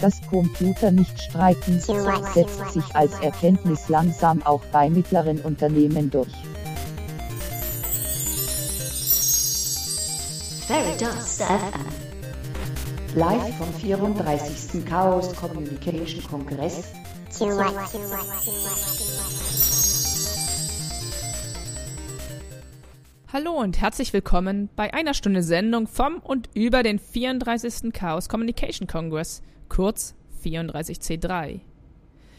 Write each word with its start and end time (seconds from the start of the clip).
Dass 0.00 0.20
Computer 0.30 0.90
nicht 0.90 1.20
streiken, 1.20 1.78
setzt 1.80 2.72
sich 2.72 2.84
als 2.94 3.12
Erkenntnis 3.20 3.88
langsam 3.88 4.42
auch 4.44 4.62
bei 4.72 4.88
mittleren 4.88 5.40
Unternehmen 5.40 6.10
durch. 6.10 6.32
Live 13.16 13.56
vom 13.58 13.74
34. 13.74 14.84
Chaos 14.86 15.34
Communication 15.34 16.22
Kongress. 16.22 16.84
Hallo 23.32 23.52
und 23.52 23.80
herzlich 23.80 24.12
willkommen 24.12 24.70
bei 24.74 24.92
einer 24.92 25.14
Stunde 25.14 25.44
Sendung 25.44 25.86
vom 25.86 26.18
und 26.18 26.48
über 26.52 26.82
den 26.82 26.98
34. 26.98 27.92
Chaos 27.92 28.28
Communication 28.28 28.88
Congress, 28.88 29.40
kurz 29.68 30.16
34C3. 30.44 31.60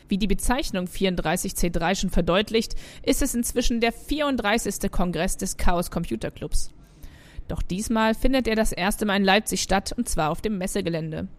Wie 0.09 0.17
die 0.17 0.27
Bezeichnung 0.27 0.87
34C3 0.87 1.95
schon 1.95 2.09
verdeutlicht, 2.09 2.75
ist 3.03 3.21
es 3.21 3.33
inzwischen 3.33 3.79
der 3.79 3.93
34. 3.93 4.91
Kongress 4.91 5.37
des 5.37 5.55
Chaos 5.55 5.91
Computer 5.91 6.29
Clubs. 6.29 6.71
Doch 7.47 7.61
diesmal 7.61 8.13
findet 8.13 8.49
er 8.49 8.57
das 8.57 8.73
erste 8.73 9.05
Mal 9.05 9.15
in 9.15 9.23
Leipzig 9.23 9.61
statt 9.61 9.93
und 9.95 10.09
zwar 10.09 10.29
auf 10.29 10.41
dem 10.41 10.57
Messegelände. 10.57 11.29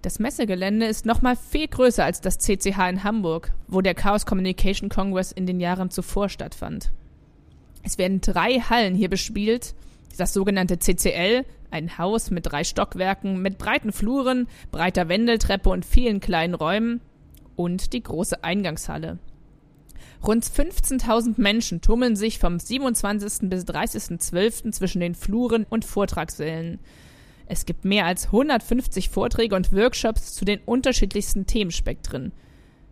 Das 0.00 0.18
Messegelände 0.18 0.86
ist 0.86 1.04
nochmal 1.04 1.36
viel 1.36 1.68
größer 1.68 2.02
als 2.02 2.22
das 2.22 2.38
CCH 2.38 2.78
in 2.88 3.04
Hamburg, 3.04 3.52
wo 3.68 3.82
der 3.82 3.94
Chaos 3.94 4.24
Communication 4.24 4.88
Congress 4.88 5.32
in 5.32 5.44
den 5.44 5.60
Jahren 5.60 5.90
zuvor 5.90 6.30
stattfand. 6.30 6.92
Es 7.84 7.98
werden 7.98 8.20
drei 8.20 8.58
Hallen 8.58 8.94
hier 8.94 9.10
bespielt. 9.10 9.74
Das 10.16 10.32
sogenannte 10.32 10.78
CCL, 10.78 11.44
ein 11.70 11.98
Haus 11.98 12.30
mit 12.30 12.46
drei 12.46 12.64
Stockwerken, 12.64 13.42
mit 13.42 13.58
breiten 13.58 13.92
Fluren, 13.92 14.48
breiter 14.72 15.08
Wendeltreppe 15.08 15.68
und 15.68 15.84
vielen 15.84 16.20
kleinen 16.20 16.54
Räumen. 16.54 17.00
Und 17.56 17.92
die 17.92 18.02
große 18.02 18.42
Eingangshalle. 18.42 19.18
Rund 20.26 20.44
15.000 20.44 21.34
Menschen 21.36 21.82
tummeln 21.82 22.16
sich 22.16 22.38
vom 22.38 22.58
27. 22.58 23.50
bis 23.50 23.64
30.12. 23.64 24.72
zwischen 24.72 25.00
den 25.00 25.14
Fluren 25.14 25.66
und 25.68 25.84
Vortragssälen. 25.84 26.80
Es 27.46 27.66
gibt 27.66 27.84
mehr 27.84 28.06
als 28.06 28.26
150 28.26 29.10
Vorträge 29.10 29.54
und 29.54 29.72
Workshops 29.72 30.32
zu 30.32 30.46
den 30.46 30.60
unterschiedlichsten 30.64 31.46
Themenspektren. 31.46 32.32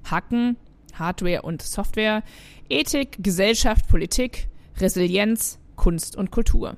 Hacken, 0.04 0.56
Hardware 0.92 1.42
und 1.42 1.62
Software, 1.62 2.22
Ethik, 2.68 3.16
Gesellschaft, 3.22 3.88
Politik, 3.88 4.48
Resilienz, 4.78 5.58
Kunst 5.76 6.16
und 6.16 6.30
Kultur. 6.30 6.76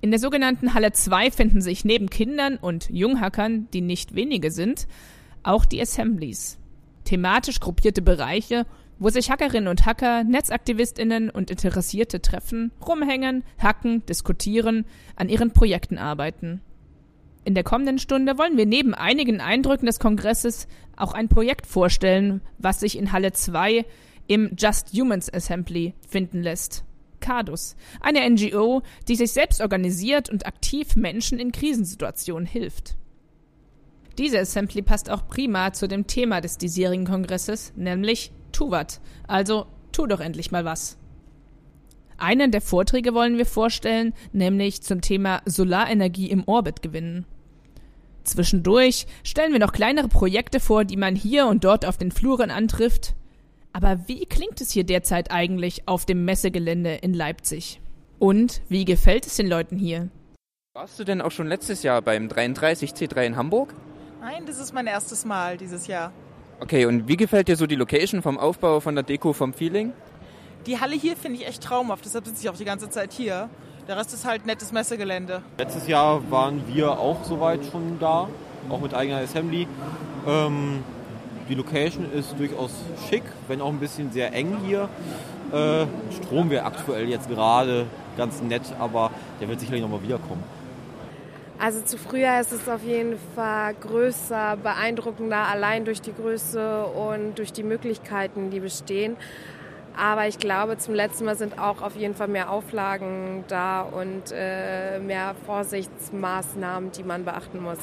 In 0.00 0.10
der 0.10 0.20
sogenannten 0.20 0.74
Halle 0.74 0.92
2 0.92 1.30
finden 1.30 1.60
sich 1.60 1.84
neben 1.84 2.10
Kindern 2.10 2.56
und 2.56 2.90
Junghackern, 2.90 3.68
die 3.72 3.80
nicht 3.80 4.14
wenige 4.14 4.50
sind, 4.50 4.86
auch 5.42 5.64
die 5.64 5.80
Assemblies. 5.80 6.58
Thematisch 7.04 7.60
gruppierte 7.60 8.02
Bereiche, 8.02 8.66
wo 8.98 9.10
sich 9.10 9.30
Hackerinnen 9.30 9.68
und 9.68 9.86
Hacker, 9.86 10.24
Netzaktivistinnen 10.24 11.30
und 11.30 11.50
Interessierte 11.50 12.20
treffen, 12.20 12.72
rumhängen, 12.86 13.44
hacken, 13.58 14.04
diskutieren, 14.06 14.86
an 15.16 15.28
ihren 15.28 15.52
Projekten 15.52 15.98
arbeiten. 15.98 16.60
In 17.44 17.54
der 17.54 17.64
kommenden 17.64 17.98
Stunde 17.98 18.38
wollen 18.38 18.56
wir 18.56 18.66
neben 18.66 18.94
einigen 18.94 19.40
Eindrücken 19.40 19.86
des 19.86 20.00
Kongresses 20.00 20.66
auch 20.96 21.14
ein 21.14 21.28
Projekt 21.28 21.66
vorstellen, 21.66 22.40
was 22.58 22.80
sich 22.80 22.98
in 22.98 23.12
Halle 23.12 23.32
2 23.32 23.84
im 24.26 24.56
Just 24.56 24.92
Humans 24.92 25.32
Assembly 25.32 25.94
finden 26.06 26.42
lässt. 26.42 26.84
CADUS, 27.20 27.76
eine 28.00 28.28
NGO, 28.28 28.82
die 29.08 29.16
sich 29.16 29.32
selbst 29.32 29.60
organisiert 29.60 30.30
und 30.30 30.46
aktiv 30.46 30.96
Menschen 30.96 31.38
in 31.38 31.50
Krisensituationen 31.50 32.46
hilft. 32.46 32.96
Diese 34.18 34.38
Assembly 34.38 34.82
passt 34.82 35.10
auch 35.10 35.26
prima 35.26 35.72
zu 35.72 35.88
dem 35.88 36.06
Thema 36.06 36.40
des 36.40 36.56
diesjährigen 36.58 37.06
Kongresses, 37.06 37.72
nämlich 37.76 38.32
Tu 38.52 38.70
wat, 38.70 39.00
also 39.26 39.66
tu 39.92 40.06
doch 40.06 40.20
endlich 40.20 40.50
mal 40.50 40.64
was. 40.64 40.98
Einen 42.18 42.50
der 42.50 42.62
Vorträge 42.62 43.12
wollen 43.12 43.36
wir 43.36 43.44
vorstellen, 43.44 44.14
nämlich 44.32 44.80
zum 44.80 45.02
Thema 45.02 45.42
Solarenergie 45.44 46.30
im 46.30 46.44
Orbit 46.46 46.80
gewinnen. 46.80 47.26
Zwischendurch 48.24 49.06
stellen 49.22 49.52
wir 49.52 49.60
noch 49.60 49.72
kleinere 49.72 50.08
Projekte 50.08 50.60
vor, 50.60 50.84
die 50.84 50.96
man 50.96 51.14
hier 51.14 51.46
und 51.46 51.64
dort 51.64 51.84
auf 51.84 51.98
den 51.98 52.10
Fluren 52.10 52.50
antrifft, 52.50 53.14
aber 53.76 53.98
wie 54.06 54.24
klingt 54.24 54.62
es 54.62 54.70
hier 54.70 54.84
derzeit 54.84 55.30
eigentlich 55.30 55.86
auf 55.86 56.06
dem 56.06 56.24
Messegelände 56.24 56.94
in 56.94 57.12
Leipzig? 57.12 57.78
Und 58.18 58.62
wie 58.70 58.86
gefällt 58.86 59.26
es 59.26 59.36
den 59.36 59.48
Leuten 59.48 59.76
hier? 59.76 60.08
Warst 60.72 60.98
du 60.98 61.04
denn 61.04 61.20
auch 61.20 61.30
schon 61.30 61.46
letztes 61.46 61.82
Jahr 61.82 62.00
beim 62.00 62.28
33C3 62.28 63.26
in 63.26 63.36
Hamburg? 63.36 63.74
Nein, 64.22 64.46
das 64.46 64.58
ist 64.58 64.72
mein 64.72 64.86
erstes 64.86 65.26
Mal 65.26 65.58
dieses 65.58 65.88
Jahr. 65.88 66.10
Okay, 66.60 66.86
und 66.86 67.06
wie 67.06 67.18
gefällt 67.18 67.48
dir 67.48 67.56
so 67.56 67.66
die 67.66 67.74
Location 67.74 68.22
vom 68.22 68.38
Aufbau, 68.38 68.80
von 68.80 68.94
der 68.94 69.04
Deko, 69.04 69.34
vom 69.34 69.52
Feeling? 69.52 69.92
Die 70.64 70.80
Halle 70.80 70.96
hier 70.96 71.14
finde 71.14 71.40
ich 71.40 71.46
echt 71.46 71.62
traumhaft, 71.62 72.02
deshalb 72.06 72.24
sitze 72.24 72.44
ich 72.44 72.48
auch 72.48 72.56
die 72.56 72.64
ganze 72.64 72.88
Zeit 72.88 73.12
hier. 73.12 73.50
Der 73.88 73.98
Rest 73.98 74.14
ist 74.14 74.24
halt 74.24 74.46
nettes 74.46 74.72
Messegelände. 74.72 75.42
Letztes 75.58 75.86
Jahr 75.86 76.30
waren 76.30 76.62
wir 76.66 76.92
auch 76.98 77.24
soweit 77.24 77.60
schon 77.66 77.98
da, 78.00 78.26
auch 78.70 78.80
mit 78.80 78.94
eigener 78.94 79.18
Assembly. 79.18 79.68
Ähm, 80.26 80.82
die 81.48 81.54
Location 81.54 82.10
ist 82.12 82.38
durchaus 82.38 82.72
schick, 83.08 83.22
wenn 83.48 83.60
auch 83.60 83.70
ein 83.70 83.78
bisschen 83.78 84.12
sehr 84.12 84.32
eng 84.32 84.56
hier. 84.64 84.88
Äh, 85.52 85.86
Strom 86.12 86.50
wäre 86.50 86.64
aktuell 86.64 87.08
jetzt 87.08 87.28
gerade 87.28 87.86
ganz 88.16 88.42
nett, 88.42 88.62
aber 88.78 89.10
der 89.40 89.48
wird 89.48 89.60
sicherlich 89.60 89.82
nochmal 89.82 90.02
wiederkommen. 90.02 90.42
Also 91.58 91.80
zu 91.80 91.96
früher 91.96 92.38
ist 92.40 92.52
es 92.52 92.68
auf 92.68 92.82
jeden 92.84 93.16
Fall 93.34 93.74
größer, 93.74 94.58
beeindruckender, 94.62 95.38
allein 95.38 95.86
durch 95.86 96.02
die 96.02 96.12
Größe 96.12 96.84
und 96.84 97.38
durch 97.38 97.52
die 97.52 97.62
Möglichkeiten, 97.62 98.50
die 98.50 98.60
bestehen. 98.60 99.16
Aber 99.96 100.28
ich 100.28 100.38
glaube, 100.38 100.76
zum 100.76 100.92
letzten 100.92 101.24
Mal 101.24 101.36
sind 101.36 101.58
auch 101.58 101.80
auf 101.80 101.96
jeden 101.96 102.14
Fall 102.14 102.28
mehr 102.28 102.50
Auflagen 102.50 103.44
da 103.48 103.80
und 103.80 104.24
äh, 104.32 104.98
mehr 104.98 105.34
Vorsichtsmaßnahmen, 105.46 106.92
die 106.92 107.02
man 107.02 107.24
beachten 107.24 107.62
muss. 107.62 107.78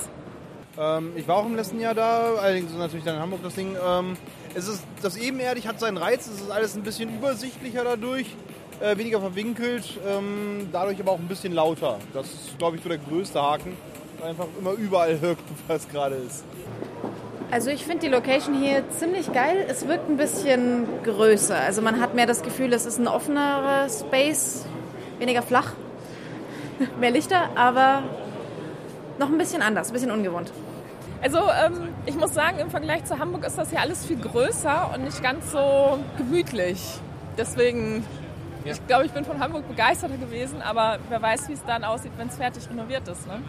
Ähm, 0.77 1.11
ich 1.15 1.27
war 1.27 1.37
auch 1.37 1.45
im 1.45 1.55
letzten 1.55 1.79
Jahr 1.79 1.93
da, 1.93 2.35
allerdings 2.35 2.73
natürlich 2.73 3.05
dann 3.05 3.15
in 3.15 3.21
Hamburg 3.21 3.41
das 3.43 3.55
Ding. 3.55 3.75
Ähm, 3.85 4.17
es 4.55 4.67
ist, 4.67 4.83
das 5.01 5.17
ebenerdig 5.17 5.67
hat 5.67 5.79
seinen 5.79 5.97
Reiz, 5.97 6.27
es 6.27 6.41
ist 6.41 6.51
alles 6.51 6.75
ein 6.75 6.83
bisschen 6.83 7.15
übersichtlicher 7.15 7.83
dadurch, 7.83 8.27
äh, 8.79 8.97
weniger 8.97 9.19
verwinkelt, 9.19 9.99
ähm, 10.07 10.69
dadurch 10.71 10.99
aber 10.99 11.11
auch 11.11 11.19
ein 11.19 11.27
bisschen 11.27 11.53
lauter. 11.53 11.99
Das 12.13 12.25
ist, 12.27 12.57
glaube 12.57 12.77
ich, 12.77 12.83
so 12.83 12.89
der 12.89 12.97
größte 12.97 13.41
Haken, 13.41 13.77
einfach 14.23 14.47
immer 14.59 14.71
überall 14.71 15.19
hört, 15.21 15.37
was 15.67 15.87
gerade 15.89 16.15
ist. 16.15 16.43
Also 17.51 17.69
ich 17.69 17.85
finde 17.85 18.07
die 18.07 18.11
Location 18.11 18.55
hier 18.55 18.83
ziemlich 18.89 19.31
geil. 19.31 19.63
Es 19.67 19.87
wirkt 19.87 20.09
ein 20.09 20.17
bisschen 20.17 20.87
größer. 21.03 21.55
Also 21.55 21.83
man 21.83 22.01
hat 22.01 22.15
mehr 22.15 22.25
das 22.25 22.41
Gefühl, 22.41 22.73
es 22.73 22.87
ist 22.87 22.97
ein 22.97 23.07
offenerer 23.07 23.87
Space, 23.89 24.65
weniger 25.19 25.43
flach, 25.43 25.73
mehr 26.99 27.11
Lichter, 27.11 27.49
aber 27.55 28.01
noch 29.23 29.31
ein 29.31 29.37
bisschen 29.37 29.61
anders, 29.61 29.87
ein 29.87 29.93
bisschen 29.93 30.11
ungewohnt. 30.11 30.51
Also 31.21 31.37
ähm, 31.37 31.89
ich 32.05 32.15
muss 32.15 32.33
sagen, 32.33 32.59
im 32.59 32.69
Vergleich 32.69 33.05
zu 33.05 33.17
Hamburg 33.17 33.45
ist 33.45 33.57
das 33.57 33.69
hier 33.69 33.79
alles 33.79 34.05
viel 34.05 34.17
größer 34.17 34.91
und 34.93 35.05
nicht 35.05 35.23
ganz 35.23 35.51
so 35.51 35.99
gemütlich. 36.17 36.99
Deswegen, 37.37 38.05
ja. 38.65 38.73
ich 38.73 38.85
glaube, 38.87 39.05
ich 39.05 39.11
bin 39.11 39.23
von 39.23 39.39
Hamburg 39.39 39.65
begeisterter 39.67 40.17
gewesen, 40.17 40.61
aber 40.61 40.99
wer 41.07 41.21
weiß, 41.21 41.47
wie 41.47 41.53
es 41.53 41.63
dann 41.65 41.85
aussieht, 41.85 42.11
wenn 42.17 42.27
es 42.27 42.35
fertig 42.35 42.69
renoviert 42.69 43.07
ist. 43.07 43.25
Ne? 43.25 43.41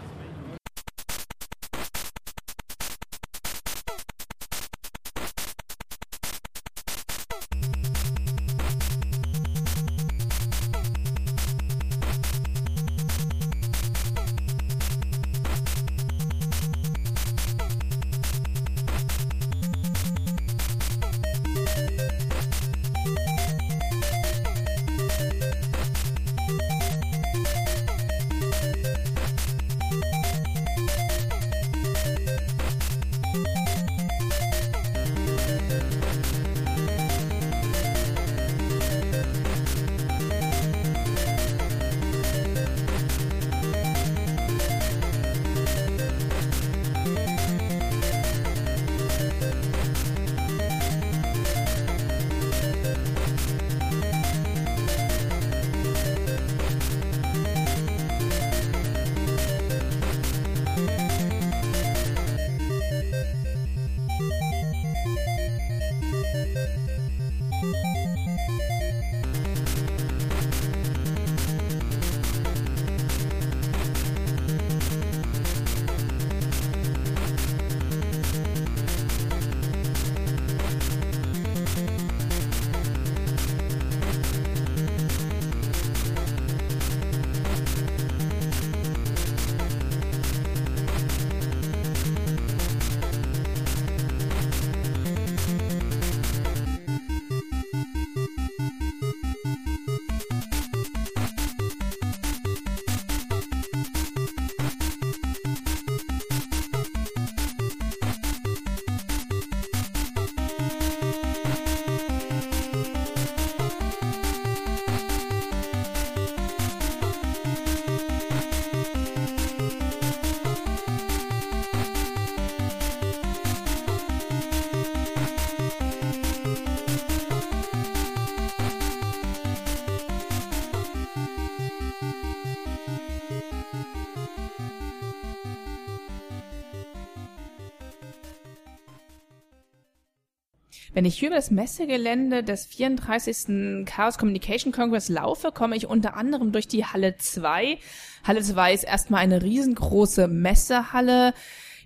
Wenn 140.92 141.04
ich 141.04 141.18
hier 141.18 141.28
über 141.28 141.36
das 141.36 141.50
Messegelände 141.50 142.42
des 142.42 142.66
34. 142.66 143.86
Chaos 143.86 144.18
Communication 144.18 144.72
Congress 144.72 145.08
laufe, 145.08 145.50
komme 145.52 145.76
ich 145.76 145.86
unter 145.86 146.16
anderem 146.16 146.52
durch 146.52 146.68
die 146.68 146.84
Halle 146.84 147.16
2. 147.16 147.78
Halle 148.24 148.42
2 148.42 148.74
ist 148.74 148.84
erstmal 148.84 149.22
eine 149.22 149.42
riesengroße 149.42 150.28
Messehalle. 150.28 151.34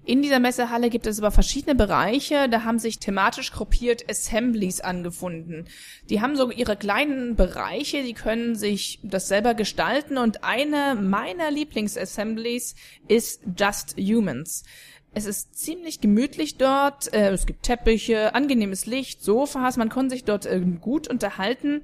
In 0.05 0.23
dieser 0.23 0.39
Messehalle 0.39 0.89
gibt 0.89 1.07
es 1.07 1.19
aber 1.19 1.31
verschiedene 1.31 1.75
Bereiche, 1.75 2.49
da 2.49 2.65
haben 2.65 2.79
sich 2.79 2.99
thematisch 2.99 3.53
gruppiert 3.53 4.09
Assemblies 4.09 4.81
angefunden. 4.81 5.67
Die 6.09 6.23
haben 6.23 6.35
so 6.35 6.51
ihre 6.51 6.77
kleinen 6.77 7.37
Bereiche, 7.37 8.03
die 8.03 8.15
können 8.15 8.55
sich 8.55 9.01
das 9.03 9.29
selber 9.29 9.53
gestalten 9.53 10.17
und 10.17 10.45
eine 10.45 10.95
meiner 10.95 11.51
Lieblingsassemblies 11.51 12.75
ist 13.07 13.43
Just 13.59 13.97
Humans. 13.99 14.65
Es 15.15 15.27
ist 15.27 15.59
ziemlich 15.59 16.01
gemütlich 16.01 16.59
dort, 16.59 17.13
äh, 17.13 17.31
es 17.31 17.47
gibt 17.47 17.63
Teppiche, 17.65 18.35
angenehmes 18.35 18.87
Licht, 18.87 19.23
Sofas, 19.23 19.77
man 19.77 19.89
kann 19.89 20.11
sich 20.11 20.25
dort 20.25 20.47
äh, 20.47 20.61
gut 20.61 21.09
unterhalten 21.09 21.83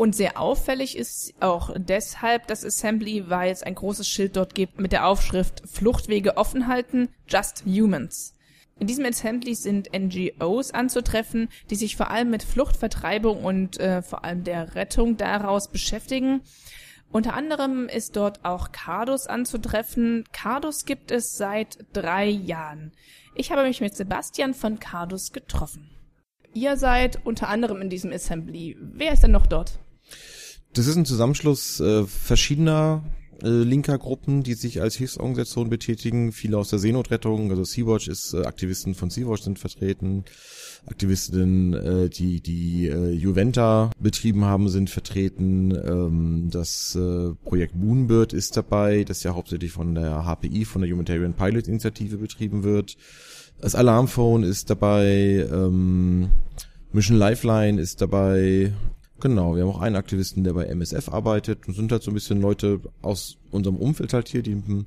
und 0.00 0.16
sehr 0.16 0.40
auffällig 0.40 0.96
ist 0.96 1.34
auch 1.40 1.74
deshalb 1.76 2.46
das 2.46 2.64
Assembly, 2.64 3.28
weil 3.28 3.52
es 3.52 3.62
ein 3.62 3.74
großes 3.74 4.08
Schild 4.08 4.34
dort 4.34 4.54
gibt 4.54 4.80
mit 4.80 4.92
der 4.92 5.06
Aufschrift 5.06 5.62
Fluchtwege 5.66 6.38
offen 6.38 6.68
halten, 6.68 7.10
Just 7.28 7.64
Humans. 7.66 8.34
In 8.78 8.86
diesem 8.86 9.04
Assembly 9.04 9.54
sind 9.54 9.90
NGOs 9.92 10.70
anzutreffen, 10.70 11.50
die 11.68 11.76
sich 11.76 11.96
vor 11.96 12.10
allem 12.10 12.30
mit 12.30 12.42
Fluchtvertreibung 12.42 13.44
und 13.44 13.78
äh, 13.78 14.00
vor 14.00 14.24
allem 14.24 14.42
der 14.42 14.74
Rettung 14.74 15.18
daraus 15.18 15.68
beschäftigen. 15.68 16.40
Unter 17.12 17.34
anderem 17.34 17.88
ist 17.88 18.14
dort 18.16 18.44
auch 18.44 18.70
Cardus 18.70 19.26
anzutreffen. 19.26 20.24
Cardus 20.32 20.84
gibt 20.84 21.10
es 21.10 21.36
seit 21.36 21.78
drei 21.92 22.28
Jahren. 22.28 22.92
Ich 23.34 23.50
habe 23.50 23.64
mich 23.64 23.80
mit 23.80 23.96
Sebastian 23.96 24.54
von 24.54 24.78
Cardus 24.78 25.32
getroffen. 25.32 25.90
Ihr 26.52 26.76
seid 26.76 27.24
unter 27.24 27.48
anderem 27.48 27.80
in 27.80 27.90
diesem 27.90 28.12
Assembly. 28.12 28.76
Wer 28.80 29.12
ist 29.12 29.22
denn 29.22 29.30
noch 29.32 29.46
dort? 29.46 29.78
Das 30.72 30.86
ist 30.86 30.96
ein 30.96 31.04
Zusammenschluss 31.04 31.80
äh, 31.80 32.04
verschiedener 32.04 33.02
äh, 33.42 33.48
linker 33.48 33.98
Gruppen, 33.98 34.42
die 34.42 34.54
sich 34.54 34.80
als 34.80 34.96
Hilfsorganisation 34.96 35.70
betätigen. 35.70 36.32
Viele 36.32 36.58
aus 36.58 36.70
der 36.70 36.78
Seenotrettung, 36.78 37.50
also 37.50 37.64
Sea-Watch 37.64 38.08
ist, 38.08 38.34
äh, 38.34 38.42
Aktivisten 38.44 38.94
von 38.94 39.10
Sea-Watch 39.10 39.42
sind 39.42 39.58
vertreten. 39.58 40.24
Aktivistinnen, 40.86 41.74
äh, 41.74 42.08
die 42.08 42.40
die 42.40 42.88
äh, 42.88 43.10
Juventa 43.10 43.90
betrieben 43.98 44.44
haben, 44.44 44.68
sind 44.68 44.90
vertreten. 44.90 45.72
Ähm, 45.72 46.48
das 46.50 46.94
äh, 46.94 47.34
Projekt 47.44 47.76
Moonbird 47.76 48.32
ist 48.32 48.56
dabei, 48.56 49.04
das 49.04 49.22
ja 49.22 49.34
hauptsächlich 49.34 49.72
von 49.72 49.94
der 49.94 50.24
HPI, 50.24 50.64
von 50.64 50.82
der 50.82 50.90
Humanitarian 50.90 51.34
Pilot 51.34 51.68
Initiative 51.68 52.16
betrieben 52.16 52.62
wird. 52.62 52.96
Das 53.60 53.74
Alarmphone 53.74 54.42
ist 54.42 54.70
dabei. 54.70 55.46
Ähm, 55.52 56.30
Mission 56.92 57.18
Lifeline 57.18 57.80
ist 57.80 58.00
dabei, 58.00 58.72
Genau, 59.20 59.54
wir 59.54 59.62
haben 59.62 59.70
auch 59.70 59.80
einen 59.80 59.96
Aktivisten, 59.96 60.44
der 60.44 60.54
bei 60.54 60.64
MSF 60.66 61.08
arbeitet 61.08 61.68
und 61.68 61.74
sind 61.74 61.92
halt 61.92 62.02
so 62.02 62.10
ein 62.10 62.14
bisschen 62.14 62.40
Leute 62.40 62.80
aus 63.02 63.36
unserem 63.50 63.76
Umfeld 63.76 64.12
halt 64.12 64.28
hier, 64.28 64.42
die 64.42 64.54
mit 64.54 64.66
dem 64.66 64.86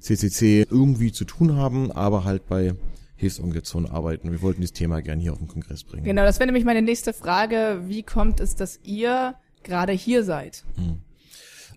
CCC 0.00 0.66
irgendwie 0.70 1.12
zu 1.12 1.24
tun 1.24 1.56
haben, 1.56 1.92
aber 1.92 2.24
halt 2.24 2.46
bei 2.46 2.74
Hilfsorganisationen 3.16 3.90
arbeiten. 3.90 4.30
Wir 4.32 4.40
wollten 4.40 4.62
dieses 4.62 4.72
Thema 4.72 5.02
gerne 5.02 5.20
hier 5.20 5.32
auf 5.32 5.38
den 5.38 5.48
Kongress 5.48 5.84
bringen. 5.84 6.04
Genau, 6.04 6.22
das 6.22 6.38
wäre 6.38 6.46
nämlich 6.46 6.64
meine 6.64 6.80
nächste 6.80 7.12
Frage. 7.12 7.82
Wie 7.86 8.02
kommt 8.02 8.40
es, 8.40 8.56
dass 8.56 8.80
ihr 8.82 9.34
gerade 9.62 9.92
hier 9.92 10.24
seid? 10.24 10.64
Hm. 10.76 11.00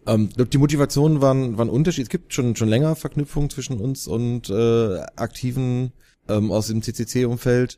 Ähm, 0.05 0.29
die 0.51 0.57
Motivationen 0.57 1.21
waren, 1.21 1.57
waren 1.57 1.69
unterschiedlich. 1.69 2.07
Es 2.07 2.11
gibt 2.11 2.33
schon, 2.33 2.55
schon 2.55 2.69
länger 2.69 2.95
Verknüpfungen 2.95 3.49
zwischen 3.49 3.79
uns 3.79 4.07
und 4.07 4.49
äh, 4.49 4.99
Aktiven 5.15 5.91
ähm, 6.29 6.51
aus 6.51 6.67
dem 6.67 6.81
CCC-Umfeld 6.81 7.77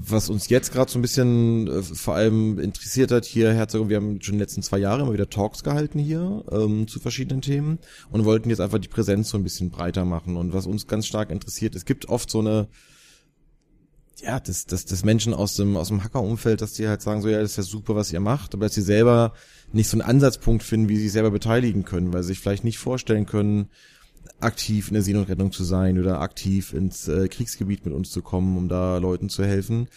was 0.00 0.30
uns 0.30 0.48
jetzt 0.48 0.72
gerade 0.72 0.90
so 0.90 0.98
ein 0.98 1.02
bisschen 1.02 1.66
äh, 1.66 1.82
vor 1.82 2.14
allem 2.14 2.58
interessiert 2.58 3.10
hat 3.10 3.24
hier, 3.24 3.52
Herzog, 3.52 3.88
wir 3.88 3.96
haben 3.96 4.20
schon 4.22 4.34
in 4.34 4.38
den 4.38 4.40
letzten 4.40 4.62
zwei 4.62 4.78
Jahre 4.78 5.02
immer 5.02 5.12
wieder 5.12 5.28
Talks 5.28 5.64
gehalten 5.64 5.98
hier 5.98 6.44
ähm, 6.52 6.86
zu 6.86 7.00
verschiedenen 7.00 7.42
Themen 7.42 7.78
und 8.10 8.24
wollten 8.24 8.48
jetzt 8.48 8.60
einfach 8.60 8.78
die 8.78 8.88
Präsenz 8.88 9.30
so 9.30 9.36
ein 9.36 9.42
bisschen 9.42 9.70
breiter 9.70 10.04
machen. 10.04 10.36
Und 10.36 10.52
was 10.52 10.66
uns 10.66 10.86
ganz 10.86 11.06
stark 11.06 11.30
interessiert, 11.30 11.74
es 11.74 11.84
gibt 11.84 12.08
oft 12.08 12.30
so 12.30 12.38
eine 12.38 12.68
ja, 14.20 14.40
das, 14.40 14.66
das, 14.66 14.84
das 14.84 15.04
Menschen 15.04 15.32
aus 15.32 15.54
dem, 15.54 15.76
aus 15.76 15.88
dem 15.88 16.02
Hacker-Umfeld, 16.02 16.60
dass 16.60 16.72
die 16.72 16.88
halt 16.88 17.02
sagen, 17.02 17.22
so, 17.22 17.28
ja, 17.28 17.40
das 17.40 17.52
ist 17.52 17.56
ja 17.56 17.62
super, 17.62 17.94
was 17.94 18.12
ihr 18.12 18.18
macht, 18.18 18.52
aber 18.52 18.66
dass 18.66 18.74
sie 18.74 18.82
selber 18.82 19.32
nicht 19.72 19.88
so 19.88 19.94
einen 19.94 20.08
Ansatzpunkt 20.08 20.64
finden, 20.64 20.88
wie 20.88 20.96
sie 20.96 21.04
sich 21.04 21.12
selber 21.12 21.30
beteiligen 21.30 21.84
können, 21.84 22.12
weil 22.12 22.22
sie 22.22 22.28
sich 22.28 22.40
vielleicht 22.40 22.64
nicht 22.64 22.78
vorstellen 22.78 23.26
können, 23.26 23.68
aktiv 24.40 24.88
in 24.88 24.94
der 24.94 25.02
Seenotrettung 25.02 25.52
zu 25.52 25.64
sein 25.64 25.98
oder 25.98 26.20
aktiv 26.20 26.72
ins 26.72 27.08
äh, 27.08 27.28
Kriegsgebiet 27.28 27.84
mit 27.84 27.94
uns 27.94 28.10
zu 28.10 28.22
kommen, 28.22 28.56
um 28.56 28.68
da 28.68 28.98
Leuten 28.98 29.28
zu 29.28 29.44
helfen. 29.44 29.88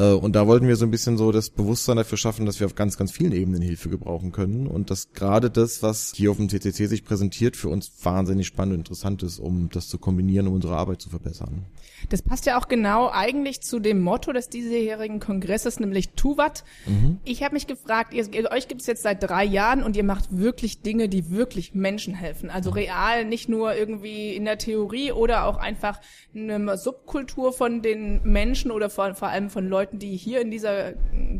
Äh, 0.00 0.12
und 0.14 0.34
da 0.34 0.46
wollten 0.46 0.66
wir 0.66 0.76
so 0.76 0.86
ein 0.86 0.90
bisschen 0.90 1.18
so 1.18 1.30
das 1.30 1.50
Bewusstsein 1.50 1.96
dafür 1.96 2.16
schaffen, 2.16 2.46
dass 2.46 2.58
wir 2.58 2.66
auf 2.66 2.74
ganz, 2.74 2.96
ganz 2.96 3.12
vielen 3.12 3.32
Ebenen 3.32 3.60
Hilfe 3.60 3.90
gebrauchen 3.90 4.32
können 4.32 4.66
und 4.66 4.90
dass 4.90 5.12
gerade 5.12 5.50
das, 5.50 5.82
was 5.82 6.12
hier 6.14 6.30
auf 6.30 6.38
dem 6.38 6.48
CCC 6.48 6.86
sich 6.86 7.04
präsentiert, 7.04 7.56
für 7.56 7.68
uns 7.68 7.92
wahnsinnig 8.02 8.46
spannend 8.46 8.74
und 8.74 8.80
interessant 8.80 9.22
ist, 9.22 9.38
um 9.38 9.68
das 9.70 9.88
zu 9.88 9.98
kombinieren, 9.98 10.46
um 10.46 10.54
unsere 10.54 10.76
Arbeit 10.76 11.02
zu 11.02 11.10
verbessern. 11.10 11.66
Das 12.08 12.22
passt 12.22 12.46
ja 12.46 12.58
auch 12.58 12.68
genau 12.68 13.10
eigentlich 13.10 13.60
zu 13.60 13.78
dem 13.78 14.00
Motto 14.00 14.32
des 14.32 14.48
diesjährigen 14.48 15.20
Kongresses, 15.20 15.78
nämlich 15.80 16.10
Tuvat. 16.10 16.64
Mhm. 16.86 17.18
Ich 17.24 17.42
habe 17.42 17.54
mich 17.54 17.66
gefragt, 17.66 18.14
ihr, 18.14 18.50
euch 18.50 18.68
gibt 18.68 18.80
es 18.80 18.86
jetzt 18.86 19.02
seit 19.02 19.22
drei 19.22 19.44
Jahren 19.44 19.82
und 19.82 19.96
ihr 19.96 20.04
macht 20.04 20.36
wirklich 20.36 20.80
Dinge, 20.80 21.08
die 21.08 21.30
wirklich 21.30 21.74
Menschen 21.74 22.14
helfen. 22.14 22.48
Also 22.48 22.70
real, 22.70 23.26
nicht 23.26 23.48
nur 23.48 23.74
irgendwie 23.74 24.34
in 24.34 24.46
der 24.46 24.56
Theorie 24.56 25.12
oder 25.12 25.44
auch 25.44 25.58
einfach 25.58 26.00
eine 26.34 26.78
Subkultur 26.78 27.52
von 27.52 27.82
den 27.82 28.22
Menschen 28.22 28.70
oder 28.70 28.88
vor, 28.88 29.14
vor 29.14 29.28
allem 29.28 29.50
von 29.50 29.68
Leuten, 29.68 29.89
die 29.92 30.16
hier 30.16 30.40
in 30.40 30.50
dieser 30.50 30.94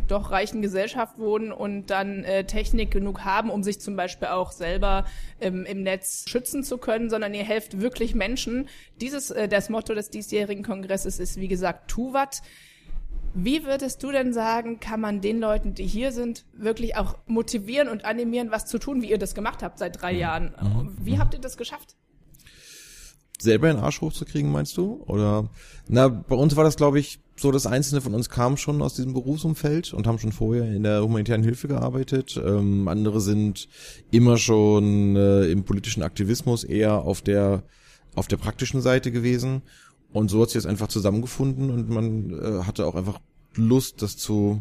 doch 0.09 0.30
reichen 0.30 0.62
Gesellschaft 0.62 1.19
wohnen 1.19 1.52
und 1.52 1.90
dann 1.90 2.25
äh, 2.25 2.45
Technik 2.45 2.90
genug 2.90 3.25
haben, 3.25 3.50
um 3.50 3.62
sich 3.62 3.80
zum 3.80 3.97
Beispiel 3.97 4.28
auch 4.28 4.52
selber 4.52 5.04
ähm, 5.40 5.64
im 5.64 5.83
Netz 5.83 6.25
schützen 6.28 6.64
zu 6.64 6.78
können, 6.78 7.11
sondern 7.11 7.35
ihr 7.35 7.45
helft 7.45 7.80
wirklich 7.80 8.14
Menschen. 8.14 8.69
Dieses, 9.00 9.30
äh, 9.30 9.49
das 9.49 9.69
Motto 9.69 9.95
des 9.95 10.11
diesjährigen 10.11 10.64
Kongresses 10.64 11.19
ist, 11.19 11.38
wie 11.38 11.49
gesagt, 11.49 11.90
Tuvat. 11.90 12.42
Wie 13.33 13.64
würdest 13.64 14.02
du 14.02 14.11
denn 14.11 14.33
sagen, 14.33 14.80
kann 14.80 15.00
man 15.00 15.21
den 15.21 15.38
Leuten, 15.38 15.75
die 15.75 15.87
hier 15.87 16.11
sind, 16.11 16.45
wirklich 16.52 16.97
auch 16.97 17.16
motivieren 17.26 17.88
und 17.88 18.04
animieren, 18.04 18.50
was 18.50 18.66
zu 18.66 18.78
tun, 18.78 19.02
wie 19.02 19.11
ihr 19.11 19.19
das 19.19 19.35
gemacht 19.35 19.62
habt 19.62 19.78
seit 19.78 20.02
drei 20.02 20.14
mhm. 20.14 20.19
Jahren? 20.19 20.54
Mhm. 20.61 20.97
Wie 21.00 21.19
habt 21.19 21.35
ihr 21.35 21.40
das 21.40 21.57
geschafft? 21.57 21.97
Selber 23.38 23.69
den 23.69 23.78
Arsch 23.78 24.00
hochzukriegen, 24.00 24.50
meinst 24.50 24.76
du? 24.76 25.02
Oder, 25.07 25.49
na, 25.88 26.09
bei 26.09 26.35
uns 26.35 26.57
war 26.57 26.64
das, 26.64 26.76
glaube 26.76 26.99
ich, 26.99 27.21
so, 27.41 27.51
dass 27.51 27.67
Einzelne 27.67 28.01
von 28.01 28.15
uns 28.15 28.29
kamen 28.29 28.57
schon 28.57 28.83
aus 28.83 28.95
diesem 28.95 29.15
Berufsumfeld 29.15 29.95
und 29.95 30.07
haben 30.07 30.19
schon 30.19 30.33
vorher 30.33 30.65
in 30.65 30.83
der 30.83 31.03
humanitären 31.03 31.43
Hilfe 31.43 31.69
gearbeitet. 31.69 32.41
Ähm, 32.43 32.87
andere 32.87 33.21
sind 33.21 33.69
immer 34.11 34.37
schon 34.37 35.17
äh, 35.17 35.47
im 35.47 35.65
politischen 35.65 36.03
Aktivismus 36.03 36.65
eher 36.65 37.03
auf 37.03 37.23
der, 37.23 37.63
auf 38.15 38.29
der 38.29 38.37
praktischen 38.37 38.83
Seite 38.83 39.11
gewesen. 39.11 39.63
Und 40.13 40.31
so 40.31 40.43
hat 40.43 40.51
sich 40.51 40.63
das 40.63 40.67
einfach 40.67 40.89
zusammengefunden 40.89 41.71
und 41.71 41.89
man 41.89 42.31
äh, 42.31 42.65
hatte 42.65 42.87
auch 42.87 42.95
einfach 42.95 43.21
Lust, 43.55 44.03
das 44.03 44.17
zu, 44.17 44.61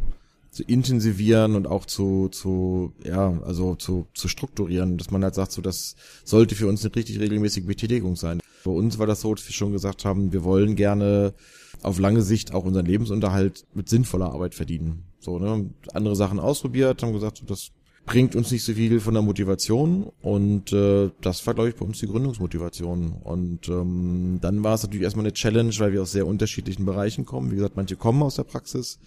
zu 0.51 0.63
intensivieren 0.63 1.55
und 1.55 1.67
auch 1.67 1.85
zu, 1.85 2.29
zu, 2.29 2.93
ja, 3.03 3.39
also 3.43 3.75
zu, 3.75 4.07
zu 4.13 4.27
strukturieren, 4.27 4.97
dass 4.97 5.11
man 5.11 5.23
halt 5.23 5.35
sagt, 5.35 5.51
so, 5.51 5.61
das 5.61 5.95
sollte 6.23 6.55
für 6.55 6.67
uns 6.67 6.83
eine 6.83 6.95
richtig 6.95 7.19
regelmäßige 7.19 7.65
Betätigung 7.65 8.15
sein. 8.15 8.39
Bei 8.63 8.71
uns 8.71 8.97
war 8.97 9.07
das 9.07 9.21
so, 9.21 9.33
dass 9.33 9.47
wir 9.47 9.53
schon 9.53 9.71
gesagt 9.71 10.05
haben, 10.05 10.33
wir 10.33 10.43
wollen 10.43 10.75
gerne 10.75 11.33
auf 11.81 11.99
lange 11.99 12.21
Sicht 12.21 12.53
auch 12.53 12.65
unseren 12.65 12.85
Lebensunterhalt 12.85 13.65
mit 13.73 13.89
sinnvoller 13.89 14.31
Arbeit 14.33 14.55
verdienen. 14.55 15.03
So, 15.19 15.39
ne, 15.39 15.69
andere 15.93 16.15
Sachen 16.15 16.39
ausprobiert, 16.39 17.03
haben 17.03 17.13
gesagt, 17.13 17.37
so, 17.37 17.45
das 17.45 17.71
bringt 18.05 18.35
uns 18.35 18.49
nicht 18.49 18.63
so 18.63 18.73
viel 18.73 18.99
von 18.99 19.13
der 19.13 19.21
Motivation 19.21 20.11
und 20.21 20.73
äh, 20.73 21.11
das 21.21 21.45
war, 21.45 21.53
glaube 21.53 21.69
ich, 21.69 21.75
bei 21.75 21.85
uns 21.85 21.99
die 21.99 22.07
Gründungsmotivation. 22.07 23.13
Und 23.23 23.69
ähm, 23.69 24.39
dann 24.41 24.63
war 24.63 24.73
es 24.73 24.83
natürlich 24.83 25.03
erstmal 25.03 25.25
eine 25.25 25.33
Challenge, 25.33 25.71
weil 25.77 25.93
wir 25.93 26.01
aus 26.01 26.11
sehr 26.11 26.25
unterschiedlichen 26.25 26.85
Bereichen 26.85 27.25
kommen. 27.25 27.51
Wie 27.51 27.55
gesagt, 27.55 27.75
manche 27.75 27.97
kommen 27.97 28.23
aus 28.23 28.35
der 28.35 28.45
Praxis, 28.45 28.99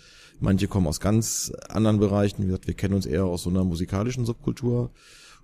manche 0.43 0.69
kommen 0.69 0.87
aus 0.87 1.01
ganz 1.01 1.53
anderen 1.69 1.99
Bereichen. 1.99 2.43
Wie 2.43 2.47
gesagt, 2.47 2.67
wir 2.67 2.75
kennen 2.75 2.95
uns 2.95 3.07
eher 3.07 3.25
aus 3.25 3.45
so 3.45 3.51
einer 3.51 3.65
musikalischen 3.65 4.27
Subkultur. 4.27 4.91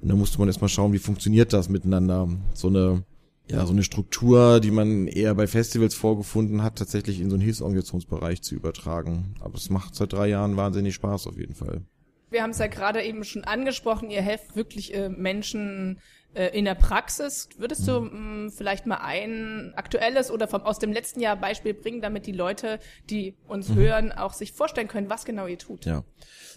Und 0.01 0.09
da 0.09 0.15
musste 0.15 0.39
man 0.39 0.49
erstmal 0.49 0.69
schauen, 0.69 0.93
wie 0.93 0.99
funktioniert 0.99 1.53
das 1.53 1.69
miteinander. 1.69 2.29
So 2.55 2.69
eine 2.69 3.05
ja, 3.51 3.65
so 3.65 3.73
eine 3.73 3.83
Struktur, 3.83 4.61
die 4.61 4.71
man 4.71 5.07
eher 5.07 5.35
bei 5.35 5.47
Festivals 5.47 5.95
vorgefunden 5.95 6.63
hat, 6.63 6.77
tatsächlich 6.77 7.21
in 7.21 7.31
so 7.31 7.37
einen 7.37 7.43
Hilfsorganisationsbereich 7.45 8.43
zu 8.43 8.55
übertragen. 8.55 9.35
Aber 9.41 9.55
es 9.55 9.71
macht 9.71 9.95
seit 9.95 10.13
drei 10.13 10.29
Jahren 10.29 10.57
wahnsinnig 10.57 10.95
Spaß 10.95 11.27
auf 11.27 11.39
jeden 11.39 11.55
Fall. 11.55 11.83
Wir 12.31 12.43
haben 12.43 12.51
es 12.51 12.59
ja 12.59 12.67
gerade 12.67 13.03
eben 13.03 13.25
schon 13.25 13.45
angesprochen, 13.45 14.11
ihr 14.11 14.21
helft 14.21 14.55
wirklich 14.55 14.95
äh, 14.95 15.09
Menschen 15.09 15.99
in 16.35 16.65
der 16.65 16.75
Praxis. 16.75 17.49
Würdest 17.57 17.89
du 17.89 18.01
mh, 18.01 18.11
mm, 18.11 18.51
vielleicht 18.51 18.87
mal 18.87 18.99
ein 18.99 19.73
aktuelles 19.77 20.31
oder 20.31 20.47
vom, 20.47 20.63
aus 20.63 20.79
dem 20.79 20.93
letzten 20.93 21.21
Jahr 21.21 21.37
Beispiel 21.37 21.75
bringen, 21.75 22.01
damit 22.01 22.27
die 22.27 22.33
Leute, 22.33 22.79
die 23.11 23.35
uns 23.49 23.71
mhm. 23.71 23.75
hören, 23.77 24.13
auch 24.13 24.35
sich 24.35 24.53
vorstellen 24.53 24.89
können, 24.89 25.11
was 25.11 25.25
genau 25.25 25.47
ihr 25.47 25.59
tut? 25.59 25.85
Ja. 25.85 26.05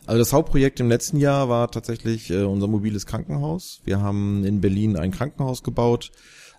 Also 0.06 0.20
das 0.20 0.34
Hauptprojekt 0.34 0.80
im 0.80 0.90
letzten 0.90 1.18
Jahr 1.18 1.50
war 1.50 1.72
tatsächlich 1.72 2.30
äh, 2.32 2.44
unser 2.44 2.68
mobiles 2.68 3.06
Krankenhaus. 3.06 3.82
Wir 3.84 4.02
haben 4.02 4.44
in 4.44 4.62
Berlin 4.62 4.98
ein 4.98 5.12
Krankenhaus 5.12 5.64
gebaut 5.64 6.12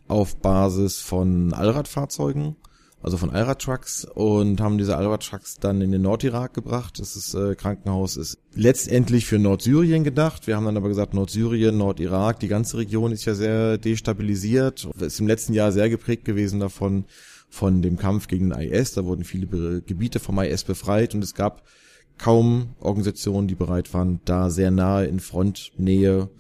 auf 0.09 0.37
Basis 0.37 1.01
von 1.01 1.53
Allradfahrzeugen 1.53 2.57
also 3.03 3.17
von 3.17 3.31
Al-Trucks 3.31 4.05
und 4.05 4.61
haben 4.61 4.79
diese 4.79 4.97
Al-Trucks 4.97 5.57
dann 5.59 5.81
in 5.81 5.93
den 5.93 6.03
Nordirak 6.03 6.55
gebracht. 6.55 7.01
Das 7.01 7.17
ist, 7.17 7.35
äh, 7.35 7.55
Krankenhaus 7.55 8.17
ist 8.17 8.39
letztendlich 8.55 9.27
für 9.27 9.39
Nordsyrien 9.39 10.05
gedacht. 10.05 10.47
Wir 10.47 10.57
haben 10.57 10.65
dann 10.65 10.77
aber 10.77 10.89
gesagt, 10.89 11.13
Nordsyrien, 11.13 11.77
Nordirak, 11.77 12.41
die 12.41 12.49
ganze 12.49 12.79
Region 12.79 13.13
ist 13.13 13.25
ja 13.25 13.35
sehr 13.35 13.79
destabilisiert, 13.79 14.89
ist 15.01 15.21
im 15.21 15.27
letzten 15.27 15.53
Jahr 15.53 15.73
sehr 15.73 15.91
geprägt 15.91 16.25
gewesen 16.25 16.61
davon, 16.61 17.05
von 17.53 17.83
dem 17.83 17.99
Kampf 17.99 18.29
gegen 18.29 18.49
den 18.49 18.59
IS. 18.59 18.95
Da 18.95 19.05
wurden 19.05 19.25
viele 19.25 19.83
Gebiete 19.83 20.21
vom 20.21 20.39
IS 20.39 20.65
befreit 20.65 21.15
und 21.15 21.23
es 21.23 21.35
gab 21.35 21.63
kaum 22.17 22.71
Organisationen, 22.81 23.47
die 23.47 23.55
bereit 23.55 23.93
waren, 23.93 24.21
da 24.25 24.49
sehr 24.49 24.71
nahe 24.71 25.07
in 25.07 25.21
Frontnähe 25.21 26.31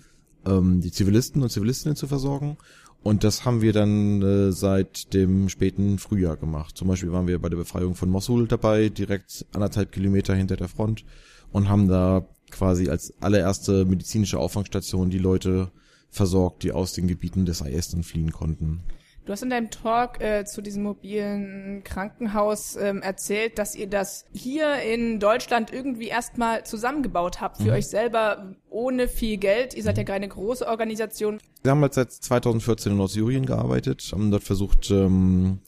ähm, 0.46 0.80
die 0.80 0.90
Zivilisten 0.90 1.42
und 1.42 1.50
Zivilistinnen 1.50 1.96
zu 1.96 2.06
versorgen. 2.06 2.56
Und 3.02 3.24
das 3.24 3.44
haben 3.44 3.62
wir 3.62 3.72
dann 3.72 4.22
äh, 4.22 4.52
seit 4.52 5.12
dem 5.12 5.48
späten 5.48 5.98
Frühjahr 5.98 6.36
gemacht. 6.36 6.76
Zum 6.76 6.88
Beispiel 6.88 7.10
waren 7.10 7.26
wir 7.26 7.40
bei 7.40 7.48
der 7.48 7.56
Befreiung 7.56 7.94
von 7.96 8.08
Mosul 8.08 8.46
dabei, 8.46 8.90
direkt 8.90 9.44
anderthalb 9.52 9.90
Kilometer 9.90 10.34
hinter 10.34 10.56
der 10.56 10.68
Front 10.68 11.04
und 11.50 11.68
haben 11.68 11.88
da 11.88 12.26
quasi 12.50 12.88
als 12.88 13.12
allererste 13.20 13.84
medizinische 13.84 14.38
Auffangstation 14.38 15.10
die 15.10 15.18
Leute 15.18 15.72
versorgt, 16.10 16.62
die 16.62 16.72
aus 16.72 16.92
den 16.92 17.08
Gebieten 17.08 17.44
des 17.44 17.60
IS 17.60 17.90
dann 17.90 18.04
fliehen 18.04 18.30
konnten. 18.30 18.82
Du 19.24 19.32
hast 19.32 19.42
in 19.42 19.50
deinem 19.50 19.70
Talk 19.70 20.20
äh, 20.20 20.44
zu 20.44 20.62
diesem 20.62 20.82
mobilen 20.82 21.84
Krankenhaus 21.84 22.74
ähm, 22.74 23.02
erzählt, 23.02 23.56
dass 23.56 23.76
ihr 23.76 23.86
das 23.86 24.24
hier 24.32 24.82
in 24.82 25.20
Deutschland 25.20 25.72
irgendwie 25.72 26.08
erstmal 26.08 26.64
zusammengebaut 26.64 27.40
habt 27.40 27.58
für 27.58 27.64
mhm. 27.64 27.70
euch 27.70 27.86
selber 27.86 28.56
ohne 28.68 29.06
viel 29.06 29.36
Geld. 29.36 29.74
Ihr 29.74 29.84
seid 29.84 29.96
ja 29.96 30.02
keine 30.02 30.26
große 30.26 30.66
Organisation. 30.66 31.38
Wir 31.62 31.70
haben 31.70 31.82
halt 31.82 31.94
seit 31.94 32.10
2014 32.10 32.92
in 32.92 32.98
Nordsyrien 32.98 33.46
gearbeitet, 33.46 34.10
haben 34.12 34.32
dort 34.32 34.42
versucht, 34.42 34.90
ähm, 34.90 35.60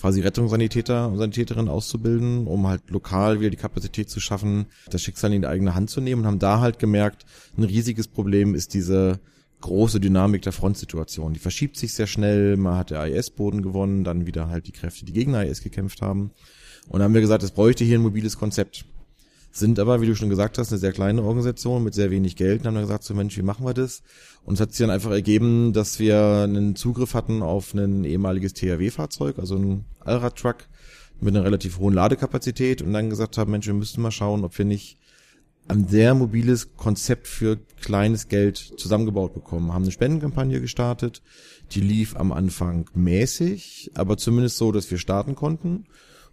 quasi 0.00 0.22
Rettungssanitäter 0.22 1.08
und 1.08 1.18
Sanitäterinnen 1.18 1.68
auszubilden, 1.68 2.46
um 2.46 2.66
halt 2.66 2.88
lokal 2.88 3.40
wieder 3.40 3.50
die 3.50 3.58
Kapazität 3.58 4.08
zu 4.08 4.20
schaffen, 4.20 4.66
das 4.90 5.02
Schicksal 5.02 5.34
in 5.34 5.42
die 5.42 5.48
eigene 5.48 5.74
Hand 5.74 5.90
zu 5.90 6.00
nehmen 6.00 6.22
und 6.22 6.26
haben 6.26 6.38
da 6.38 6.60
halt 6.60 6.78
gemerkt, 6.78 7.26
ein 7.58 7.64
riesiges 7.64 8.08
Problem 8.08 8.54
ist 8.54 8.72
diese 8.72 9.20
große 9.62 10.00
Dynamik 10.00 10.42
der 10.42 10.52
Frontsituation. 10.52 11.32
Die 11.32 11.40
verschiebt 11.40 11.76
sich 11.76 11.94
sehr 11.94 12.06
schnell. 12.06 12.56
Man 12.56 12.76
hat 12.76 12.90
der 12.90 13.06
IS-Boden 13.06 13.62
gewonnen, 13.62 14.04
dann 14.04 14.26
wieder 14.26 14.48
halt 14.48 14.66
die 14.66 14.72
Kräfte, 14.72 15.06
die 15.06 15.12
gegen 15.12 15.34
IS 15.34 15.62
gekämpft 15.62 16.02
haben. 16.02 16.32
Und 16.88 16.98
dann 16.98 17.04
haben 17.04 17.14
wir 17.14 17.20
gesagt, 17.20 17.42
es 17.42 17.52
bräuchte 17.52 17.84
hier 17.84 17.98
ein 17.98 18.02
mobiles 18.02 18.38
Konzept. 18.38 18.84
Sind 19.54 19.78
aber, 19.78 20.00
wie 20.00 20.06
du 20.06 20.16
schon 20.16 20.30
gesagt 20.30 20.56
hast, 20.56 20.72
eine 20.72 20.78
sehr 20.78 20.92
kleine 20.92 21.22
Organisation 21.22 21.84
mit 21.84 21.94
sehr 21.94 22.10
wenig 22.10 22.36
Geld 22.36 22.60
und 22.60 22.66
haben 22.66 22.74
dann 22.74 22.84
gesagt, 22.84 23.04
so 23.04 23.14
Mensch, 23.14 23.36
wie 23.36 23.42
machen 23.42 23.66
wir 23.66 23.74
das? 23.74 24.02
Und 24.44 24.54
es 24.54 24.60
hat 24.60 24.70
sich 24.72 24.78
dann 24.78 24.90
einfach 24.90 25.10
ergeben, 25.10 25.72
dass 25.72 25.98
wir 25.98 26.42
einen 26.44 26.74
Zugriff 26.74 27.14
hatten 27.14 27.42
auf 27.42 27.74
ein 27.74 28.04
ehemaliges 28.04 28.54
THW-Fahrzeug, 28.54 29.38
also 29.38 29.56
ein 29.56 29.84
Allrad-Truck 30.00 30.68
mit 31.20 31.36
einer 31.36 31.44
relativ 31.44 31.78
hohen 31.78 31.94
Ladekapazität 31.94 32.82
und 32.82 32.92
dann 32.92 33.10
gesagt 33.10 33.36
haben, 33.38 33.52
Mensch, 33.52 33.66
wir 33.66 33.74
müssten 33.74 34.00
mal 34.00 34.10
schauen, 34.10 34.44
ob 34.44 34.56
wir 34.56 34.64
nicht 34.64 34.98
ein 35.68 35.88
sehr 35.88 36.14
mobiles 36.14 36.76
Konzept 36.76 37.28
für 37.28 37.58
kleines 37.80 38.28
Geld 38.28 38.56
zusammengebaut 38.56 39.34
bekommen, 39.34 39.72
haben 39.72 39.82
eine 39.82 39.92
Spendenkampagne 39.92 40.60
gestartet, 40.60 41.22
die 41.70 41.80
lief 41.80 42.16
am 42.16 42.32
Anfang 42.32 42.90
mäßig, 42.94 43.92
aber 43.94 44.16
zumindest 44.16 44.58
so, 44.58 44.72
dass 44.72 44.90
wir 44.90 44.98
starten 44.98 45.34
konnten 45.34 45.86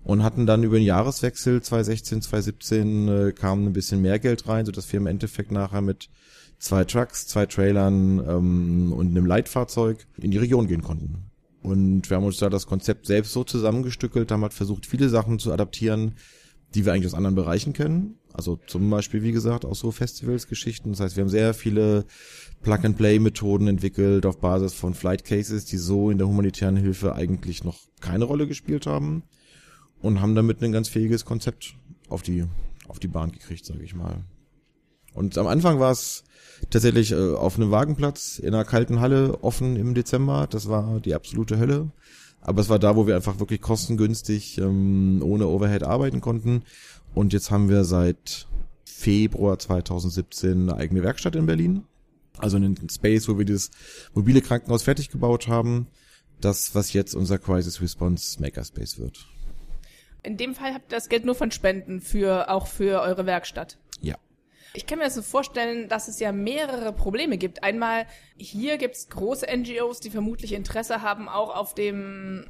und 0.04 0.24
hatten 0.24 0.46
dann 0.46 0.64
über 0.64 0.78
den 0.78 0.86
Jahreswechsel 0.86 1.62
2016, 1.62 2.22
2017 2.22 3.08
äh, 3.08 3.32
kam 3.32 3.66
ein 3.66 3.74
bisschen 3.74 4.02
mehr 4.02 4.20
Geld 4.20 4.48
rein, 4.48 4.66
so 4.66 4.72
dass 4.72 4.92
wir 4.92 5.00
im 5.00 5.08
Endeffekt 5.08 5.52
nachher 5.52 5.82
mit 5.82 6.10
zwei 6.58 6.84
Trucks, 6.84 7.28
zwei 7.28 7.46
Trailern 7.46 8.20
ähm, 8.20 8.94
und 8.94 9.10
einem 9.10 9.26
Leitfahrzeug 9.26 10.06
in 10.18 10.32
die 10.32 10.38
Region 10.38 10.68
gehen 10.68 10.82
konnten. 10.82 11.30
Und 11.62 12.10
wir 12.10 12.18
haben 12.18 12.26
uns 12.26 12.38
da 12.38 12.50
das 12.50 12.68
Konzept 12.68 13.06
selbst 13.06 13.34
so 13.34 13.44
zusammengestückelt, 13.44 14.32
haben 14.32 14.44
halt 14.44 14.54
versucht, 14.54 14.86
viele 14.86 15.10
Sachen 15.10 15.40
zu 15.40 15.52
adaptieren, 15.52 16.16
die 16.74 16.86
wir 16.86 16.94
eigentlich 16.94 17.08
aus 17.08 17.14
anderen 17.14 17.36
Bereichen 17.36 17.74
kennen. 17.74 18.19
Also 18.34 18.60
zum 18.68 18.90
Beispiel, 18.90 19.24
wie 19.24 19.32
gesagt, 19.32 19.66
auch 19.66 19.76
so 19.76 19.92
Festivals-Geschichten. 19.92 20.92
Das 20.92 21.00
heißt, 21.00 21.16
wir 21.16 21.22
haben 21.22 21.30
sehr 21.30 21.54
viele 21.54 22.06
Plug-and-Play-Methoden 22.62 23.68
entwickelt 23.68 24.26
auf 24.26 24.40
Basis 24.40 24.74
von 24.74 24.94
Flight 24.94 25.26
Cases, 25.26 25.66
die 25.66 25.78
so 25.78 26.10
in 26.10 26.18
der 26.18 26.28
humanitären 26.28 26.76
Hilfe 26.76 27.16
eigentlich 27.16 27.64
noch 27.64 27.78
keine 28.02 28.26
Rolle 28.26 28.48
gespielt 28.48 28.86
haben 28.86 29.24
und 30.02 30.22
haben 30.22 30.36
damit 30.36 30.62
ein 30.62 30.72
ganz 30.72 30.90
fähiges 30.90 31.26
Konzept 31.26 31.76
auf 32.08 32.22
die 32.22 32.46
auf 32.88 33.00
die 33.00 33.08
Bahn 33.08 33.32
gekriegt, 33.32 33.66
sage 33.66 33.84
ich 33.84 33.94
mal. 33.94 34.24
Und 35.14 35.38
am 35.38 35.48
Anfang 35.48 35.80
war 35.80 35.92
es 35.92 36.24
tatsächlich 36.70 37.12
äh, 37.12 37.34
auf 37.34 37.56
einem 37.56 37.72
Wagenplatz 37.72 38.40
in 38.40 38.54
einer 38.54 38.66
kalten 38.66 39.00
Halle 39.00 39.44
offen 39.44 39.76
im 39.76 39.94
Dezember. 39.94 40.48
Das 40.50 40.68
war 40.70 41.00
die 41.00 41.14
absolute 41.14 41.58
Hölle. 41.60 41.92
Aber 42.42 42.62
es 42.62 42.70
war 42.70 42.80
da, 42.80 42.96
wo 42.96 43.06
wir 43.06 43.16
einfach 43.16 43.40
wirklich 43.40 43.62
kostengünstig 43.62 44.58
ähm, 44.60 45.22
ohne 45.24 45.48
Overhead 45.48 45.84
arbeiten 45.84 46.22
konnten. 46.22 46.64
Und 47.14 47.34
jetzt 47.34 47.52
haben 47.52 47.70
wir 47.70 47.84
seit 47.84 48.48
Februar 48.86 49.58
2017 49.58 50.70
eine 50.70 50.76
eigene 50.76 51.04
Werkstatt 51.04 51.36
in 51.36 51.46
Berlin. 51.46 51.84
Also 52.38 52.58
einen 52.58 52.90
Space, 52.90 53.28
wo 53.28 53.38
wir 53.38 53.46
dieses 53.46 53.72
mobile 54.14 54.42
Krankenhaus 54.42 54.84
fertig 54.84 55.10
gebaut 55.10 55.48
haben. 55.48 55.88
Das, 56.42 56.74
was 56.74 56.94
jetzt 56.94 57.16
unser 57.16 57.38
Crisis 57.38 57.82
Response 57.82 58.42
Makerspace 58.42 58.98
wird. 58.98 59.28
In 60.24 60.38
dem 60.38 60.56
Fall 60.56 60.74
habt 60.74 60.92
ihr 60.92 60.96
das 60.96 61.10
Geld 61.10 61.26
nur 61.26 61.36
von 61.36 61.52
Spenden 61.52 62.02
für, 62.02 62.50
auch 62.50 62.68
für 62.68 63.02
eure 63.02 63.26
Werkstatt. 63.26 63.78
Ja. 64.02 64.16
Ich 64.74 64.86
kann 64.86 65.00
mir 65.00 65.06
das 65.06 65.16
so 65.16 65.22
vorstellen, 65.22 65.90
dass 65.90 66.08
es 66.08 66.20
ja 66.20 66.32
mehrere 66.32 66.94
Probleme 66.94 67.38
gibt. 67.38 67.64
Einmal, 67.64 68.06
hier 68.38 68.78
gibt's 68.78 69.10
große 69.10 69.48
NGOs, 69.48 70.00
die 70.00 70.12
vermutlich 70.12 70.54
Interesse 70.54 71.02
haben, 71.02 71.28
auch 71.28 71.56
auf 71.56 71.74
dem 71.74 72.46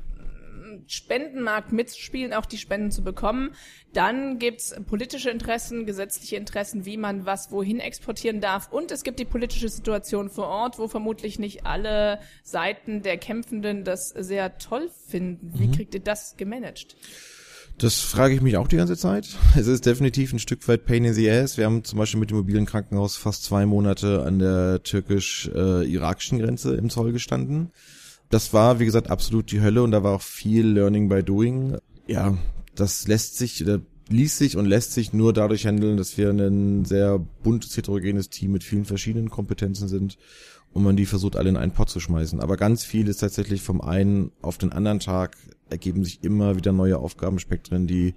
Spendenmarkt 0.87 1.71
mitzuspielen, 1.71 2.33
auch 2.33 2.45
die 2.45 2.57
Spenden 2.57 2.91
zu 2.91 3.03
bekommen. 3.03 3.51
Dann 3.93 4.39
gibt's 4.39 4.75
politische 4.87 5.29
Interessen, 5.29 5.85
gesetzliche 5.85 6.35
Interessen, 6.35 6.85
wie 6.85 6.97
man 6.97 7.25
was 7.25 7.51
wohin 7.51 7.79
exportieren 7.79 8.41
darf. 8.41 8.71
Und 8.71 8.91
es 8.91 9.03
gibt 9.03 9.19
die 9.19 9.25
politische 9.25 9.69
Situation 9.69 10.29
vor 10.29 10.47
Ort, 10.47 10.79
wo 10.79 10.87
vermutlich 10.87 11.39
nicht 11.39 11.65
alle 11.65 12.19
Seiten 12.43 13.01
der 13.01 13.17
Kämpfenden 13.17 13.83
das 13.83 14.09
sehr 14.09 14.57
toll 14.57 14.89
finden. 15.07 15.51
Wie 15.55 15.67
mhm. 15.67 15.71
kriegt 15.71 15.93
ihr 15.93 16.01
das 16.01 16.37
gemanagt? 16.37 16.95
Das 17.79 18.01
frage 18.01 18.35
ich 18.35 18.41
mich 18.41 18.57
auch 18.57 18.67
die 18.67 18.75
ganze 18.75 18.97
Zeit. 18.97 19.37
Es 19.57 19.67
ist 19.67 19.85
definitiv 19.85 20.33
ein 20.33 20.39
Stück 20.39 20.67
weit 20.67 20.85
Pain 20.85 21.05
in 21.05 21.13
the 21.13 21.29
Ass. 21.29 21.57
Wir 21.57 21.63
haben 21.63 21.85
zum 21.85 21.97
Beispiel 21.97 22.19
mit 22.19 22.29
dem 22.29 22.35
mobilen 22.35 22.65
Krankenhaus 22.65 23.15
fast 23.15 23.45
zwei 23.45 23.65
Monate 23.65 24.23
an 24.23 24.37
der 24.37 24.83
türkisch-irakischen 24.83 26.39
Grenze 26.39 26.75
im 26.75 26.89
Zoll 26.89 27.13
gestanden. 27.13 27.71
Das 28.29 28.53
war, 28.53 28.79
wie 28.79 28.85
gesagt, 28.85 29.09
absolut 29.09 29.51
die 29.51 29.61
Hölle 29.61 29.81
und 29.81 29.91
da 29.91 30.03
war 30.03 30.15
auch 30.15 30.21
viel 30.21 30.67
Learning 30.67 31.09
by 31.09 31.23
Doing. 31.23 31.77
Ja, 32.07 32.37
das 32.75 33.07
lässt 33.07 33.37
sich, 33.37 33.63
oder 33.63 33.81
ließ 34.09 34.37
sich 34.37 34.57
und 34.57 34.65
lässt 34.65 34.93
sich 34.93 35.13
nur 35.13 35.33
dadurch 35.33 35.65
handeln, 35.65 35.97
dass 35.97 36.17
wir 36.17 36.29
ein 36.29 36.85
sehr 36.85 37.19
buntes, 37.19 37.75
heterogenes 37.75 38.29
Team 38.29 38.51
mit 38.51 38.63
vielen 38.63 38.85
verschiedenen 38.85 39.29
Kompetenzen 39.29 39.87
sind 39.87 40.17
und 40.73 40.83
man 40.83 40.95
die 40.95 41.05
versucht 41.05 41.35
alle 41.35 41.49
in 41.49 41.57
einen 41.57 41.73
Pot 41.73 41.89
zu 41.89 41.99
schmeißen. 41.99 42.39
Aber 42.39 42.57
ganz 42.57 42.83
viel 42.83 43.07
ist 43.07 43.17
tatsächlich 43.17 43.61
vom 43.61 43.81
einen 43.81 44.31
auf 44.41 44.57
den 44.57 44.71
anderen 44.71 44.99
Tag 44.99 45.37
ergeben 45.69 46.03
sich 46.03 46.23
immer 46.23 46.55
wieder 46.55 46.71
neue 46.71 46.97
Aufgabenspektren, 46.97 47.87
die 47.87 48.15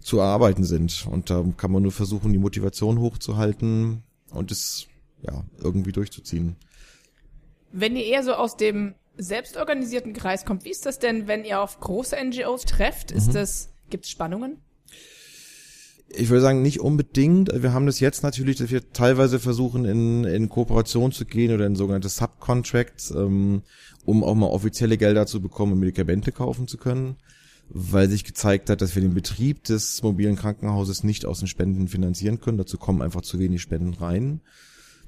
zu 0.00 0.18
erarbeiten 0.18 0.64
sind. 0.64 1.06
Und 1.10 1.30
da 1.30 1.44
kann 1.56 1.72
man 1.72 1.82
nur 1.82 1.92
versuchen, 1.92 2.32
die 2.32 2.38
Motivation 2.38 3.00
hochzuhalten 3.00 4.02
und 4.30 4.50
es 4.50 4.86
ja 5.22 5.44
irgendwie 5.60 5.92
durchzuziehen. 5.92 6.56
Wenn 7.72 7.96
ihr 7.96 8.04
eher 8.04 8.22
so 8.22 8.34
aus 8.34 8.56
dem 8.56 8.94
selbstorganisierten 9.16 10.12
Kreis 10.12 10.44
kommt, 10.44 10.64
wie 10.64 10.70
ist 10.70 10.86
das 10.86 10.98
denn, 10.98 11.26
wenn 11.26 11.44
ihr 11.44 11.60
auf 11.60 11.80
große 11.80 12.16
NGOs 12.16 12.62
trefft? 12.62 13.10
Ist 13.10 13.28
mhm. 13.28 13.34
das, 13.34 13.70
gibt's 13.90 14.10
Spannungen? 14.10 14.58
ich 16.08 16.28
würde 16.28 16.42
sagen, 16.42 16.62
nicht 16.62 16.80
unbedingt. 16.80 17.50
Wir 17.52 17.72
haben 17.72 17.86
das 17.86 18.00
jetzt 18.00 18.22
natürlich, 18.22 18.56
dass 18.56 18.70
wir 18.70 18.92
teilweise 18.92 19.38
versuchen, 19.38 19.84
in, 19.84 20.24
in 20.24 20.48
Kooperation 20.48 21.12
zu 21.12 21.24
gehen 21.24 21.52
oder 21.52 21.66
in 21.66 21.76
sogenannte 21.76 22.08
Subcontracts, 22.08 23.10
ähm, 23.10 23.62
um 24.04 24.22
auch 24.22 24.34
mal 24.34 24.46
offizielle 24.46 24.98
Gelder 24.98 25.26
zu 25.26 25.40
bekommen, 25.40 25.72
um 25.72 25.80
Medikamente 25.80 26.32
kaufen 26.32 26.68
zu 26.68 26.78
können, 26.78 27.16
weil 27.68 28.08
sich 28.08 28.24
gezeigt 28.24 28.70
hat, 28.70 28.80
dass 28.82 28.94
wir 28.94 29.02
den 29.02 29.14
Betrieb 29.14 29.64
des 29.64 30.02
mobilen 30.02 30.36
Krankenhauses 30.36 31.02
nicht 31.02 31.26
aus 31.26 31.40
den 31.40 31.48
Spenden 31.48 31.88
finanzieren 31.88 32.40
können. 32.40 32.58
Dazu 32.58 32.78
kommen 32.78 33.02
einfach 33.02 33.22
zu 33.22 33.38
wenig 33.38 33.60
Spenden 33.60 33.94
rein. 33.94 34.40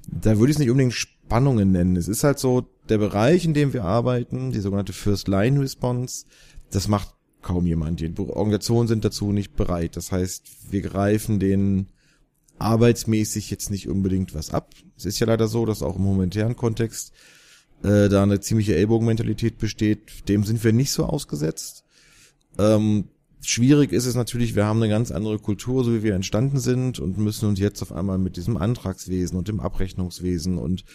Da 0.07 0.37
würde 0.37 0.51
ich 0.51 0.55
es 0.55 0.59
nicht 0.59 0.69
unbedingt 0.69 0.93
Spannungen 1.29 1.71
nennen. 1.71 1.95
Es 1.95 2.07
ist 2.07 2.23
halt 2.23 2.39
so, 2.39 2.65
der 2.89 2.97
Bereich, 2.97 3.45
in 3.45 3.53
dem 3.53 3.71
wir 3.71 3.83
arbeiten, 3.83 4.51
die 4.51 4.61
sogenannte 4.61 4.93
First 4.93 5.27
Line 5.27 5.61
Response, 5.61 6.25
das 6.71 6.87
macht 6.87 7.13
kaum 7.43 7.67
jemand. 7.67 7.99
Die 7.99 8.11
Organisationen 8.17 8.87
sind 8.87 9.05
dazu 9.05 9.31
nicht 9.31 9.55
bereit. 9.55 9.95
Das 9.95 10.11
heißt, 10.11 10.71
wir 10.71 10.81
greifen 10.81 11.39
den 11.39 11.85
arbeitsmäßig 12.57 13.51
jetzt 13.51 13.69
nicht 13.69 13.87
unbedingt 13.87 14.33
was 14.33 14.51
ab. 14.51 14.73
Es 14.97 15.05
ist 15.05 15.19
ja 15.19 15.27
leider 15.27 15.47
so, 15.47 15.67
dass 15.67 15.83
auch 15.83 15.97
im 15.97 16.05
humanitären 16.05 16.55
Kontext 16.55 17.13
äh, 17.83 18.09
da 18.09 18.23
eine 18.23 18.39
ziemliche 18.39 18.75
Ellbogenmentalität 18.75 19.59
besteht. 19.59 20.27
Dem 20.29 20.43
sind 20.43 20.63
wir 20.63 20.73
nicht 20.73 20.91
so 20.91 21.05
ausgesetzt. 21.05 21.83
Ähm, 22.57 23.09
schwierig 23.41 23.91
ist 23.91 24.07
es 24.07 24.15
natürlich, 24.15 24.55
wir 24.55 24.65
haben 24.65 24.81
eine 24.81 24.91
ganz 24.91 25.11
andere 25.11 25.37
Kultur, 25.37 25.83
so 25.83 25.93
wie 25.93 26.01
wir 26.01 26.15
entstanden 26.15 26.59
sind 26.59 26.97
und 26.97 27.19
müssen 27.19 27.47
uns 27.47 27.59
jetzt 27.59 27.83
auf 27.83 27.91
einmal 27.91 28.17
mit 28.17 28.35
diesem 28.35 28.57
Antragswesen 28.57 29.37
und 29.37 29.47
dem 29.47 29.59
Abrechnungswesen 29.59 30.57
und 30.57 30.85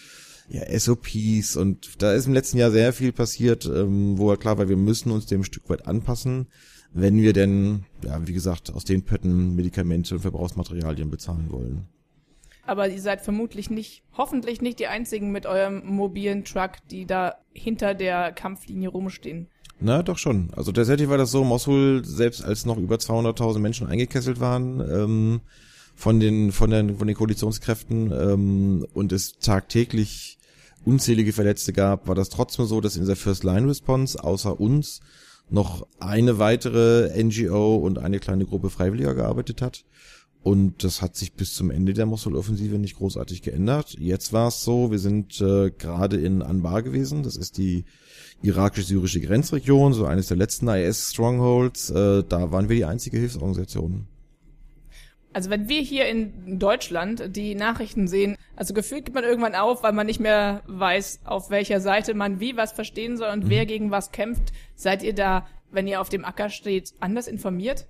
ja, 0.48 0.78
SOPs 0.78 1.56
und 1.56 2.02
da 2.02 2.12
ist 2.12 2.26
im 2.26 2.34
letzten 2.34 2.58
Jahr 2.58 2.70
sehr 2.70 2.92
viel 2.92 3.12
passiert, 3.12 3.66
ähm, 3.66 4.18
wo 4.18 4.34
klar 4.36 4.58
war, 4.58 4.68
wir 4.68 4.76
müssen 4.76 5.10
uns 5.10 5.26
dem 5.26 5.44
Stück 5.44 5.68
weit 5.70 5.86
anpassen, 5.86 6.48
wenn 6.92 7.20
wir 7.20 7.32
denn, 7.32 7.84
ja, 8.04 8.26
wie 8.26 8.32
gesagt, 8.32 8.72
aus 8.72 8.84
den 8.84 9.04
Pötten 9.04 9.56
Medikamente 9.56 10.14
und 10.14 10.20
Verbrauchsmaterialien 10.20 11.10
bezahlen 11.10 11.50
wollen. 11.50 11.88
Aber 12.66 12.88
ihr 12.88 13.00
seid 13.00 13.20
vermutlich 13.20 13.68
nicht, 13.68 14.02
hoffentlich 14.16 14.62
nicht 14.62 14.78
die 14.78 14.86
einzigen 14.86 15.32
mit 15.32 15.44
eurem 15.44 15.84
mobilen 15.84 16.44
Truck, 16.44 16.72
die 16.90 17.04
da 17.04 17.34
hinter 17.52 17.94
der 17.94 18.32
Kampflinie 18.32 18.88
rumstehen. 18.88 19.48
Na, 19.80 20.02
doch 20.02 20.18
schon. 20.18 20.50
Also 20.56 20.72
tatsächlich 20.72 21.08
war 21.08 21.18
das 21.18 21.30
so, 21.30 21.44
Mosul, 21.44 22.04
selbst 22.04 22.42
als 22.42 22.64
noch 22.64 22.78
über 22.78 22.96
200.000 22.96 23.58
Menschen 23.58 23.86
eingekesselt 23.86 24.40
waren, 24.40 24.80
ähm, 24.80 25.40
von 25.94 26.20
den, 26.20 26.52
von 26.52 26.70
den, 26.70 26.98
von 26.98 27.06
den 27.06 27.16
Koalitionskräften, 27.16 28.12
ähm, 28.12 28.86
und 28.92 29.12
es 29.12 29.38
tagtäglich 29.38 30.38
unzählige 30.84 31.32
Verletzte 31.32 31.72
gab, 31.72 32.08
war 32.08 32.14
das 32.14 32.28
trotzdem 32.28 32.66
so, 32.66 32.80
dass 32.80 32.96
in 32.96 33.06
der 33.06 33.16
First 33.16 33.44
Line 33.44 33.68
Response 33.68 34.22
außer 34.22 34.60
uns 34.60 35.00
noch 35.50 35.86
eine 35.98 36.38
weitere 36.38 37.10
NGO 37.22 37.76
und 37.76 37.98
eine 37.98 38.18
kleine 38.18 38.44
Gruppe 38.44 38.70
Freiwilliger 38.70 39.14
gearbeitet 39.14 39.62
hat. 39.62 39.84
Und 40.42 40.84
das 40.84 41.00
hat 41.00 41.16
sich 41.16 41.32
bis 41.32 41.54
zum 41.54 41.70
Ende 41.70 41.94
der 41.94 42.04
Mosul-Offensive 42.04 42.78
nicht 42.78 42.96
großartig 42.96 43.40
geändert. 43.40 43.96
Jetzt 43.98 44.34
war 44.34 44.48
es 44.48 44.62
so, 44.62 44.90
wir 44.90 44.98
sind 44.98 45.40
äh, 45.40 45.70
gerade 45.70 46.18
in 46.18 46.42
Anbar 46.42 46.82
gewesen. 46.82 47.22
Das 47.22 47.36
ist 47.36 47.56
die 47.56 47.86
irakisch-syrische 48.42 49.22
Grenzregion, 49.22 49.94
so 49.94 50.04
eines 50.04 50.28
der 50.28 50.36
letzten 50.36 50.68
IS-Strongholds. 50.68 51.90
Äh, 51.90 52.24
da 52.28 52.52
waren 52.52 52.68
wir 52.68 52.76
die 52.76 52.84
einzige 52.84 53.16
Hilfsorganisation. 53.16 54.06
Also 55.34 55.50
wenn 55.50 55.68
wir 55.68 55.80
hier 55.80 56.06
in 56.06 56.60
Deutschland 56.60 57.36
die 57.36 57.56
Nachrichten 57.56 58.06
sehen, 58.06 58.36
also 58.54 58.72
gefühlt 58.72 59.04
gibt 59.04 59.16
man 59.16 59.24
irgendwann 59.24 59.56
auf, 59.56 59.82
weil 59.82 59.92
man 59.92 60.06
nicht 60.06 60.20
mehr 60.20 60.62
weiß, 60.68 61.20
auf 61.24 61.50
welcher 61.50 61.80
Seite 61.80 62.14
man 62.14 62.38
wie 62.38 62.56
was 62.56 62.70
verstehen 62.72 63.16
soll 63.16 63.30
und 63.30 63.44
mhm. 63.44 63.50
wer 63.50 63.66
gegen 63.66 63.90
was 63.90 64.12
kämpft. 64.12 64.52
Seid 64.76 65.02
ihr 65.02 65.12
da, 65.12 65.46
wenn 65.72 65.88
ihr 65.88 66.00
auf 66.00 66.08
dem 66.08 66.24
Acker 66.24 66.50
steht, 66.50 66.94
anders 67.00 67.26
informiert? 67.26 67.86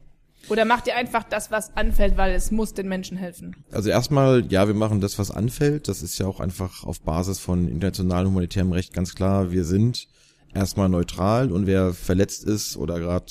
Oder 0.48 0.64
macht 0.64 0.86
ihr 0.86 0.96
einfach 0.96 1.22
das, 1.24 1.50
was 1.50 1.76
anfällt, 1.76 2.16
weil 2.16 2.34
es 2.34 2.50
muss 2.50 2.74
den 2.74 2.88
Menschen 2.88 3.16
helfen? 3.16 3.56
Also 3.70 3.90
erstmal, 3.90 4.44
ja, 4.50 4.66
wir 4.66 4.74
machen 4.74 5.00
das, 5.00 5.18
was 5.18 5.30
anfällt. 5.30 5.88
Das 5.88 6.02
ist 6.02 6.18
ja 6.18 6.26
auch 6.26 6.40
einfach 6.40 6.84
auf 6.84 7.02
Basis 7.02 7.38
von 7.38 7.68
internationalem 7.68 8.28
humanitärem 8.28 8.72
Recht 8.72 8.92
ganz 8.92 9.14
klar. 9.14 9.52
Wir 9.52 9.64
sind 9.64 10.08
erstmal 10.54 10.88
neutral 10.88 11.52
und 11.52 11.66
wer 11.66 11.92
verletzt 11.92 12.44
ist 12.44 12.76
oder 12.76 12.98
gerade 12.98 13.26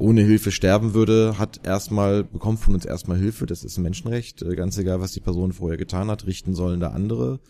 ohne 0.00 0.22
Hilfe 0.22 0.50
sterben 0.50 0.94
würde, 0.94 1.38
hat 1.38 1.60
erstmal, 1.64 2.24
bekommt 2.24 2.60
von 2.60 2.74
uns 2.74 2.84
erstmal 2.84 3.18
Hilfe. 3.18 3.46
Das 3.46 3.64
ist 3.64 3.76
ein 3.76 3.82
Menschenrecht. 3.82 4.42
Äh, 4.42 4.56
ganz 4.56 4.76
egal, 4.78 5.00
was 5.00 5.12
die 5.12 5.20
Person 5.20 5.52
vorher 5.52 5.78
getan 5.78 6.10
hat, 6.10 6.26
richten 6.26 6.54
sollen 6.54 6.80
da 6.80 6.88
andere. 6.88 7.40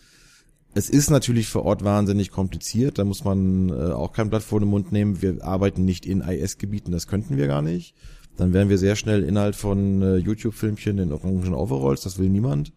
Es 0.74 0.88
ist 0.88 1.10
natürlich 1.10 1.48
vor 1.48 1.64
Ort 1.64 1.82
wahnsinnig 1.84 2.30
kompliziert. 2.30 2.98
Da 2.98 3.04
muss 3.04 3.24
man 3.24 3.70
äh, 3.70 3.92
auch 3.92 4.12
kein 4.12 4.30
Blatt 4.30 4.42
vor 4.42 4.60
den 4.60 4.68
Mund 4.68 4.92
nehmen. 4.92 5.22
Wir 5.22 5.42
arbeiten 5.42 5.84
nicht 5.84 6.06
in 6.06 6.20
IS-Gebieten, 6.20 6.92
das 6.92 7.06
könnten 7.06 7.36
wir 7.36 7.46
gar 7.46 7.62
nicht 7.62 7.94
dann 8.40 8.52
wären 8.54 8.70
wir 8.70 8.78
sehr 8.78 8.96
schnell 8.96 9.22
Inhalt 9.22 9.54
von 9.54 10.02
äh, 10.02 10.16
YouTube-Filmchen 10.16 10.98
in 10.98 11.12
orangen 11.12 11.54
Overalls, 11.54 12.00
das 12.00 12.18
will 12.18 12.30
niemand. 12.30 12.72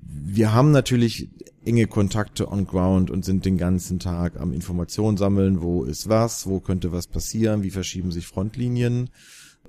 Wir 0.00 0.52
haben 0.52 0.70
natürlich 0.70 1.28
enge 1.64 1.86
Kontakte 1.86 2.50
on 2.50 2.66
ground 2.66 3.10
und 3.10 3.24
sind 3.24 3.44
den 3.44 3.56
ganzen 3.56 3.98
Tag 3.98 4.38
am 4.38 4.52
Informationen 4.52 5.16
sammeln, 5.16 5.62
wo 5.62 5.84
ist 5.84 6.08
was, 6.08 6.46
wo 6.46 6.60
könnte 6.60 6.92
was 6.92 7.06
passieren, 7.06 7.62
wie 7.62 7.70
verschieben 7.70 8.12
sich 8.12 8.26
Frontlinien. 8.26 9.10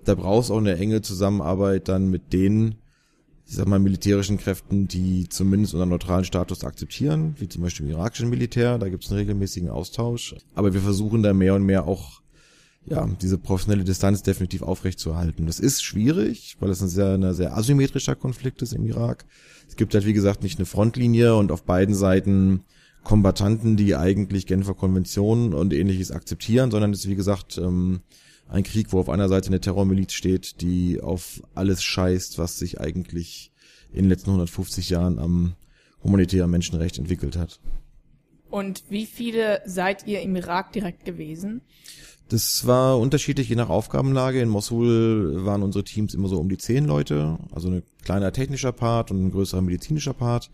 Da 0.04 0.16
brauchst 0.16 0.52
auch 0.52 0.58
eine 0.58 0.78
enge 0.78 1.02
Zusammenarbeit 1.02 1.88
dann 1.88 2.10
mit 2.10 2.34
den, 2.34 2.76
ich 3.48 3.56
sag 3.56 3.68
mal, 3.68 3.80
militärischen 3.80 4.38
Kräften, 4.38 4.88
die 4.88 5.30
zumindest 5.30 5.74
unseren 5.74 5.90
neutralen 5.90 6.26
Status 6.26 6.64
akzeptieren, 6.64 7.36
wie 7.38 7.48
zum 7.48 7.64
Beispiel 7.64 7.86
im 7.86 7.94
irakischen 7.94 8.30
Militär, 8.30 8.78
da 8.78 8.90
gibt 8.90 9.06
es 9.06 9.12
einen 9.12 9.20
regelmäßigen 9.20 9.70
Austausch. 9.70 10.36
Aber 10.54 10.74
wir 10.74 10.82
versuchen 10.82 11.24
da 11.24 11.34
mehr 11.34 11.56
und 11.56 11.64
mehr 11.64 11.88
auch 11.88 12.22
ja, 12.88 13.08
diese 13.22 13.38
professionelle 13.38 13.84
Distanz 13.84 14.22
definitiv 14.22 14.62
aufrechtzuerhalten. 14.62 15.48
Das 15.48 15.60
ist 15.60 15.84
schwierig, 15.84 16.58
weil 16.60 16.70
es 16.70 16.82
ein 16.82 16.88
sehr, 16.88 17.14
ein 17.14 17.34
sehr 17.34 17.58
asymmetrischer 17.58 18.16
Konflikt 18.16 18.62
ist 18.62 18.74
im 18.74 18.86
Irak. 18.86 19.26
Es 19.68 19.76
gibt 19.76 19.94
halt, 19.94 20.06
wie 20.06 20.14
gesagt, 20.14 20.44
nicht 20.44 20.60
eine 20.60 20.66
Frontlinie 20.66 21.36
und 21.36 21.52
auf 21.52 21.64
beiden 21.64 21.96
Seiten 21.96 22.64
Kombatanten, 23.04 23.78
die 23.78 23.96
eigentlich 23.96 24.46
Genfer 24.46 24.74
Konventionen 24.74 25.54
und 25.54 25.74
ähnliches 25.74 26.12
akzeptieren, 26.12 26.72
sondern 26.72 26.92
es 26.92 27.00
ist, 27.00 27.10
wie 27.10 27.16
gesagt, 27.16 27.58
ähm, 27.58 28.02
ein 28.48 28.64
Krieg, 28.64 28.94
wo 28.94 29.00
auf 29.00 29.10
einer 29.10 29.30
Seite 29.30 29.48
eine 29.48 29.60
Terrormiliz 29.60 30.14
steht, 30.14 30.62
die 30.62 31.02
auf 31.02 31.42
alles 31.56 31.84
scheißt, 31.84 32.38
was 32.38 32.60
sich 32.60 32.80
eigentlich 32.80 33.52
in 33.92 34.04
den 34.04 34.10
letzten 34.10 34.30
150 34.30 34.90
Jahren 34.90 35.18
am 35.18 35.56
humanitären 36.04 36.52
Menschenrecht 36.52 37.00
entwickelt 37.00 37.38
hat. 37.38 37.60
Und 38.50 38.84
wie 38.90 39.06
viele 39.06 39.62
seid 39.66 40.06
ihr 40.08 40.22
im 40.22 40.36
Irak 40.36 40.72
direkt 40.74 41.06
gewesen? 41.06 41.62
Das 42.30 42.66
war 42.66 42.98
unterschiedlich 43.00 43.50
je 43.50 43.56
nach 43.56 43.70
Aufgabenlage. 43.70 44.42
In 44.42 44.50
Mosul 44.50 45.46
waren 45.46 45.62
unsere 45.62 45.84
Teams 45.84 46.16
immer 46.16 46.28
so 46.28 46.40
um 46.40 46.50
die 46.50 46.58
zehn 46.58 46.86
Leute, 46.86 47.38
also 47.52 47.70
ein 47.70 47.84
kleiner 48.04 48.32
technischer 48.32 48.72
Part 48.72 49.12
und 49.12 49.26
ein 49.26 49.32
größerer 49.32 49.62
medizinischer 49.62 50.14
Part. 50.14 50.50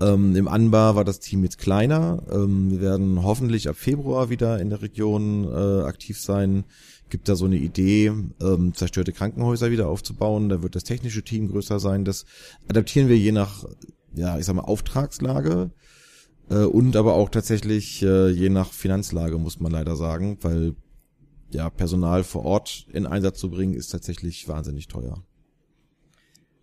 Ähm, 0.00 0.34
Im 0.36 0.48
Anbar 0.48 0.96
war 0.96 1.04
das 1.04 1.20
Team 1.20 1.44
jetzt 1.44 1.58
kleiner. 1.58 2.22
Ähm, 2.30 2.72
wir 2.72 2.80
werden 2.80 3.22
hoffentlich 3.22 3.68
ab 3.68 3.76
Februar 3.76 4.30
wieder 4.30 4.58
in 4.60 4.68
der 4.68 4.82
Region 4.82 5.44
äh, 5.44 5.84
aktiv 5.84 6.20
sein. 6.20 6.64
Gibt 7.08 7.28
da 7.28 7.36
so 7.36 7.44
eine 7.44 7.56
Idee, 7.56 8.12
ähm, 8.40 8.74
zerstörte 8.74 9.12
Krankenhäuser 9.12 9.70
wieder 9.70 9.88
aufzubauen. 9.88 10.48
Da 10.48 10.62
wird 10.62 10.74
das 10.74 10.84
technische 10.84 11.22
Team 11.22 11.48
größer 11.48 11.78
sein. 11.78 12.04
Das 12.04 12.26
adaptieren 12.68 13.08
wir 13.08 13.16
je 13.16 13.32
nach, 13.32 13.64
ja, 14.12 14.38
ich 14.38 14.44
sag 14.44 14.56
mal, 14.56 14.62
Auftragslage 14.62 15.70
äh, 16.50 16.64
und 16.64 16.96
aber 16.96 17.14
auch 17.14 17.30
tatsächlich 17.30 18.02
äh, 18.02 18.28
je 18.28 18.50
nach 18.50 18.72
Finanzlage, 18.72 19.38
muss 19.38 19.60
man 19.60 19.70
leider 19.72 19.94
sagen, 19.94 20.38
weil 20.42 20.74
ja, 21.50 21.70
Personal 21.70 22.24
vor 22.24 22.44
Ort 22.44 22.86
in 22.92 23.06
Einsatz 23.06 23.38
zu 23.38 23.50
bringen, 23.50 23.74
ist 23.74 23.88
tatsächlich 23.88 24.48
wahnsinnig 24.48 24.88
teuer. 24.88 25.22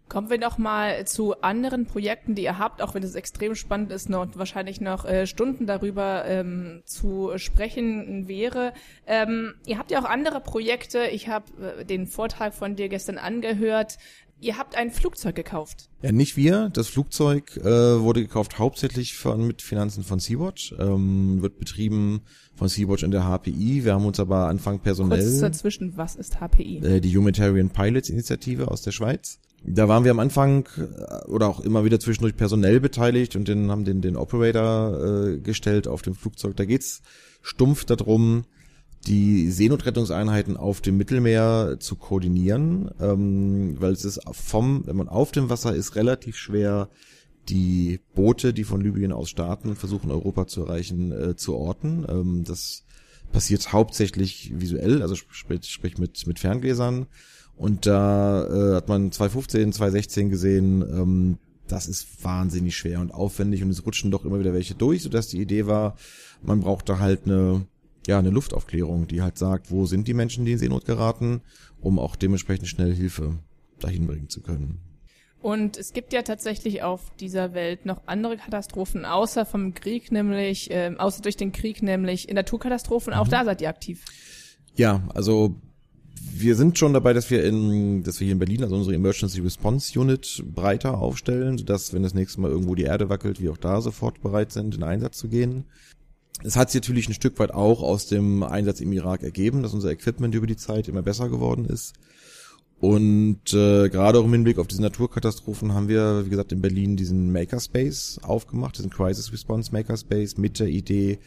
Kommen 0.10 0.30
wir 0.30 0.38
noch 0.38 0.60
mal 0.60 1.08
zu 1.08 1.42
anderen 1.42 1.88
Projekten, 1.88 2.36
die 2.36 2.44
ihr 2.44 2.60
habt, 2.60 2.84
auch 2.84 2.94
wenn 2.94 3.02
es 3.02 3.16
extrem 3.16 3.56
spannend 3.56 3.92
ist 3.92 4.14
und 4.14 4.38
wahrscheinlich 4.38 4.80
noch 4.80 5.06
äh, 5.06 5.26
Stunden 5.26 5.66
darüber 5.66 6.26
ähm, 6.26 6.84
zu 6.86 7.32
sprechen 7.38 8.28
wäre. 8.28 8.74
Ähm, 9.08 9.56
ihr 9.66 9.80
habt 9.80 9.90
ja 9.90 10.00
auch 10.00 10.06
andere 10.06 10.40
Projekte. 10.40 11.08
Ich 11.08 11.30
habe 11.30 11.80
äh, 11.80 11.86
den 11.86 12.06
Vortrag 12.06 12.54
von 12.54 12.76
dir 12.76 12.90
gestern 12.90 13.18
angehört. 13.18 13.98
Ihr 14.44 14.58
habt 14.58 14.76
ein 14.76 14.92
Flugzeug 14.92 15.36
gekauft. 15.36 15.90
Ja, 16.02 16.12
nicht 16.12 16.36
wir. 16.36 16.70
Das 16.74 16.90
Flugzeug 16.90 17.56
äh, 17.58 17.64
wurde 17.64 18.22
gekauft 18.22 18.60
hauptsächlich 18.60 19.16
von, 19.16 19.48
mit 19.48 19.62
Finanzen 19.62 20.04
von 20.04 20.20
Sea-Watch. 20.20 20.76
Ähm, 20.78 21.42
wird 21.42 21.60
betrieben 21.60 22.24
von 22.54 22.68
Sea-Watch 22.68 23.04
in 23.04 23.12
der 23.12 23.24
HPI. 23.24 23.86
Wir 23.86 23.94
haben 23.94 24.06
uns 24.06 24.20
aber 24.20 24.48
Anfang 24.48 24.80
personell... 24.80 25.20
Kurz 25.20 25.40
dazwischen, 25.40 25.96
was 25.96 26.18
ist 26.18 26.42
HPI? 26.42 26.80
Äh, 26.80 27.00
die 27.00 27.16
Humanitarian 27.16 27.70
Pilots 27.70 28.10
Initiative 28.10 28.70
aus 28.70 28.82
der 28.82 28.92
Schweiz. 28.92 29.40
Da 29.66 29.88
waren 29.88 30.04
wir 30.04 30.12
am 30.12 30.20
Anfang 30.20 30.68
äh, 30.78 31.26
oder 31.30 31.48
auch 31.48 31.62
immer 31.62 31.86
wieder 31.86 32.02
zwischendurch 32.02 32.36
personell 32.36 32.82
beteiligt 32.82 33.38
und 33.38 33.48
den, 33.48 33.72
haben 33.72 33.86
den, 33.86 34.02
den 34.02 34.18
Operator 34.18 35.30
äh, 35.30 35.38
gestellt 35.38 35.88
auf 35.88 36.02
dem 36.02 36.16
Flugzeug. 36.16 36.58
Da 36.58 36.66
geht's 36.66 37.02
stumpf 37.42 37.86
darum, 37.86 38.44
die 39.08 39.52
Seenotrettungseinheiten 39.52 40.56
auf 40.56 40.82
dem 40.82 40.98
Mittelmeer 40.98 41.78
zu 41.80 41.96
koordinieren, 41.96 42.92
ähm, 43.00 43.76
weil 43.80 43.92
es 43.92 44.06
ist 44.06 44.22
vom, 44.32 44.86
wenn 44.86 44.96
man 44.96 45.10
auf 45.10 45.32
dem 45.32 45.50
Wasser 45.50 45.76
ist, 45.76 45.96
relativ 45.96 46.38
schwer, 46.38 46.90
die 47.50 48.00
Boote, 48.16 48.54
die 48.54 48.64
von 48.64 48.82
Libyen 48.82 49.12
aus 49.12 49.30
starten 49.30 49.76
versuchen 49.76 50.12
Europa 50.12 50.48
zu 50.48 50.62
erreichen, 50.62 51.12
äh, 51.12 51.36
zu 51.36 51.56
orten. 51.56 52.06
Ähm, 52.08 52.44
das 52.46 52.86
passiert 53.34 53.74
hauptsächlich 53.74 54.54
visuell, 54.56 55.02
also 55.02 55.16
sprich, 55.16 55.66
sprich 55.66 55.98
mit, 55.98 56.26
mit 56.26 56.40
Ferngläsern. 56.40 57.08
Und 57.58 57.86
da 57.86 58.46
äh, 58.46 58.76
hat 58.76 58.88
man 58.88 59.12
2015, 59.12 59.74
2016 59.74 60.30
gesehen, 60.30 60.82
ähm, 60.82 61.38
das 61.68 61.88
ist 61.88 62.24
wahnsinnig 62.24 62.76
schwer 62.76 63.00
und 63.00 63.14
aufwendig 63.14 63.64
und 63.64 63.70
es 63.70 63.86
rutschen 63.86 64.12
doch 64.12 64.26
immer 64.26 64.40
wieder 64.40 64.54
welche 64.54 64.76
durch, 64.76 65.02
sodass 65.04 65.28
die 65.28 65.42
Idee 65.42 65.66
war, 65.66 65.96
man 66.42 66.62
braucht 66.62 66.90
da 66.90 67.00
halt 67.00 67.22
eine 67.26 67.66
ja, 68.08 68.20
eine 68.20 68.30
Luftaufklärung, 68.30 69.08
die 69.08 69.22
halt 69.22 69.38
sagt, 69.38 69.72
wo 69.72 69.86
sind 69.86 70.08
die 70.08 70.14
Menschen, 70.14 70.46
die 70.46 70.54
in 70.54 70.58
Seenot 70.58 70.86
geraten, 70.86 71.42
um 71.80 72.00
auch 72.00 72.16
dementsprechend 72.16 72.68
schnell 72.68 72.94
Hilfe 72.94 73.40
dahin 73.80 74.08
bringen 74.08 74.30
zu 74.30 74.42
können. 74.42 74.80
Und 75.42 75.78
es 75.78 75.92
gibt 75.92 76.14
ja 76.14 76.22
tatsächlich 76.22 76.84
auf 76.84 77.12
dieser 77.20 77.54
Welt 77.54 77.86
noch 77.86 78.04
andere 78.06 78.38
Katastrophen, 78.38 79.04
außer 79.04 79.46
vom 79.46 79.74
Krieg, 79.74 80.10
nämlich, 80.10 80.72
äh, 80.72 80.96
außer 80.98 81.22
durch 81.22 81.36
den 81.36 81.52
Krieg, 81.52 81.84
nämlich 81.84 82.30
in 82.30 82.36
Naturkatastrophen. 82.36 83.14
Mhm. 83.14 83.20
Auch 83.20 83.28
da 83.28 83.44
seid 83.44 83.62
ihr 83.62 83.68
aktiv. 83.68 84.06
Ja, 84.76 85.04
also 85.14 85.58
wir 86.32 86.56
sind 86.56 86.80
schon 86.80 86.94
dabei, 86.94 87.12
dass 87.12 87.30
wir 87.30 87.44
in, 87.44 88.04
dass 88.04 88.22
wir 88.22 88.26
hier 88.26 88.34
in 88.34 88.40
Berlin, 88.40 88.64
also 88.64 88.76
unsere 88.76 88.96
Emergency 88.96 89.42
Response 89.42 90.00
Unit 90.00 90.44
breiter 90.48 90.98
aufstellen, 90.98 91.58
sodass, 91.58 91.94
wenn 91.94 92.04
das 92.04 92.14
nächste 92.14 92.40
Mal 92.40 92.50
irgendwo 92.50 92.74
die 92.74 92.84
Erde 92.84 93.10
wackelt, 93.10 93.42
wir 93.42 93.52
auch 93.52 93.58
da 93.58 93.82
sofort 93.82 94.22
bereit 94.22 94.54
sind, 94.54 94.76
in 94.76 94.84
Einsatz 94.84 95.18
zu 95.18 95.28
gehen. 95.28 95.66
Es 96.42 96.56
hat 96.56 96.72
sich 96.72 96.82
natürlich 96.82 97.08
ein 97.08 97.14
Stück 97.14 97.38
weit 97.40 97.52
auch 97.52 97.82
aus 97.84 98.08
dem 98.08 98.44
Einsatz 98.44 98.82
im 98.82 98.92
Irak 98.92 99.24
ergeben, 99.24 99.62
dass 99.62 99.74
unser 99.74 99.92
Equipment 99.92 100.34
über 100.34 100.48
die 100.48 100.58
Zeit 100.58 100.88
immer 100.88 101.02
besser 101.02 101.30
geworden 101.30 101.66
ist. 101.66 101.94
Und 102.80 103.54
äh, 103.54 103.88
gerade 103.88 104.20
auch 104.20 104.26
im 104.26 104.34
Hinblick 104.34 104.60
auf 104.60 104.68
diese 104.68 104.82
Naturkatastrophen 104.82 105.74
haben 105.74 105.88
wir, 105.88 106.26
wie 106.26 106.30
gesagt, 106.30 106.52
in 106.52 106.62
Berlin 106.62 106.98
diesen 106.98 107.32
Makerspace 107.32 108.20
aufgemacht, 108.24 108.78
diesen 108.78 108.90
Crisis 108.90 109.32
Response 109.32 109.72
Makerspace 109.72 110.38
mit 110.38 110.60
der 110.60 110.68
Idee, 110.68 111.20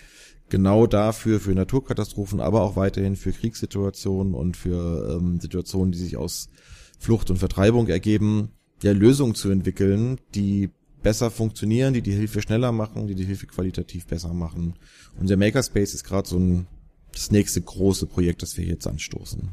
genau 0.51 0.87
dafür, 0.87 1.41
für 1.41 1.53
Naturkatastrophen, 1.53 2.41
aber 2.41 2.61
auch 2.61 2.77
weiterhin 2.77 3.17
für 3.17 3.33
Kriegssituationen 3.33 4.35
und 4.35 4.57
für 4.57 5.17
ähm, 5.19 5.41
Situationen, 5.41 5.93
die 5.93 5.99
sich 5.99 6.19
aus 6.19 6.51
Flucht 6.99 7.31
und 7.31 7.39
Vertreibung 7.39 7.89
ergeben, 7.89 8.51
ja, 8.83 8.93
Lösungen 8.93 9.35
zu 9.35 9.51
entwickeln, 9.51 10.21
die 10.35 10.71
besser 11.07 11.31
funktionieren, 11.31 11.95
die 11.95 12.03
die 12.03 12.11
Hilfe 12.11 12.43
schneller 12.43 12.73
machen, 12.73 13.07
die 13.07 13.15
die 13.15 13.25
Hilfe 13.25 13.47
qualitativ 13.47 14.09
besser 14.09 14.35
machen. 14.35 14.75
Und 15.21 15.31
der 15.31 15.37
Makerspace 15.37 15.95
ist 15.95 16.03
gerade 16.03 16.29
so 16.29 16.37
ein 16.37 16.67
das 17.13 17.31
nächste 17.31 17.61
große 17.61 18.07
Projekt, 18.07 18.43
das 18.43 18.57
wir 18.59 18.65
jetzt 18.65 18.89
anstoßen. 18.89 19.49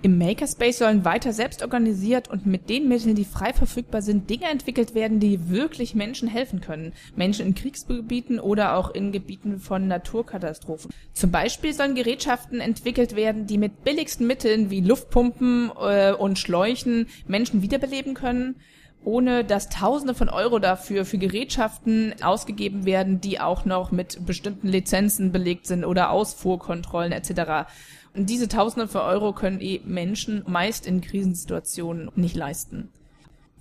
Im 0.00 0.16
Makerspace 0.16 0.78
sollen 0.78 1.04
weiter 1.04 1.34
selbst 1.34 1.60
organisiert 1.60 2.28
und 2.28 2.46
mit 2.46 2.70
den 2.70 2.88
Mitteln, 2.88 3.14
die 3.14 3.26
frei 3.26 3.52
verfügbar 3.52 4.00
sind, 4.00 4.30
Dinge 4.30 4.48
entwickelt 4.48 4.94
werden, 4.94 5.20
die 5.20 5.50
wirklich 5.50 5.94
Menschen 5.94 6.28
helfen 6.28 6.62
können. 6.62 6.94
Menschen 7.14 7.44
in 7.44 7.54
Kriegsgebieten 7.54 8.40
oder 8.40 8.76
auch 8.76 8.94
in 8.94 9.12
Gebieten 9.12 9.60
von 9.60 9.86
Naturkatastrophen. 9.86 10.90
Zum 11.12 11.30
Beispiel 11.30 11.74
sollen 11.74 11.94
Gerätschaften 11.94 12.60
entwickelt 12.60 13.16
werden, 13.16 13.46
die 13.46 13.58
mit 13.58 13.84
billigsten 13.84 14.26
Mitteln 14.26 14.70
wie 14.70 14.80
Luftpumpen 14.80 15.70
äh, 15.78 16.12
und 16.14 16.38
Schläuchen 16.38 17.06
Menschen 17.28 17.60
wiederbeleben 17.60 18.14
können 18.14 18.56
ohne 19.04 19.44
dass 19.44 19.68
Tausende 19.68 20.14
von 20.14 20.28
Euro 20.28 20.58
dafür 20.58 21.04
für 21.04 21.18
Gerätschaften 21.18 22.14
ausgegeben 22.22 22.84
werden, 22.84 23.20
die 23.20 23.40
auch 23.40 23.64
noch 23.64 23.90
mit 23.90 24.24
bestimmten 24.26 24.68
Lizenzen 24.68 25.32
belegt 25.32 25.66
sind 25.66 25.84
oder 25.84 26.10
Ausfuhrkontrollen 26.10 27.12
etc. 27.12 27.70
Und 28.14 28.28
diese 28.30 28.48
Tausende 28.48 28.88
von 28.88 29.00
Euro 29.02 29.32
können 29.32 29.60
eh 29.60 29.80
Menschen 29.84 30.44
meist 30.46 30.86
in 30.86 31.00
Krisensituationen 31.00 32.10
nicht 32.14 32.36
leisten. 32.36 32.90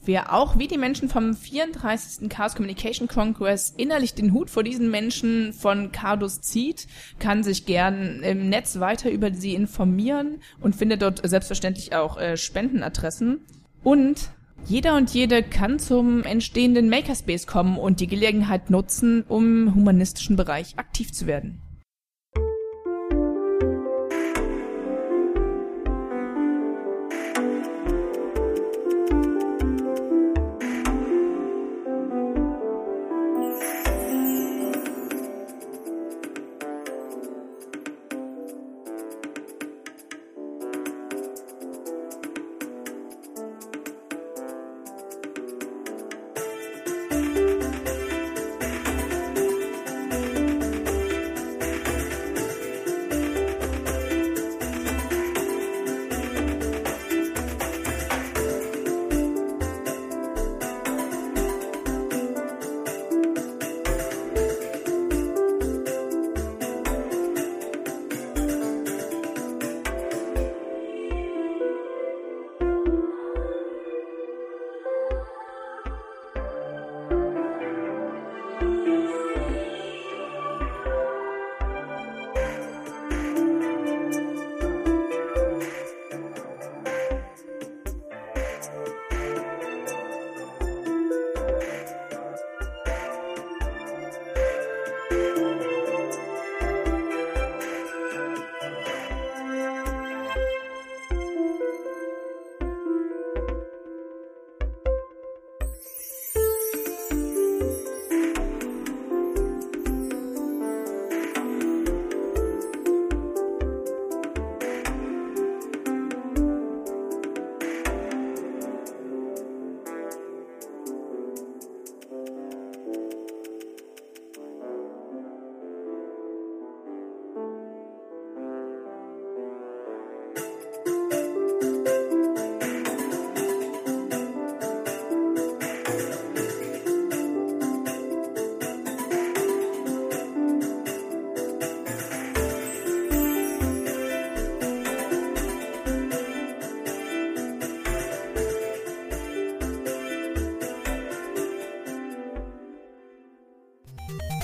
Wer 0.04 0.34
auch 0.34 0.58
wie 0.58 0.67
die 0.67 0.80
Menschen 0.80 1.10
vom 1.10 1.36
34. 1.36 2.27
Chaos 2.27 2.56
Communication 2.56 3.08
Congress 3.08 3.71
innerlich 3.77 4.15
den 4.15 4.34
Hut 4.34 4.49
vor 4.49 4.63
diesen 4.63 4.89
Menschen 4.89 5.54
von 5.54 5.91
Cardus 5.91 6.41
zieht, 6.41 6.88
kann 7.19 7.43
sich 7.43 7.67
gern 7.67 8.23
im 8.23 8.49
Netz 8.49 8.80
weiter 8.80 9.12
über 9.12 9.32
sie 9.32 9.54
informieren 9.54 10.41
und 10.60 10.75
findet 10.75 11.04
dort 11.04 11.21
selbstverständlich 11.23 11.95
auch 11.95 12.17
äh, 12.17 12.36
Spendenadressen. 12.36 13.41
Und 13.84 14.32
jeder 14.67 14.95
und 14.95 15.13
jede 15.13 15.43
kann 15.43 15.80
zum 15.80 16.24
entstehenden 16.24 16.89
Makerspace 16.89 17.47
kommen 17.47 17.78
und 17.78 18.00
die 18.00 18.08
Gelegenheit 18.08 18.69
nutzen, 18.69 19.24
um 19.28 19.67
im 19.67 19.76
humanistischen 19.76 20.36
Bereich 20.36 20.78
aktiv 20.78 21.12
zu 21.12 21.28
werden. 21.28 21.62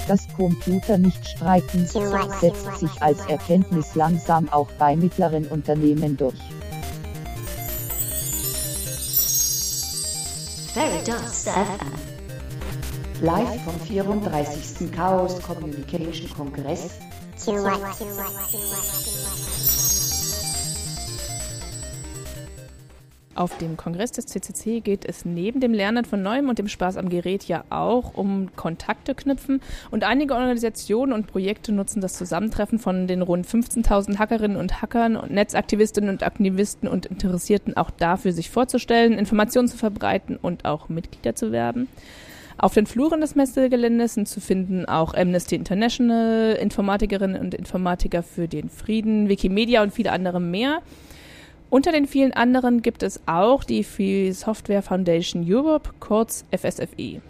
Dass 0.07 0.25
Computer 0.35 0.97
nicht 0.97 1.27
streiken, 1.27 1.85
setzt 1.85 2.79
sich 2.79 3.01
als 3.01 3.19
Erkenntnis 3.25 3.95
langsam 3.95 4.47
auch 4.49 4.69
bei 4.79 4.95
mittleren 4.95 5.45
Unternehmen 5.47 6.15
durch. 6.15 6.39
Live 13.21 13.63
vom 13.63 13.79
34. 13.79 14.91
Chaos 14.91 15.41
Communication 15.41 16.29
Kongress. 16.29 16.91
Auf 23.37 23.55
dem 23.59 23.77
Kongress 23.77 24.11
des 24.11 24.25
CCC 24.25 24.79
geht 24.79 25.05
es 25.05 25.23
neben 25.23 25.59
dem 25.59 25.71
Lernen 25.71 26.05
von 26.05 26.23
Neuem 26.23 26.49
und 26.49 26.57
dem 26.57 26.67
Spaß 26.67 26.97
am 26.97 27.07
Gerät 27.07 27.43
ja 27.43 27.65
auch 27.69 28.15
um 28.15 28.49
Kontakte 28.55 29.13
knüpfen. 29.13 29.61
Und 29.91 30.03
einige 30.03 30.33
Organisationen 30.33 31.13
und 31.13 31.27
Projekte 31.27 31.71
nutzen 31.71 32.01
das 32.01 32.13
Zusammentreffen 32.13 32.79
von 32.79 33.05
den 33.05 33.21
rund 33.21 33.45
15.000 33.45 34.17
Hackerinnen 34.17 34.57
und 34.57 34.81
Hackern 34.81 35.15
und 35.15 35.29
Netzaktivistinnen 35.29 36.09
und 36.09 36.23
Aktivisten 36.23 36.89
und 36.89 37.05
Interessierten 37.05 37.77
auch 37.77 37.91
dafür, 37.91 38.33
sich 38.33 38.49
vorzustellen, 38.49 39.13
Informationen 39.13 39.67
zu 39.67 39.77
verbreiten 39.77 40.37
und 40.41 40.65
auch 40.65 40.89
Mitglieder 40.89 41.35
zu 41.35 41.51
werben. 41.51 41.87
Auf 42.57 42.73
den 42.73 42.87
Fluren 42.87 43.21
des 43.21 43.35
Messegeländes 43.35 44.15
sind 44.15 44.27
zu 44.27 44.41
finden 44.41 44.85
auch 44.85 45.13
Amnesty 45.13 45.53
International, 45.53 46.57
Informatikerinnen 46.59 47.39
und 47.39 47.53
Informatiker 47.53 48.23
für 48.23 48.47
den 48.47 48.71
Frieden, 48.71 49.29
Wikimedia 49.29 49.83
und 49.83 49.93
viele 49.93 50.11
andere 50.11 50.41
mehr. 50.41 50.81
Unter 51.69 51.91
den 51.91 52.07
vielen 52.07 52.31
anderen 52.31 52.81
gibt 52.81 53.03
es 53.03 53.19
auch 53.25 53.65
die 53.65 53.83
Free 53.83 54.31
Software 54.31 54.81
Foundation 54.81 55.45
Europe, 55.45 55.89
kurz 55.99 56.45
FSFE. 56.55 57.21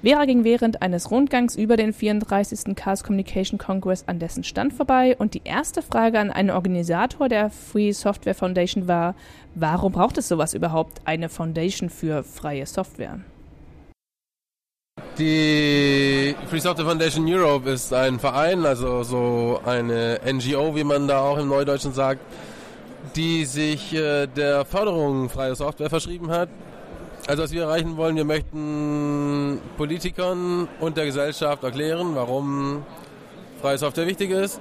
Vera 0.00 0.26
ging 0.26 0.44
während 0.44 0.80
eines 0.80 1.10
Rundgangs 1.10 1.56
über 1.56 1.76
den 1.76 1.92
34. 1.92 2.76
Chaos 2.76 3.02
Communication 3.02 3.58
Congress 3.58 4.04
an 4.06 4.20
dessen 4.20 4.44
Stand 4.44 4.72
vorbei 4.72 5.16
und 5.18 5.34
die 5.34 5.42
erste 5.42 5.82
Frage 5.82 6.20
an 6.20 6.30
einen 6.30 6.50
Organisator 6.50 7.28
der 7.28 7.50
Free 7.50 7.90
Software 7.90 8.36
Foundation 8.36 8.86
war, 8.86 9.16
warum 9.56 9.90
braucht 9.90 10.18
es 10.18 10.28
sowas 10.28 10.54
überhaupt, 10.54 11.00
eine 11.04 11.28
Foundation 11.28 11.90
für 11.90 12.22
freie 12.22 12.64
Software? 12.64 13.18
Die 15.18 16.36
Free 16.48 16.60
Software 16.60 16.86
Foundation 16.86 17.26
Europe 17.26 17.68
ist 17.68 17.92
ein 17.92 18.20
Verein, 18.20 18.64
also 18.64 19.02
so 19.02 19.60
eine 19.66 20.20
NGO, 20.24 20.76
wie 20.76 20.84
man 20.84 21.08
da 21.08 21.22
auch 21.22 21.38
im 21.38 21.48
Neudeutschen 21.48 21.92
sagt, 21.92 22.20
die 23.16 23.44
sich 23.44 23.94
äh, 23.94 24.26
der 24.26 24.64
Förderung 24.64 25.28
freier 25.28 25.54
Software 25.54 25.90
verschrieben 25.90 26.30
hat. 26.30 26.48
Also 27.26 27.42
was 27.42 27.52
wir 27.52 27.62
erreichen 27.62 27.96
wollen, 27.96 28.16
wir 28.16 28.24
möchten 28.24 29.60
Politikern 29.76 30.68
und 30.80 30.96
der 30.96 31.06
Gesellschaft 31.06 31.62
erklären, 31.62 32.14
warum 32.14 32.84
freie 33.60 33.76
Software 33.76 34.06
wichtig 34.06 34.30
ist, 34.30 34.60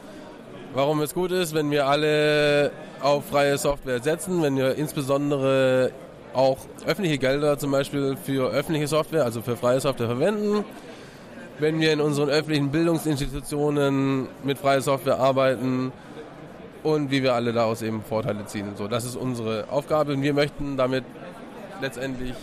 warum 0.73 1.01
es 1.01 1.13
gut 1.13 1.31
ist, 1.31 1.53
wenn 1.53 1.71
wir 1.71 1.87
alle 1.87 2.71
auf 3.01 3.25
freie 3.25 3.57
Software 3.57 4.01
setzen, 4.01 4.41
wenn 4.41 4.57
wir 4.57 4.75
insbesondere 4.75 5.91
auch 6.33 6.57
öffentliche 6.85 7.17
Gelder 7.19 7.57
zum 7.57 7.71
Beispiel 7.71 8.17
für 8.17 8.49
öffentliche 8.49 8.87
Software, 8.87 9.23
also 9.23 9.41
für 9.41 9.55
freie 9.55 9.79
Software 9.79 10.07
verwenden, 10.07 10.65
wenn 11.59 11.79
wir 11.79 11.93
in 11.93 12.01
unseren 12.01 12.29
öffentlichen 12.29 12.69
Bildungsinstitutionen 12.69 14.27
mit 14.43 14.57
freier 14.57 14.81
Software 14.81 15.19
arbeiten 15.19 15.91
und 16.87 17.11
wie 17.11 17.21
wir 17.21 17.33
alle 17.33 17.51
daraus 17.51 17.81
eben 17.81 18.01
Vorteile 18.01 18.45
ziehen. 18.45 18.73
So, 18.75 18.87
das 18.87 19.03
ist 19.03 19.17
unsere 19.17 19.65
Aufgabe 19.69 20.13
und 20.13 20.21
wir 20.21 20.33
möchten 20.33 20.77
damit 20.77 21.03
letztendlich 21.81 22.33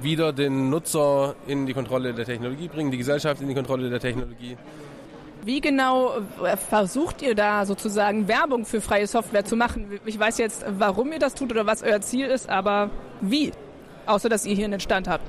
wieder 0.00 0.32
den 0.32 0.70
Nutzer 0.70 1.36
in 1.46 1.66
die 1.66 1.72
Kontrolle 1.72 2.12
der 2.12 2.24
Technologie 2.24 2.66
bringen, 2.66 2.90
die 2.90 2.98
Gesellschaft 2.98 3.40
in 3.40 3.48
die 3.48 3.54
Kontrolle 3.54 3.88
der 3.90 4.00
Technologie. 4.00 4.56
Wie 5.44 5.60
genau 5.60 6.16
äh, 6.42 6.56
versucht 6.56 7.22
ihr 7.22 7.36
da 7.36 7.64
sozusagen 7.64 8.26
Werbung 8.26 8.64
für 8.64 8.80
freie 8.80 9.06
Software 9.06 9.44
zu 9.44 9.54
machen? 9.54 9.86
Ich 10.04 10.18
weiß 10.18 10.38
jetzt, 10.38 10.64
warum 10.78 11.12
ihr 11.12 11.20
das 11.20 11.34
tut 11.34 11.52
oder 11.52 11.66
was 11.66 11.84
euer 11.84 12.00
Ziel 12.00 12.26
ist, 12.26 12.48
aber 12.48 12.90
wie? 13.20 13.52
Außer 14.06 14.28
dass 14.28 14.44
ihr 14.46 14.56
hier 14.56 14.64
einen 14.64 14.80
Stand 14.80 15.06
habt. 15.06 15.24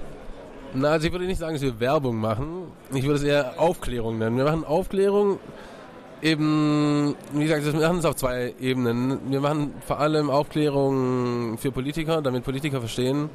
Na, 0.73 0.89
also 0.89 1.05
ich 1.05 1.11
würde 1.11 1.25
nicht 1.25 1.37
sagen, 1.37 1.53
dass 1.53 1.61
wir 1.61 1.79
Werbung 1.79 2.17
machen. 2.17 2.71
Ich 2.91 3.03
würde 3.03 3.17
es 3.17 3.23
eher 3.23 3.59
Aufklärung 3.59 4.17
nennen. 4.17 4.37
Wir 4.37 4.45
machen 4.45 4.65
Aufklärung 4.65 5.39
eben, 6.23 7.15
wie 7.33 7.43
gesagt, 7.43 7.65
wir 7.65 7.73
machen 7.73 7.99
es 7.99 8.05
auf 8.05 8.15
zwei 8.15 8.55
Ebenen. 8.59 9.19
Wir 9.29 9.41
machen 9.41 9.73
vor 9.85 9.99
allem 9.99 10.29
Aufklärung 10.29 11.57
für 11.57 11.71
Politiker, 11.71 12.21
damit 12.21 12.45
Politiker 12.45 12.79
verstehen, 12.79 13.29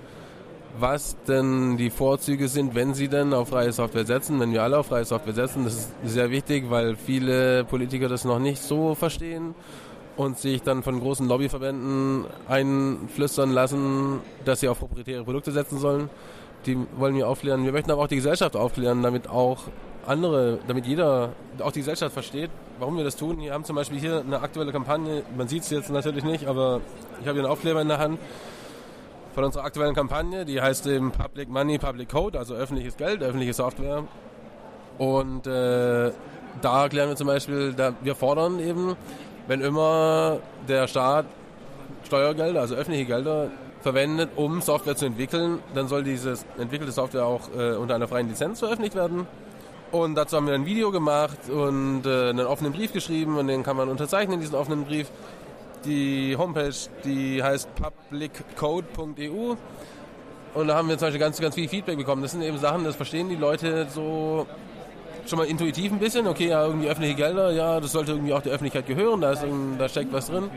was 0.81 1.17
denn 1.29 1.77
die 1.77 1.91
Vorzüge 1.91 2.49
sind, 2.49 2.75
wenn 2.75 2.95
sie 2.95 3.09
denn 3.09 3.35
auf 3.35 3.51
freie 3.51 3.73
Software 3.73 4.07
setzen, 4.07 4.41
wenn 4.41 4.53
wir 4.53 4.63
alle 4.63 4.79
auf 4.79 4.87
freie 4.87 5.05
Software 5.05 5.35
setzen. 5.35 5.65
Das 5.65 5.75
ist 5.75 5.93
sehr 6.05 6.31
wichtig, 6.31 6.71
weil 6.71 6.97
viele 6.97 7.65
Politiker 7.65 8.09
das 8.09 8.25
noch 8.25 8.39
nicht 8.39 8.63
so 8.63 8.95
verstehen 8.95 9.55
und 10.17 10.39
sich 10.39 10.63
dann 10.63 10.83
von 10.83 10.99
großen 10.99 11.29
Lobbyverbänden 11.29 12.25
einflüstern 12.49 13.53
lassen, 13.53 14.21
dass 14.45 14.61
sie 14.61 14.69
auf 14.69 14.79
proprietäre 14.79 15.25
Produkte 15.25 15.53
setzen 15.53 15.79
sollen. 15.79 16.09
Die 16.65 16.77
wollen 16.97 17.15
wir 17.15 17.29
aufklären. 17.29 17.65
Wir 17.65 17.73
möchten 17.73 17.91
aber 17.91 18.03
auch 18.03 18.09
die 18.09 18.17
Gesellschaft 18.17 18.57
aufklären, 18.57 19.03
damit 19.03 19.29
auch 19.29 19.65
andere, 20.07 20.59
damit 20.67 20.87
jeder, 20.87 21.33
auch 21.61 21.71
die 21.71 21.81
Gesellschaft 21.81 22.15
versteht, 22.15 22.51
warum 22.79 22.97
wir 22.97 23.05
das 23.05 23.17
tun. 23.17 23.41
Wir 23.41 23.53
haben 23.53 23.65
zum 23.65 23.77
Beispiel 23.77 23.99
hier 23.99 24.21
eine 24.21 24.41
aktuelle 24.41 24.73
Kampagne, 24.73 25.23
man 25.37 25.49
sieht 25.49 25.63
es 25.63 25.71
jetzt 25.71 25.91
natürlich 25.91 26.25
nicht, 26.25 26.47
aber 26.47 26.81
ich 27.21 27.27
habe 27.27 27.35
hier 27.35 27.45
einen 27.45 27.53
Aufkleber 27.53 27.83
in 27.83 27.89
der 27.89 27.99
Hand 27.99 28.19
von 29.35 29.45
unserer 29.45 29.65
aktuellen 29.65 29.95
Kampagne, 29.95 30.45
die 30.45 30.61
heißt 30.61 30.87
eben 30.87 31.13
Public 31.13 31.49
Money, 31.49 31.79
Public 31.79 32.09
Code, 32.09 32.39
also 32.39 32.55
öffentliches 32.55 32.97
Geld, 32.97 33.23
öffentliche 33.23 33.53
Software. 33.53 34.05
Und 34.99 35.47
äh, 35.47 36.11
da 36.61 36.83
erklären 36.83 37.09
wir 37.09 37.17
zum 37.17 37.29
Beispiel, 37.29 37.75
wir 38.01 38.15
fordern 38.15 38.59
eben, 38.59 38.97
wenn 39.47 39.61
immer 39.61 40.39
der 40.69 40.89
Staat 40.89 41.27
Steuergelder, 42.05 42.61
also 42.61 42.75
öffentliche 42.75 43.07
Gelder 43.07 43.51
verwendet, 43.81 44.31
um 44.37 44.61
Software 44.61 44.97
zu 44.97 45.07
entwickeln, 45.07 45.61
dann 45.75 45.89
soll 45.89 46.03
diese 46.03 46.35
entwickelte 46.59 46.93
Software 46.93 47.25
auch 47.25 47.49
äh, 47.57 47.75
unter 47.75 47.95
einer 47.95 48.09
freien 48.09 48.29
Lizenz 48.29 48.59
veröffentlicht 48.59 48.95
werden. 48.95 49.27
Und 49.91 50.17
dazu 50.17 50.37
haben 50.37 50.47
wir 50.47 50.55
ein 50.55 50.67
Video 50.67 50.91
gemacht 50.91 51.49
und 51.49 52.05
äh, 52.05 52.31
einen 52.31 52.47
offenen 52.47 52.73
Brief 52.73 52.93
geschrieben 52.93 53.39
und 53.39 53.47
den 53.49 53.63
kann 53.63 53.77
man 53.77 53.89
unterzeichnen, 53.89 54.41
diesen 54.41 54.55
offenen 54.55 54.85
Brief. 54.85 55.11
Die 55.85 56.37
Homepage, 56.37 56.75
die 57.05 57.43
heißt 57.43 57.71
publiccode.eu 57.77 59.55
und 60.55 60.67
da 60.67 60.77
haben 60.77 60.89
wir 60.89 60.99
zum 60.99 61.07
Beispiel 61.07 61.21
ganz, 61.21 61.41
ganz 61.41 61.55
viel 61.55 61.69
Feedback 61.69 61.97
bekommen. 61.97 62.21
Das 62.21 62.33
sind 62.33 62.43
eben 62.43 62.59
Sachen, 62.59 62.85
das 62.85 62.97
verstehen 62.97 63.29
die 63.29 63.37
Leute 63.37 63.87
so 63.89 64.47
schon 65.27 65.39
mal 65.39 65.47
intuitiv 65.47 65.93
ein 65.93 65.99
bisschen. 65.99 66.27
Okay, 66.27 66.49
ja, 66.49 66.67
irgendwie 66.67 66.89
öffentliche 66.89 67.15
Gelder, 67.15 67.53
ja, 67.53 67.81
das 67.81 67.93
sollte 67.93 68.13
irgendwie 68.13 68.35
auch 68.35 68.43
der 68.43 68.53
Öffentlichkeit 68.53 68.87
gehören, 68.87 69.21
da, 69.21 69.33
ist, 69.33 69.45
da 69.79 69.89
steckt 69.89 70.13
was 70.13 70.27
drin. 70.27 70.51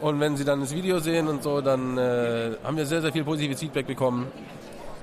Und 0.00 0.20
wenn 0.20 0.36
sie 0.36 0.44
dann 0.44 0.60
das 0.60 0.74
Video 0.74 0.98
sehen 0.98 1.28
und 1.28 1.42
so, 1.42 1.60
dann 1.60 1.96
äh, 1.96 2.50
haben 2.64 2.76
wir 2.76 2.84
sehr, 2.84 3.00
sehr 3.00 3.12
viel 3.12 3.24
positives 3.24 3.60
Feedback 3.60 3.86
bekommen 3.86 4.26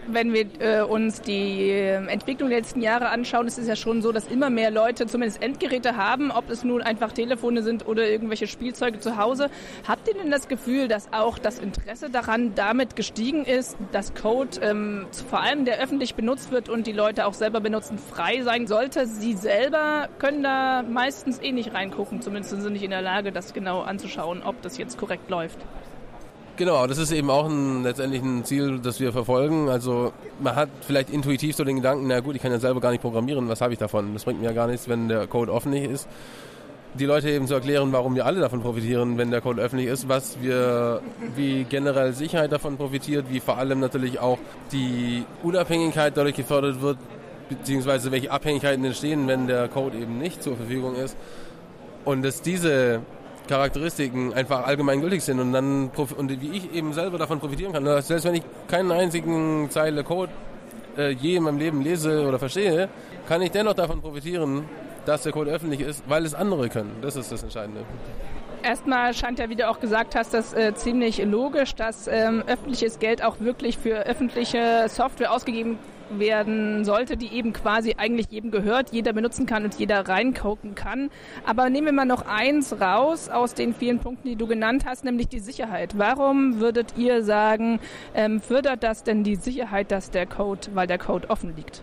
wenn 0.07 0.33
wir 0.33 0.45
äh, 0.59 0.81
uns 0.81 1.21
die 1.21 1.69
äh, 1.69 1.95
Entwicklung 2.07 2.49
der 2.49 2.59
letzten 2.59 2.81
Jahre 2.81 3.09
anschauen, 3.09 3.47
ist 3.47 3.57
es 3.57 3.67
ja 3.67 3.75
schon 3.75 4.01
so, 4.01 4.11
dass 4.11 4.27
immer 4.27 4.49
mehr 4.49 4.71
Leute 4.71 5.07
zumindest 5.07 5.41
Endgeräte 5.41 5.97
haben, 5.97 6.31
ob 6.31 6.49
es 6.49 6.63
nun 6.63 6.81
einfach 6.81 7.11
Telefone 7.11 7.63
sind 7.63 7.87
oder 7.87 8.07
irgendwelche 8.07 8.47
Spielzeuge 8.47 8.99
zu 8.99 9.17
Hause. 9.17 9.49
Habt 9.87 10.07
ihr 10.07 10.13
denn 10.13 10.31
das 10.31 10.47
Gefühl, 10.47 10.87
dass 10.87 11.11
auch 11.13 11.37
das 11.37 11.59
Interesse 11.59 12.09
daran 12.09 12.55
damit 12.55 12.95
gestiegen 12.95 13.45
ist, 13.45 13.77
dass 13.91 14.13
Code 14.13 14.59
ähm, 14.61 15.07
vor 15.29 15.41
allem 15.41 15.65
der 15.65 15.79
öffentlich 15.79 16.15
benutzt 16.15 16.51
wird 16.51 16.69
und 16.69 16.87
die 16.87 16.93
Leute 16.93 17.25
auch 17.25 17.33
selber 17.33 17.59
benutzen, 17.59 17.97
frei 17.97 18.41
sein 18.41 18.67
sollte? 18.67 19.07
Sie 19.07 19.33
selber 19.33 20.09
können 20.19 20.43
da 20.43 20.83
meistens 20.83 21.41
eh 21.41 21.51
nicht 21.51 21.73
reingucken, 21.73 22.21
zumindest 22.21 22.51
sind 22.51 22.61
sie 22.61 22.69
nicht 22.69 22.83
in 22.83 22.91
der 22.91 23.01
Lage, 23.01 23.31
das 23.31 23.53
genau 23.53 23.81
anzuschauen, 23.81 24.41
ob 24.43 24.61
das 24.61 24.77
jetzt 24.77 24.97
korrekt 24.97 25.29
läuft. 25.29 25.59
Genau, 26.57 26.87
das 26.87 26.97
ist 26.99 27.11
eben 27.11 27.29
auch 27.29 27.49
ein, 27.49 27.83
letztendlich 27.83 28.21
ein 28.21 28.45
Ziel, 28.45 28.79
das 28.79 29.01
wir 29.01 29.11
verfolgen. 29.11 29.67
Also 29.67 30.13
man 30.39 30.55
hat 30.55 30.69
vielleicht 30.87 31.09
intuitiv 31.09 31.53
so 31.53 31.65
den 31.65 31.77
Gedanken, 31.77 32.07
na 32.07 32.21
gut, 32.21 32.35
ich 32.35 32.41
kann 32.41 32.51
ja 32.51 32.59
selber 32.59 32.79
gar 32.79 32.91
nicht 32.91 33.01
programmieren, 33.01 33.49
was 33.49 33.59
habe 33.59 33.73
ich 33.73 33.79
davon? 33.79 34.13
Das 34.13 34.23
bringt 34.23 34.39
mir 34.39 34.47
ja 34.47 34.53
gar 34.53 34.67
nichts, 34.67 34.87
wenn 34.87 35.09
der 35.09 35.27
Code 35.27 35.51
öffentlich 35.51 35.83
ist. 35.83 36.07
Die 36.93 37.05
Leute 37.05 37.29
eben 37.29 37.45
zu 37.45 37.55
erklären, 37.55 37.91
warum 37.91 38.15
wir 38.15 38.25
alle 38.25 38.39
davon 38.39 38.61
profitieren, 38.61 39.17
wenn 39.17 39.31
der 39.31 39.41
Code 39.41 39.61
öffentlich 39.61 39.89
ist, 39.89 40.07
was 40.07 40.37
wir, 40.41 41.01
wie 41.35 41.65
generell 41.65 42.13
Sicherheit 42.13 42.53
davon 42.53 42.77
profitiert, 42.77 43.25
wie 43.29 43.41
vor 43.41 43.57
allem 43.57 43.81
natürlich 43.81 44.19
auch 44.19 44.37
die 44.71 45.25
Unabhängigkeit 45.43 46.15
dadurch 46.15 46.35
gefördert 46.35 46.81
wird, 46.81 46.97
beziehungsweise 47.49 48.13
welche 48.13 48.31
Abhängigkeiten 48.31 48.85
entstehen, 48.85 49.27
wenn 49.27 49.47
der 49.47 49.67
Code 49.67 49.97
eben 49.97 50.19
nicht 50.19 50.41
zur 50.41 50.55
Verfügung 50.55 50.95
ist. 50.95 51.17
Und 52.05 52.21
dass 52.21 52.41
diese 52.41 53.01
Charakteristiken 53.47 54.33
einfach 54.33 54.65
allgemeingültig 54.65 55.23
sind 55.23 55.39
und 55.39 55.53
dann 55.53 55.89
und 55.89 56.41
wie 56.41 56.57
ich 56.57 56.73
eben 56.73 56.93
selber 56.93 57.17
davon 57.17 57.39
profitieren 57.39 57.73
kann. 57.73 57.85
Selbst 58.01 58.25
wenn 58.25 58.35
ich 58.35 58.43
keinen 58.67 58.91
einzigen 58.91 59.69
Zeile 59.69 60.03
Code 60.03 60.31
äh, 60.97 61.11
je 61.11 61.35
in 61.37 61.43
meinem 61.43 61.57
Leben 61.57 61.81
lese 61.81 62.27
oder 62.27 62.39
verstehe, 62.39 62.89
kann 63.27 63.41
ich 63.41 63.51
dennoch 63.51 63.73
davon 63.73 64.01
profitieren, 64.01 64.65
dass 65.05 65.23
der 65.23 65.31
Code 65.31 65.51
öffentlich 65.51 65.81
ist, 65.81 66.03
weil 66.07 66.25
es 66.25 66.33
andere 66.33 66.69
können. 66.69 66.97
Das 67.01 67.15
ist 67.15 67.31
das 67.31 67.43
Entscheidende. 67.43 67.81
Erstmal 68.63 69.13
scheint 69.13 69.37
ja, 69.37 69.47
wie 69.49 69.55
du 69.55 69.69
auch 69.69 69.79
gesagt 69.79 70.15
hast, 70.15 70.33
das 70.33 70.53
äh, 70.53 70.73
ziemlich 70.73 71.23
logisch, 71.23 71.75
dass 71.75 72.07
ähm, 72.07 72.43
öffentliches 72.47 72.97
Geld 72.97 73.23
auch 73.23 73.39
wirklich 73.39 73.77
für 73.77 74.07
öffentliche 74.07 74.85
Software 74.89 75.31
ausgegeben 75.31 75.77
werden 76.09 76.85
sollte, 76.85 77.17
die 77.17 77.33
eben 77.33 77.53
quasi 77.53 77.95
eigentlich 77.97 78.27
jedem 78.29 78.51
gehört, 78.51 78.91
jeder 78.91 79.13
benutzen 79.13 79.45
kann 79.45 79.63
und 79.63 79.75
jeder 79.75 80.07
reingucken 80.07 80.75
kann. 80.75 81.09
Aber 81.45 81.69
nehmen 81.69 81.87
wir 81.87 81.93
mal 81.93 82.05
noch 82.05 82.25
eins 82.25 82.79
raus 82.79 83.29
aus 83.29 83.53
den 83.53 83.73
vielen 83.73 83.99
Punkten, 83.99 84.27
die 84.27 84.35
du 84.35 84.47
genannt 84.47 84.85
hast, 84.85 85.03
nämlich 85.03 85.27
die 85.27 85.39
Sicherheit. 85.39 85.97
Warum 85.97 86.59
würdet 86.59 86.93
ihr 86.97 87.23
sagen, 87.23 87.79
ähm, 88.13 88.41
fördert 88.41 88.83
das 88.83 89.03
denn 89.03 89.23
die 89.23 89.35
Sicherheit, 89.35 89.91
dass 89.91 90.11
der 90.11 90.25
Code, 90.25 90.61
weil 90.73 90.87
der 90.87 90.97
Code 90.97 91.29
offen 91.29 91.55
liegt? 91.55 91.81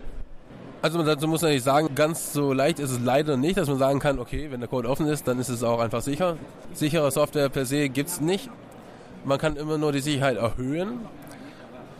Also 0.81 0.97
man 0.97 1.07
dazu 1.07 1.29
muss 1.29 1.41
natürlich 1.41 1.63
sagen, 1.63 1.95
ganz 1.95 2.33
so 2.33 2.51
leicht 2.51 2.79
ist 2.79 2.91
es 2.91 2.99
leider 2.99 3.37
nicht, 3.37 3.57
dass 3.57 3.69
man 3.69 3.77
sagen 3.77 3.99
kann, 3.99 4.19
okay, 4.19 4.51
wenn 4.51 4.59
der 4.59 4.67
Code 4.67 4.89
offen 4.89 5.07
ist, 5.07 5.25
dann 5.29 5.39
ist 5.39 5.47
es 5.47 5.63
auch 5.63 5.79
einfach 5.79 6.01
sicher. 6.01 6.35
Sichere 6.73 7.09
Software 7.09 7.47
per 7.47 7.65
se 7.65 7.87
gibt 7.87 8.09
es 8.09 8.19
nicht. 8.19 8.49
Man 9.23 9.37
kann 9.37 9.55
immer 9.55 9.77
nur 9.77 9.93
die 9.93 10.01
Sicherheit 10.01 10.35
erhöhen. 10.35 10.99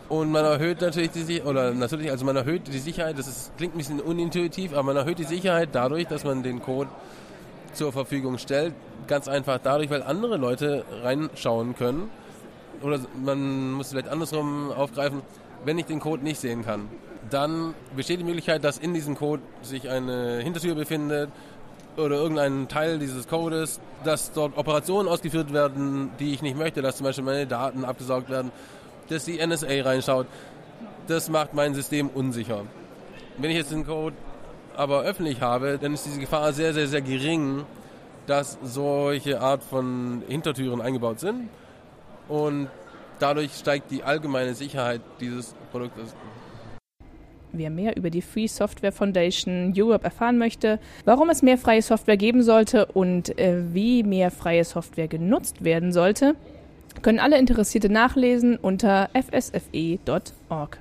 Und 0.08 0.30
man 0.30 0.44
erhöht 0.44 0.80
natürlich 0.82 1.12
die 1.12 1.22
Sicherheit, 1.22 1.48
oder 1.48 1.72
natürlich, 1.72 2.10
also 2.10 2.24
man 2.26 2.36
erhöht 2.36 2.68
die 2.68 2.78
Sicherheit, 2.78 3.18
das 3.18 3.26
ist, 3.26 3.56
klingt 3.56 3.74
ein 3.74 3.78
bisschen 3.78 4.00
unintuitiv, 4.00 4.72
aber 4.72 4.82
man 4.82 4.96
erhöht 4.96 5.18
die 5.18 5.24
Sicherheit 5.24 5.70
dadurch, 5.72 6.06
dass 6.06 6.24
man 6.24 6.42
den 6.42 6.60
Code 6.60 6.90
zur 7.72 7.92
Verfügung 7.92 8.38
stellt. 8.38 8.74
Ganz 9.06 9.28
einfach 9.28 9.58
dadurch, 9.62 9.90
weil 9.90 10.02
andere 10.02 10.36
Leute 10.36 10.84
reinschauen 11.02 11.74
können. 11.74 12.10
Oder 12.82 13.00
man 13.22 13.72
muss 13.72 13.90
vielleicht 13.90 14.08
andersrum 14.08 14.70
aufgreifen, 14.72 15.22
wenn 15.64 15.78
ich 15.78 15.86
den 15.86 16.00
Code 16.00 16.22
nicht 16.22 16.38
sehen 16.38 16.64
kann, 16.64 16.88
dann 17.30 17.74
besteht 17.96 18.20
die 18.20 18.24
Möglichkeit, 18.24 18.62
dass 18.62 18.76
in 18.76 18.92
diesem 18.92 19.16
Code 19.16 19.42
sich 19.62 19.88
eine 19.88 20.40
Hintertür 20.40 20.74
befindet 20.74 21.30
oder 21.96 22.16
irgendein 22.16 22.68
Teil 22.68 22.98
dieses 22.98 23.26
Codes, 23.28 23.80
dass 24.04 24.32
dort 24.32 24.58
Operationen 24.58 25.08
ausgeführt 25.08 25.52
werden, 25.52 26.10
die 26.18 26.34
ich 26.34 26.42
nicht 26.42 26.58
möchte, 26.58 26.82
dass 26.82 26.96
zum 26.96 27.04
Beispiel 27.04 27.24
meine 27.24 27.46
Daten 27.46 27.84
abgesaugt 27.84 28.28
werden 28.28 28.50
dass 29.08 29.24
die 29.24 29.44
NSA 29.44 29.82
reinschaut. 29.82 30.26
Das 31.06 31.28
macht 31.28 31.54
mein 31.54 31.74
System 31.74 32.08
unsicher. 32.08 32.62
Wenn 33.38 33.50
ich 33.50 33.56
jetzt 33.56 33.72
den 33.72 33.86
Code 33.86 34.16
aber 34.76 35.02
öffentlich 35.02 35.40
habe, 35.40 35.78
dann 35.80 35.94
ist 35.94 36.06
diese 36.06 36.20
Gefahr 36.20 36.52
sehr, 36.52 36.72
sehr, 36.72 36.86
sehr 36.86 37.02
gering, 37.02 37.64
dass 38.26 38.58
solche 38.62 39.40
Art 39.40 39.62
von 39.62 40.22
Hintertüren 40.28 40.80
eingebaut 40.80 41.20
sind. 41.20 41.48
Und 42.28 42.68
dadurch 43.18 43.54
steigt 43.54 43.90
die 43.90 44.02
allgemeine 44.02 44.54
Sicherheit 44.54 45.00
dieses 45.20 45.54
Produktes. 45.70 46.14
Wer 47.52 47.70
mehr 47.70 47.96
über 47.96 48.10
die 48.10 48.22
Free 48.22 48.48
Software 48.48 48.90
Foundation 48.90 49.72
Europe 49.76 50.04
erfahren 50.04 50.38
möchte, 50.38 50.80
warum 51.04 51.30
es 51.30 51.40
mehr 51.40 51.56
freie 51.56 51.82
Software 51.82 52.16
geben 52.16 52.42
sollte 52.42 52.86
und 52.86 53.38
äh, 53.38 53.72
wie 53.72 54.02
mehr 54.02 54.32
freie 54.32 54.64
Software 54.64 55.06
genutzt 55.06 55.62
werden 55.62 55.92
sollte, 55.92 56.34
Können 57.02 57.18
alle 57.18 57.38
Interessierte 57.38 57.90
nachlesen 57.90 58.56
unter 58.56 59.10
fsfe.org. 59.12 60.78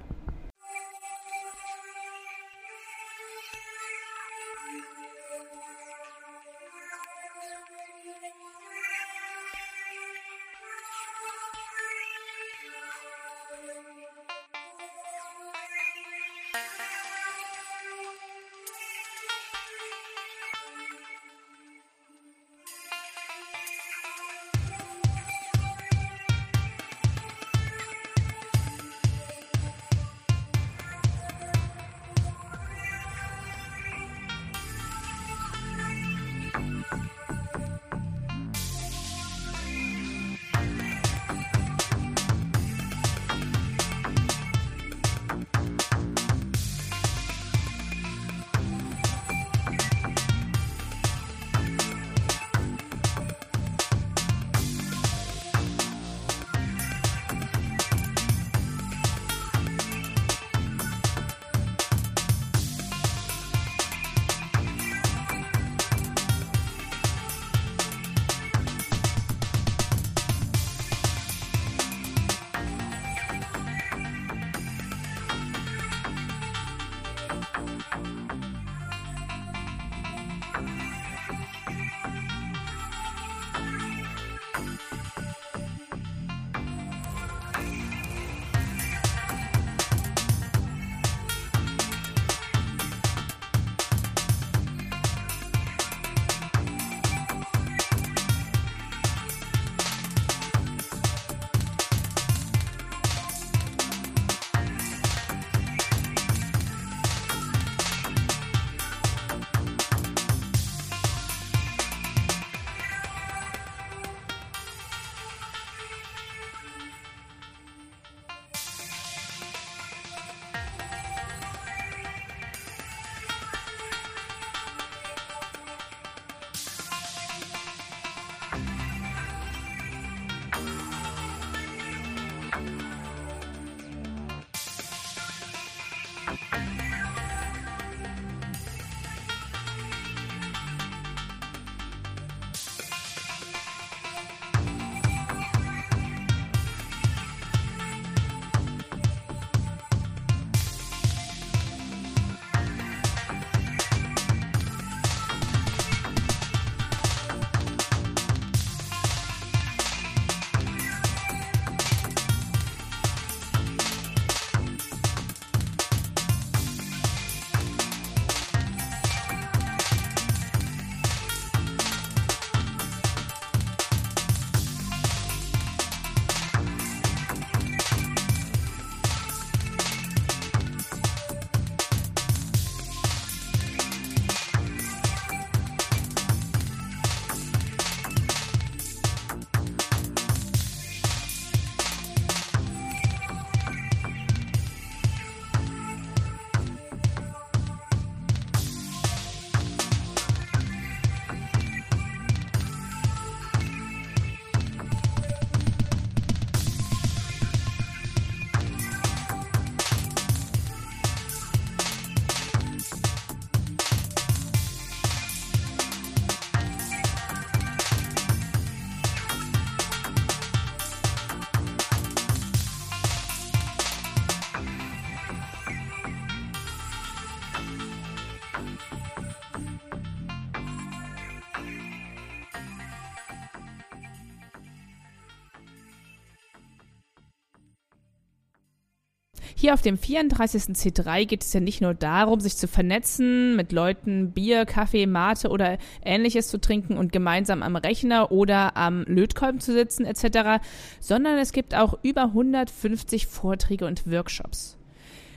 Hier 239.64 239.74
auf 239.74 239.82
dem 239.82 239.98
34. 239.98 240.76
C3 240.76 241.24
geht 241.24 241.42
es 241.42 241.54
ja 241.54 241.62
nicht 241.62 241.80
nur 241.80 241.94
darum, 241.94 242.42
sich 242.42 242.58
zu 242.58 242.68
vernetzen, 242.68 243.56
mit 243.56 243.72
Leuten 243.72 244.34
Bier, 244.34 244.66
Kaffee, 244.66 245.06
Mate 245.06 245.48
oder 245.48 245.78
ähnliches 246.04 246.50
zu 246.50 246.60
trinken 246.60 246.98
und 246.98 247.14
gemeinsam 247.14 247.64
am 247.64 247.78
Rechner 247.78 248.34
oder 248.34 248.76
am 248.76 249.04
Lötkolben 249.04 249.62
zu 249.62 249.72
sitzen 249.72 250.04
etc., 250.04 250.62
sondern 251.00 251.38
es 251.38 251.54
gibt 251.54 251.76
auch 251.76 251.98
über 252.04 252.24
150 252.24 253.28
Vorträge 253.28 253.86
und 253.86 254.06
Workshops. 254.06 254.78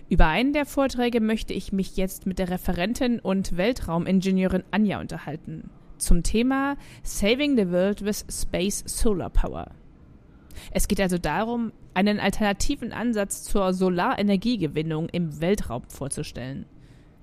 Über 0.08 0.26
einen 0.26 0.52
der 0.52 0.66
Vorträge 0.66 1.20
möchte 1.20 1.54
ich 1.54 1.72
mich 1.72 1.96
jetzt 1.96 2.26
mit 2.26 2.40
der 2.40 2.50
Referentin 2.50 3.20
und 3.20 3.56
Weltraumingenieurin 3.56 4.64
Anja 4.72 4.98
unterhalten. 4.98 5.70
Zum 5.98 6.24
Thema 6.24 6.76
Saving 7.04 7.56
the 7.56 7.70
World 7.70 8.04
with 8.04 8.26
Space 8.28 8.82
Solar 8.86 9.30
Power. 9.30 9.70
Es 10.70 10.88
geht 10.88 11.00
also 11.00 11.18
darum, 11.18 11.72
einen 11.94 12.20
alternativen 12.20 12.92
Ansatz 12.92 13.44
zur 13.44 13.72
Solarenergiegewinnung 13.72 15.08
im 15.08 15.40
Weltraum 15.40 15.82
vorzustellen. 15.88 16.66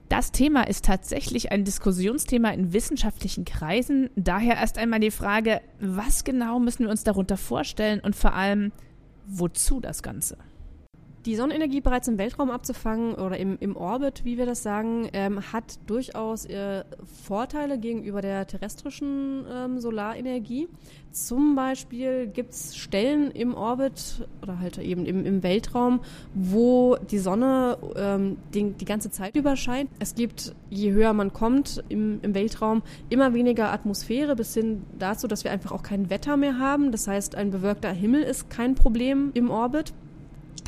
Das 0.09 0.31
Thema 0.31 0.67
ist 0.67 0.85
tatsächlich 0.85 1.51
ein 1.51 1.63
Diskussionsthema 1.63 2.51
in 2.51 2.73
wissenschaftlichen 2.73 3.45
Kreisen. 3.45 4.09
Daher 4.15 4.57
erst 4.57 4.77
einmal 4.77 4.99
die 4.99 5.11
Frage, 5.11 5.61
was 5.79 6.23
genau 6.23 6.59
müssen 6.59 6.83
wir 6.83 6.91
uns 6.91 7.03
darunter 7.03 7.37
vorstellen 7.37 7.99
und 7.99 8.15
vor 8.15 8.33
allem, 8.33 8.71
wozu 9.25 9.79
das 9.79 10.03
Ganze? 10.03 10.37
Die 11.25 11.37
Sonnenenergie 11.37 11.79
bereits 11.79 12.09
im 12.09 12.17
Weltraum 12.17 12.51
abzufangen 12.51 13.15
oder 13.15 13.37
im, 13.37 13.57
im 13.61 13.77
Orbit, 13.77 14.25
wie 14.25 14.37
wir 14.37 14.45
das 14.45 14.61
sagen, 14.61 15.07
ähm, 15.13 15.53
hat 15.53 15.79
durchaus 15.87 16.45
äh, 16.45 16.83
Vorteile 17.25 17.79
gegenüber 17.79 18.21
der 18.21 18.45
terrestrischen 18.45 19.45
ähm, 19.49 19.79
Solarenergie. 19.79 20.67
Zum 21.11 21.55
Beispiel 21.55 22.27
gibt 22.27 22.51
es 22.51 22.75
Stellen 22.75 23.31
im 23.31 23.53
Orbit 23.53 24.27
oder 24.41 24.59
halt 24.59 24.77
eben 24.79 25.05
im, 25.05 25.25
im 25.25 25.43
Weltraum, 25.43 26.01
wo 26.33 26.97
die 26.97 27.19
Sonne 27.19 27.77
ähm, 27.95 28.35
die, 28.53 28.71
die 28.71 28.85
ganze 28.85 29.09
Zeit 29.09 29.33
über 29.37 29.55
scheint. 29.55 29.89
Es 29.99 30.15
gibt, 30.15 30.53
je 30.69 30.91
höher 30.91 31.13
man 31.13 31.31
kommt 31.31 31.85
im, 31.87 32.19
im 32.21 32.35
Weltraum, 32.35 32.81
immer 33.09 33.33
weniger 33.33 33.71
Atmosphäre 33.71 34.35
bis 34.35 34.53
hin 34.53 34.81
dazu, 34.99 35.27
dass 35.27 35.45
wir 35.45 35.51
einfach 35.51 35.71
auch 35.71 35.83
kein 35.83 36.09
Wetter 36.09 36.35
mehr 36.35 36.59
haben. 36.59 36.91
Das 36.91 37.07
heißt, 37.07 37.35
ein 37.35 37.51
bewölkter 37.51 37.93
Himmel 37.93 38.23
ist 38.23 38.49
kein 38.49 38.75
Problem 38.75 39.31
im 39.35 39.49
Orbit. 39.49 39.93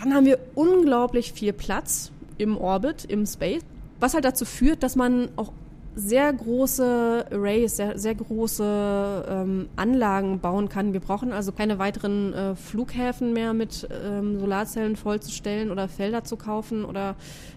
Dann 0.01 0.13
haben 0.13 0.25
wir 0.25 0.39
unglaublich 0.55 1.33
viel 1.33 1.53
Platz 1.53 2.11
im 2.37 2.57
Orbit, 2.57 3.05
im 3.05 3.25
Space, 3.25 3.61
was 3.99 4.13
halt 4.13 4.25
dazu 4.25 4.45
führt, 4.45 4.83
dass 4.83 4.95
man 4.95 5.29
auch 5.35 5.51
sehr 5.95 6.31
große 6.31 7.25
Arrays, 7.31 7.77
sehr, 7.77 7.97
sehr 7.97 8.15
große 8.15 9.25
ähm, 9.29 9.69
Anlagen 9.77 10.39
bauen 10.39 10.67
kann. 10.67 10.91
Wir 10.91 10.99
brauchen 10.99 11.31
also 11.31 11.53
keine 11.53 11.79
weiteren 11.79 12.33
äh, 12.33 12.55
Flughäfen 12.55 13.31
mehr 13.31 13.53
mit 13.53 13.87
ähm, 14.03 14.39
Solarzellen 14.39 14.97
vollzustellen 14.97 15.71
oder 15.71 15.87
Felder 15.87 16.25
zu 16.25 16.35
kaufen 16.35 16.83
oder 16.83 17.15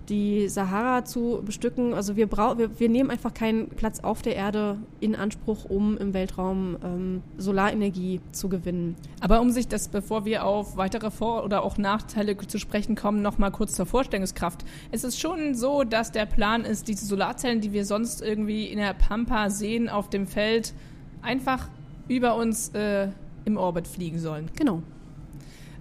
die 0.08 0.48
Sahara 0.48 1.04
zu 1.04 1.42
bestücken. 1.44 1.94
Also 1.94 2.16
wir, 2.16 2.26
brauchen, 2.26 2.58
wir, 2.58 2.80
wir 2.80 2.88
nehmen 2.88 3.10
einfach 3.10 3.34
keinen 3.34 3.68
Platz 3.68 4.00
auf 4.00 4.22
der 4.22 4.36
Erde 4.36 4.78
in 5.00 5.14
Anspruch, 5.14 5.64
um 5.64 5.98
im 5.98 6.14
Weltraum 6.14 6.76
ähm, 6.82 7.22
Solarenergie 7.36 8.20
zu 8.32 8.48
gewinnen. 8.48 8.96
Aber 9.20 9.40
um 9.40 9.50
sich 9.50 9.68
das, 9.68 9.88
bevor 9.88 10.24
wir 10.24 10.44
auf 10.44 10.76
weitere 10.76 11.10
Vor- 11.10 11.44
oder 11.44 11.62
auch 11.62 11.78
Nachteile 11.78 12.36
zu 12.36 12.58
sprechen 12.58 12.94
kommen, 12.94 13.22
nochmal 13.22 13.50
kurz 13.50 13.74
zur 13.74 13.86
Vorstellungskraft. 13.86 14.64
Es 14.90 15.04
ist 15.04 15.20
schon 15.20 15.54
so, 15.54 15.84
dass 15.84 16.12
der 16.12 16.26
Plan 16.26 16.64
ist, 16.64 16.88
diese 16.88 17.06
Solarzellen, 17.06 17.60
die 17.60 17.72
wir 17.72 17.84
sonst 17.84 18.22
irgendwie 18.22 18.66
in 18.66 18.78
der 18.78 18.94
Pampa 18.94 19.50
sehen 19.50 19.88
auf 19.88 20.08
dem 20.08 20.26
Feld, 20.26 20.74
einfach 21.22 21.68
über 22.08 22.36
uns 22.36 22.70
äh, 22.70 23.08
im 23.44 23.56
Orbit 23.56 23.86
fliegen 23.86 24.18
sollen. 24.18 24.50
Genau. 24.56 24.82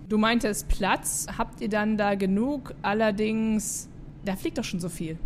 Du 0.09 0.17
meintest 0.17 0.69
Platz. 0.69 1.28
Habt 1.38 1.59
ihr 1.59 1.69
dann 1.69 1.97
da 1.97 2.15
genug? 2.15 2.73
Allerdings, 2.82 3.89
da 4.28 4.36
fliegt 4.36 4.57
doch 4.57 4.63
schon 4.63 4.80
so 4.80 4.89
viel. 4.89 5.17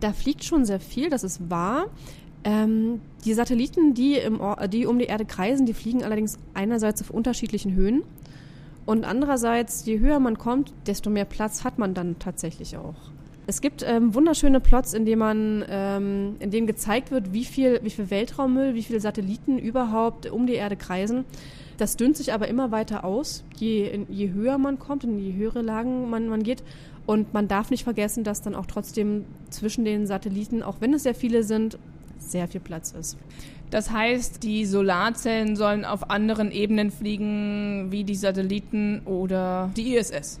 Da 0.00 0.12
fliegt 0.12 0.44
schon 0.44 0.64
sehr 0.64 0.80
viel, 0.80 1.10
das 1.10 1.24
ist 1.24 1.50
wahr. 1.50 1.86
Ähm, 2.44 3.00
die 3.24 3.34
Satelliten, 3.34 3.94
die, 3.94 4.14
im 4.14 4.40
die 4.70 4.86
um 4.86 4.98
die 4.98 5.06
Erde 5.06 5.24
kreisen, 5.24 5.66
die 5.66 5.74
fliegen 5.74 6.04
allerdings 6.04 6.38
einerseits 6.54 7.00
auf 7.02 7.10
unterschiedlichen 7.10 7.74
Höhen. 7.74 8.02
Und 8.86 9.04
andererseits, 9.04 9.84
je 9.86 9.98
höher 9.98 10.18
man 10.18 10.38
kommt, 10.38 10.72
desto 10.86 11.10
mehr 11.10 11.26
Platz 11.26 11.64
hat 11.64 11.78
man 11.78 11.94
dann 11.94 12.18
tatsächlich 12.18 12.76
auch. 12.76 12.94
Es 13.46 13.60
gibt 13.60 13.82
ähm, 13.86 14.14
wunderschöne 14.14 14.60
Plots, 14.60 14.94
in 14.94 15.04
denen 15.04 15.18
man, 15.18 15.64
ähm, 15.68 16.36
in 16.38 16.50
denen 16.50 16.66
gezeigt 16.66 17.10
wird, 17.10 17.32
wie 17.32 17.44
viel, 17.44 17.80
wie 17.82 17.90
viel 17.90 18.10
Weltraummüll, 18.10 18.74
wie 18.74 18.82
viele 18.82 19.00
Satelliten 19.00 19.58
überhaupt 19.58 20.30
um 20.30 20.46
die 20.46 20.54
Erde 20.54 20.76
kreisen. 20.76 21.24
Das 21.78 21.96
dünnt 21.96 22.16
sich 22.16 22.32
aber 22.32 22.48
immer 22.48 22.72
weiter 22.72 23.04
aus, 23.04 23.44
je, 23.56 24.04
je 24.08 24.32
höher 24.32 24.58
man 24.58 24.78
kommt, 24.78 25.04
in 25.04 25.18
je 25.18 25.32
höhere 25.32 25.62
Lagen 25.62 26.10
man, 26.10 26.28
man 26.28 26.42
geht. 26.42 26.62
Und 27.06 27.32
man 27.32 27.48
darf 27.48 27.70
nicht 27.70 27.84
vergessen, 27.84 28.24
dass 28.24 28.42
dann 28.42 28.54
auch 28.54 28.66
trotzdem 28.66 29.24
zwischen 29.48 29.84
den 29.84 30.06
Satelliten, 30.06 30.62
auch 30.62 30.80
wenn 30.80 30.92
es 30.92 31.04
sehr 31.04 31.14
viele 31.14 31.42
sind, 31.42 31.78
sehr 32.18 32.48
viel 32.48 32.60
Platz 32.60 32.92
ist. 32.92 33.16
Das 33.70 33.90
heißt, 33.90 34.42
die 34.42 34.66
Solarzellen 34.66 35.56
sollen 35.56 35.84
auf 35.84 36.10
anderen 36.10 36.50
Ebenen 36.50 36.90
fliegen, 36.90 37.88
wie 37.90 38.04
die 38.04 38.14
Satelliten 38.16 39.02
oder 39.04 39.70
die 39.76 39.94
ISS. 39.94 40.40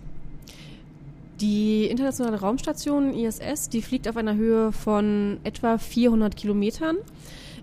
Die 1.40 1.86
internationale 1.86 2.40
Raumstation 2.40 3.14
ISS, 3.14 3.68
die 3.68 3.80
fliegt 3.80 4.08
auf 4.08 4.16
einer 4.16 4.34
Höhe 4.34 4.72
von 4.72 5.38
etwa 5.44 5.78
400 5.78 6.36
Kilometern. 6.36 6.96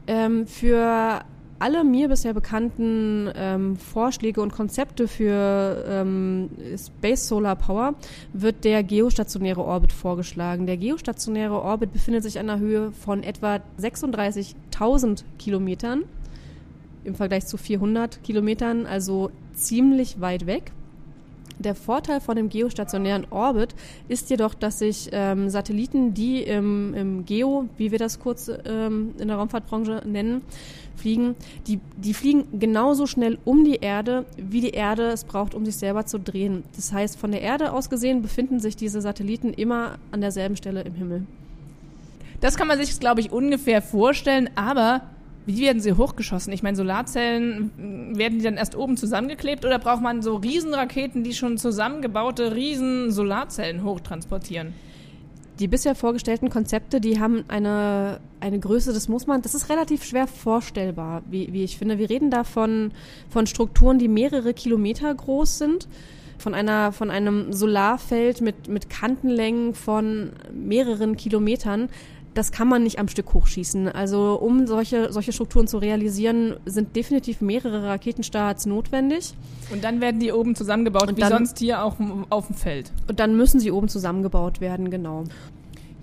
Ähm, 0.07 0.47
für 0.47 1.25
alle 1.59 1.83
mir 1.83 2.09
bisher 2.09 2.33
bekannten 2.33 3.29
ähm, 3.35 3.77
Vorschläge 3.77 4.41
und 4.41 4.51
Konzepte 4.51 5.07
für 5.07 5.85
ähm, 5.87 6.49
Space 6.77 7.27
Solar 7.27 7.55
Power 7.55 7.95
wird 8.33 8.63
der 8.65 8.83
geostationäre 8.83 9.63
Orbit 9.63 9.93
vorgeschlagen. 9.93 10.65
Der 10.65 10.77
geostationäre 10.77 11.61
Orbit 11.61 11.93
befindet 11.93 12.23
sich 12.23 12.39
an 12.39 12.49
einer 12.49 12.59
Höhe 12.59 12.91
von 12.91 13.23
etwa 13.23 13.59
36.000 13.79 15.23
Kilometern 15.39 16.03
im 17.05 17.15
Vergleich 17.15 17.45
zu 17.45 17.57
400 17.57 18.23
Kilometern, 18.23 18.85
also 18.85 19.31
ziemlich 19.53 20.19
weit 20.19 20.47
weg. 20.47 20.71
Der 21.57 21.73
Vorteil 21.73 22.19
von 22.19 22.35
dem 22.35 22.49
geostationären 22.49 23.27
Orbit 23.29 23.75
ist 24.09 24.29
jedoch, 24.29 24.53
dass 24.53 24.79
sich 24.79 25.09
ähm, 25.13 25.49
Satelliten, 25.49 26.13
die 26.13 26.43
im, 26.43 26.93
im, 26.93 27.25
Geo, 27.25 27.69
wie 27.77 27.91
wir 27.91 27.99
das 27.99 28.19
kurz 28.19 28.51
ähm, 28.65 29.13
in 29.17 29.29
der 29.29 29.37
Raumfahrtbranche 29.37 30.01
nennen, 30.05 30.41
fliegen, 30.95 31.35
die, 31.67 31.79
die 31.97 32.13
fliegen 32.13 32.59
genauso 32.59 33.05
schnell 33.07 33.37
um 33.45 33.63
die 33.63 33.77
Erde, 33.77 34.25
wie 34.37 34.61
die 34.61 34.71
Erde 34.71 35.09
es 35.09 35.23
braucht, 35.23 35.53
um 35.53 35.65
sich 35.65 35.77
selber 35.77 36.05
zu 36.05 36.19
drehen. 36.19 36.63
Das 36.75 36.93
heißt, 36.93 37.17
von 37.17 37.31
der 37.31 37.41
Erde 37.41 37.73
aus 37.73 37.89
gesehen 37.89 38.21
befinden 38.21 38.59
sich 38.59 38.75
diese 38.75 39.01
Satelliten 39.01 39.53
immer 39.53 39.97
an 40.11 40.21
derselben 40.21 40.55
Stelle 40.55 40.81
im 40.81 40.93
Himmel. 40.93 41.23
Das 42.41 42.57
kann 42.57 42.67
man 42.67 42.77
sich, 42.77 42.99
glaube 42.99 43.21
ich, 43.21 43.31
ungefähr 43.31 43.81
vorstellen, 43.81 44.49
aber 44.55 45.01
wie 45.45 45.61
werden 45.61 45.79
sie 45.79 45.93
hochgeschossen? 45.93 46.51
Ich 46.53 46.63
meine, 46.63 46.75
Solarzellen, 46.75 48.17
werden 48.17 48.39
die 48.39 48.43
dann 48.43 48.57
erst 48.57 48.75
oben 48.75 48.97
zusammengeklebt 48.97 49.63
oder 49.63 49.77
braucht 49.77 50.01
man 50.01 50.21
so 50.21 50.35
Riesenraketen, 50.37 51.23
die 51.23 51.33
schon 51.33 51.57
zusammengebaute 51.57 52.55
Riesen-Solarzellen 52.55 53.83
hochtransportieren? 53.83 54.73
Die 55.59 55.67
bisher 55.67 55.95
vorgestellten 55.95 56.49
Konzepte, 56.49 56.99
die 56.99 57.19
haben 57.19 57.45
eine, 57.47 58.19
eine 58.41 58.59
Größe, 58.59 58.91
das 58.91 59.07
muss 59.07 59.25
man, 59.25 59.41
das 59.41 59.55
ist 59.55 59.69
relativ 59.69 60.03
schwer 60.03 60.27
vorstellbar, 60.27 61.23
wie, 61.29 61.53
wie 61.53 61.63
ich 61.63 61.77
finde. 61.77 61.97
Wir 61.97 62.09
reden 62.09 62.29
da 62.29 62.43
von, 62.43 62.91
von 63.29 63.47
Strukturen, 63.47 63.97
die 63.97 64.09
mehrere 64.09 64.53
Kilometer 64.53 65.13
groß 65.13 65.57
sind 65.57 65.87
von 66.37 66.53
einer 66.53 66.91
von 66.91 67.11
einem 67.11 67.53
Solarfeld 67.53 68.41
mit 68.41 68.67
mit 68.67 68.89
Kantenlängen 68.89 69.73
von 69.73 70.31
mehreren 70.53 71.15
Kilometern 71.15 71.89
das 72.35 72.51
kann 72.51 72.67
man 72.67 72.83
nicht 72.83 72.99
am 72.99 73.07
Stück 73.07 73.33
hochschießen. 73.33 73.87
Also 73.87 74.35
um 74.35 74.67
solche, 74.67 75.11
solche 75.11 75.31
Strukturen 75.31 75.67
zu 75.67 75.77
realisieren, 75.77 76.57
sind 76.65 76.95
definitiv 76.95 77.39
mehrere 77.39 77.83
Raketenstarts 77.83 78.65
notwendig. 78.65 79.33
Und 79.71 79.83
dann 79.85 80.01
werden 80.01 80.19
die 80.19 80.33
oben 80.33 80.53
zusammengebaut, 80.53 81.07
und 81.07 81.17
wie 81.17 81.21
dann, 81.21 81.31
sonst 81.31 81.59
hier 81.59 81.83
auch 81.83 81.95
auf 82.29 82.47
dem 82.47 82.55
Feld. 82.55 82.91
Und 83.07 83.21
dann 83.21 83.37
müssen 83.37 83.61
sie 83.61 83.71
oben 83.71 83.87
zusammengebaut 83.87 84.59
werden, 84.59 84.91
genau. 84.91 85.23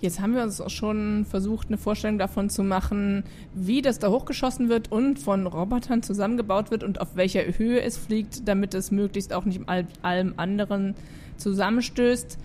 Jetzt 0.01 0.19
haben 0.19 0.33
wir 0.33 0.41
uns 0.41 0.59
auch 0.59 0.71
schon 0.71 1.25
versucht, 1.29 1.67
eine 1.67 1.77
Vorstellung 1.77 2.17
davon 2.17 2.49
zu 2.49 2.63
machen, 2.63 3.23
wie 3.53 3.83
das 3.83 3.99
da 3.99 4.09
hochgeschossen 4.09 4.67
wird 4.67 4.91
und 4.91 5.19
von 5.19 5.45
Robotern 5.45 6.01
zusammengebaut 6.01 6.71
wird 6.71 6.83
und 6.83 6.99
auf 6.99 7.15
welcher 7.15 7.43
Höhe 7.57 7.79
es 7.81 7.95
fliegt, 7.95 8.47
damit 8.47 8.73
es 8.73 8.91
möglichst 8.91 9.31
auch 9.33 9.45
nicht 9.45 9.59
mit 9.59 9.69
allem 10.01 10.33
anderen 10.35 10.95
zusammenstößt. 11.37 12.37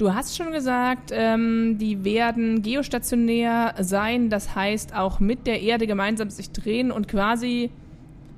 Du 0.00 0.14
hast 0.14 0.34
schon 0.34 0.50
gesagt, 0.50 1.10
ähm, 1.12 1.76
die 1.76 2.04
werden 2.04 2.62
geostationär 2.62 3.74
sein, 3.80 4.30
das 4.30 4.54
heißt 4.54 4.96
auch 4.96 5.20
mit 5.20 5.46
der 5.46 5.60
Erde 5.60 5.86
gemeinsam 5.86 6.30
sich 6.30 6.52
drehen 6.52 6.90
und 6.90 7.06
quasi 7.06 7.68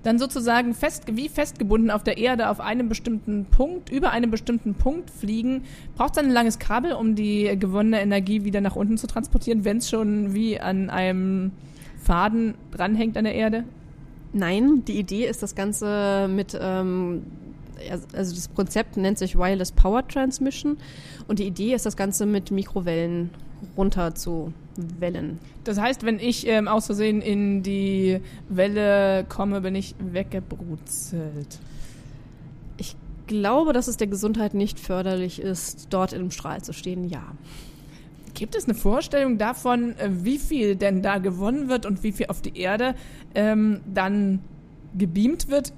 dann 0.03 0.19
sozusagen 0.19 0.75
fest, 0.75 1.05
wie 1.13 1.29
festgebunden 1.29 1.93
auf 1.93 2.03
der 2.03 2.19
Erde 2.19 2.51
auf 2.51 2.59
einem 2.59 2.89
bestimmten 2.89 3.45
Punkt, 3.45 3.91
über 3.91 4.11
einem 4.11 4.33
bestimmten 4.33 4.75
Punkt 4.75 5.09
fliegen. 5.09 5.63
Braucht 5.95 6.11
es 6.11 6.17
dann 6.17 6.27
ein 6.27 6.33
langes 6.33 6.59
Kabel, 6.59 6.95
um 6.95 7.15
die 7.15 7.57
gewonnene 7.57 8.01
Energie 8.01 8.43
wieder 8.43 8.61
nach 8.61 8.75
unten 8.75 8.99
zu 8.99 9.07
transportieren, 9.07 9.65
wenn 9.65 9.77
es 9.77 9.89
schon 9.89 10.35
wie 10.35 10.59
an 10.59 10.91
einem 10.91 11.53
Faden 12.03 12.55
dranhängt 12.73 13.17
an 13.17 13.23
der 13.23 13.37
Erde? 13.37 13.63
Nein, 14.33 14.83
die 14.85 14.99
Idee 14.99 15.27
ist 15.29 15.45
das 15.45 15.55
Ganze 15.55 16.27
mit 16.27 16.59
ähm, 16.61 17.23
also 17.91 18.35
das 18.35 18.55
Konzept 18.55 18.97
nennt 18.97 19.19
sich 19.19 19.37
Wireless 19.37 19.73
Power 19.73 20.07
Transmission 20.07 20.77
und 21.29 21.39
die 21.39 21.47
Idee 21.47 21.75
ist, 21.75 21.87
das 21.87 21.97
Ganze 21.97 22.27
mit 22.27 22.51
Mikrowellen 22.51 23.31
runter 23.77 24.15
zu 24.15 24.53
wellen. 24.77 25.39
Das 25.65 25.79
heißt, 25.79 26.05
wenn 26.05 26.19
ich 26.19 26.47
ähm, 26.47 26.69
aus 26.69 26.87
Versehen 26.87 27.21
in 27.21 27.63
die 27.63 28.21
Welle 28.49 29.25
komme, 29.29 29.61
bin 29.61 29.75
ich 29.75 29.95
weggebrutzelt. 29.99 31.59
Ich 32.77 32.97
glaube, 33.27 33.73
dass 33.73 33.89
es 33.89 33.97
der 33.97 34.07
Gesundheit 34.07 34.55
nicht 34.55 34.81
förderlich 34.81 35.41
ist, 35.41 35.89
dort 35.91 36.13
im 36.13 36.31
Strahl 36.31 36.63
zu 36.63 36.73
stehen, 36.73 37.09
ja. 37.09 37.23
Gibt 38.35 38.55
es 38.55 38.65
eine 38.65 38.75
Vorstellung 38.75 39.39
davon, 39.39 39.97
äh, 39.99 40.09
wie 40.11 40.39
viel 40.39 40.77
denn 40.77 41.03
da 41.03 41.19
gewonnen 41.19 41.69
wird 41.69 41.87
und 41.87 42.03
wie 42.03 42.13
viel 42.13 42.27
auf 42.27 42.41
die 42.41 42.59
Erde 42.59 42.95
ähm, 43.35 43.81
dann 43.93 44.41
gebeamt 44.97 45.49
wird 45.49 45.73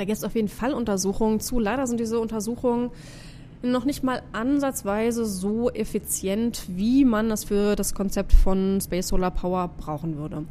da 0.00 0.06
gibt 0.06 0.16
es 0.16 0.24
auf 0.24 0.34
jeden 0.34 0.48
Fall 0.48 0.72
Untersuchungen 0.72 1.40
zu. 1.40 1.58
Leider 1.58 1.86
sind 1.86 2.00
diese 2.00 2.18
Untersuchungen 2.18 2.90
noch 3.60 3.84
nicht 3.84 4.02
mal 4.02 4.22
ansatzweise 4.32 5.26
so 5.26 5.68
effizient, 5.68 6.62
wie 6.68 7.04
man 7.04 7.28
das 7.28 7.44
für 7.44 7.76
das 7.76 7.92
Konzept 7.92 8.32
von 8.32 8.80
Space 8.80 9.08
Solar 9.08 9.30
Power 9.30 9.68
brauchen 9.76 10.16
würde. 10.16 10.44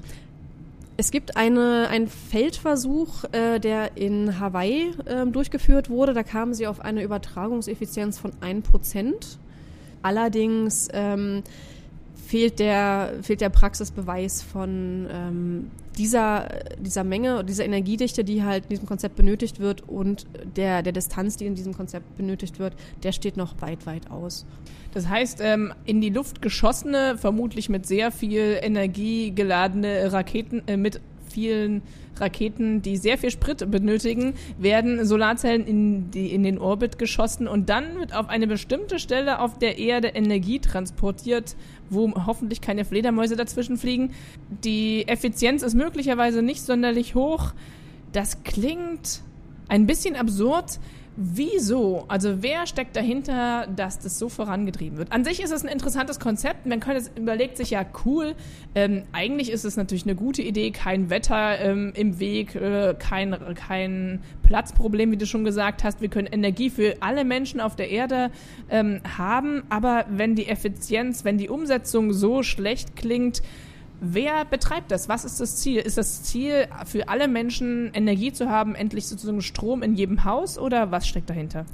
Es 0.97 1.09
gibt 1.09 1.35
eine, 1.35 1.87
einen 1.89 2.07
Feldversuch, 2.07 3.23
äh, 3.31 3.57
der 3.57 3.97
in 3.97 4.39
Hawaii 4.39 4.91
äh, 5.05 5.25
durchgeführt 5.25 5.89
wurde. 5.89 6.13
Da 6.13 6.21
kamen 6.21 6.53
sie 6.53 6.67
auf 6.67 6.79
eine 6.81 7.01
Übertragungseffizienz 7.01 8.19
von 8.19 8.31
1%. 8.41 9.13
Allerdings 10.03 10.89
ähm, 10.93 11.41
fehlt, 12.27 12.59
der, 12.59 13.13
fehlt 13.23 13.41
der 13.41 13.49
Praxisbeweis 13.49 14.43
von 14.43 15.07
ähm, 15.11 15.71
dieser, 15.99 16.47
dieser 16.79 17.03
Menge, 17.03 17.43
dieser 17.43 17.65
Energiedichte, 17.65 18.23
die 18.23 18.43
halt 18.43 18.63
in 18.63 18.69
diesem 18.69 18.87
Konzept 18.87 19.17
benötigt 19.17 19.59
wird 19.59 19.87
und 19.87 20.25
der, 20.55 20.81
der 20.81 20.93
Distanz, 20.93 21.35
die 21.35 21.45
in 21.45 21.55
diesem 21.55 21.75
Konzept 21.75 22.15
benötigt 22.15 22.57
wird, 22.57 22.73
der 23.03 23.11
steht 23.11 23.35
noch 23.37 23.61
weit, 23.61 23.85
weit 23.85 24.09
aus. 24.09 24.45
Das 24.93 25.07
heißt, 25.09 25.39
ähm, 25.41 25.73
in 25.85 25.99
die 26.01 26.09
Luft 26.09 26.41
geschossene, 26.41 27.17
vermutlich 27.17 27.69
mit 27.69 27.85
sehr 27.85 28.11
viel 28.11 28.57
Energie 28.61 29.31
geladene 29.31 30.11
Raketen, 30.11 30.63
äh, 30.67 30.77
mit 30.77 31.01
vielen 31.29 31.81
Raketen, 32.21 32.81
die 32.81 32.97
sehr 32.97 33.17
viel 33.17 33.31
Sprit 33.31 33.69
benötigen, 33.69 34.33
werden 34.57 35.05
Solarzellen 35.05 35.65
in, 35.65 36.11
die, 36.11 36.33
in 36.33 36.43
den 36.43 36.57
Orbit 36.57 36.97
geschossen 36.97 37.47
und 37.47 37.69
dann 37.69 37.99
wird 37.99 38.15
auf 38.15 38.29
eine 38.29 38.47
bestimmte 38.47 38.99
Stelle 38.99 39.39
auf 39.39 39.57
der 39.57 39.77
Erde 39.77 40.09
Energie 40.09 40.59
transportiert, 40.59 41.55
wo 41.89 42.11
hoffentlich 42.25 42.61
keine 42.61 42.85
Fledermäuse 42.85 43.35
dazwischen 43.35 43.77
fliegen. 43.77 44.11
Die 44.63 45.07
Effizienz 45.07 45.63
ist 45.63 45.75
möglicherweise 45.75 46.41
nicht 46.41 46.61
sonderlich 46.61 47.15
hoch. 47.15 47.53
Das 48.11 48.43
klingt 48.43 49.21
ein 49.67 49.85
bisschen 49.85 50.15
absurd. 50.15 50.79
Wieso? 51.21 52.05
Also 52.07 52.41
wer 52.43 52.65
steckt 52.65 52.95
dahinter, 52.95 53.67
dass 53.75 53.99
das 53.99 54.17
so 54.17 54.29
vorangetrieben 54.29 54.97
wird? 54.97 55.11
An 55.11 55.25
sich 55.25 55.43
ist 55.43 55.51
es 55.51 55.65
ein 55.65 55.67
interessantes 55.67 56.17
Konzept. 56.17 56.65
Man 56.65 56.79
könnte 56.79 57.11
überlegt 57.19 57.57
sich 57.57 57.71
ja 57.71 57.85
cool. 58.05 58.35
Ähm, 58.73 59.03
eigentlich 59.11 59.51
ist 59.51 59.65
es 59.65 59.75
natürlich 59.75 60.05
eine 60.05 60.15
gute 60.15 60.41
Idee. 60.41 60.71
Kein 60.71 61.09
Wetter 61.09 61.59
ähm, 61.59 61.91
im 61.93 62.21
Weg, 62.21 62.55
äh, 62.55 62.95
kein 62.97 63.35
kein 63.55 64.21
Platzproblem, 64.43 65.11
wie 65.11 65.17
du 65.17 65.25
schon 65.25 65.43
gesagt 65.43 65.83
hast. 65.83 65.99
Wir 65.99 66.07
können 66.07 66.27
Energie 66.27 66.69
für 66.69 66.95
alle 67.01 67.25
Menschen 67.25 67.59
auf 67.59 67.75
der 67.75 67.89
Erde 67.89 68.31
ähm, 68.69 69.01
haben. 69.17 69.63
Aber 69.67 70.05
wenn 70.09 70.35
die 70.35 70.47
Effizienz, 70.47 71.25
wenn 71.25 71.37
die 71.37 71.49
Umsetzung 71.49 72.13
so 72.13 72.43
schlecht 72.43 72.95
klingt, 72.95 73.41
Wer 74.01 74.45
betreibt 74.45 74.91
das? 74.91 75.09
Was 75.09 75.25
ist 75.25 75.41
das 75.41 75.57
Ziel? 75.57 75.81
Ist 75.81 75.97
das 75.97 76.23
Ziel, 76.23 76.67
für 76.85 77.09
alle 77.09 77.27
Menschen 77.27 77.91
Energie 77.93 78.31
zu 78.31 78.49
haben, 78.49 78.75
endlich 78.75 79.07
sozusagen 79.07 79.41
Strom 79.41 79.83
in 79.83 79.95
jedem 79.95 80.23
Haus 80.23 80.57
oder 80.57 80.91
was 80.91 81.07
steckt 81.07 81.29
dahinter? 81.29 81.65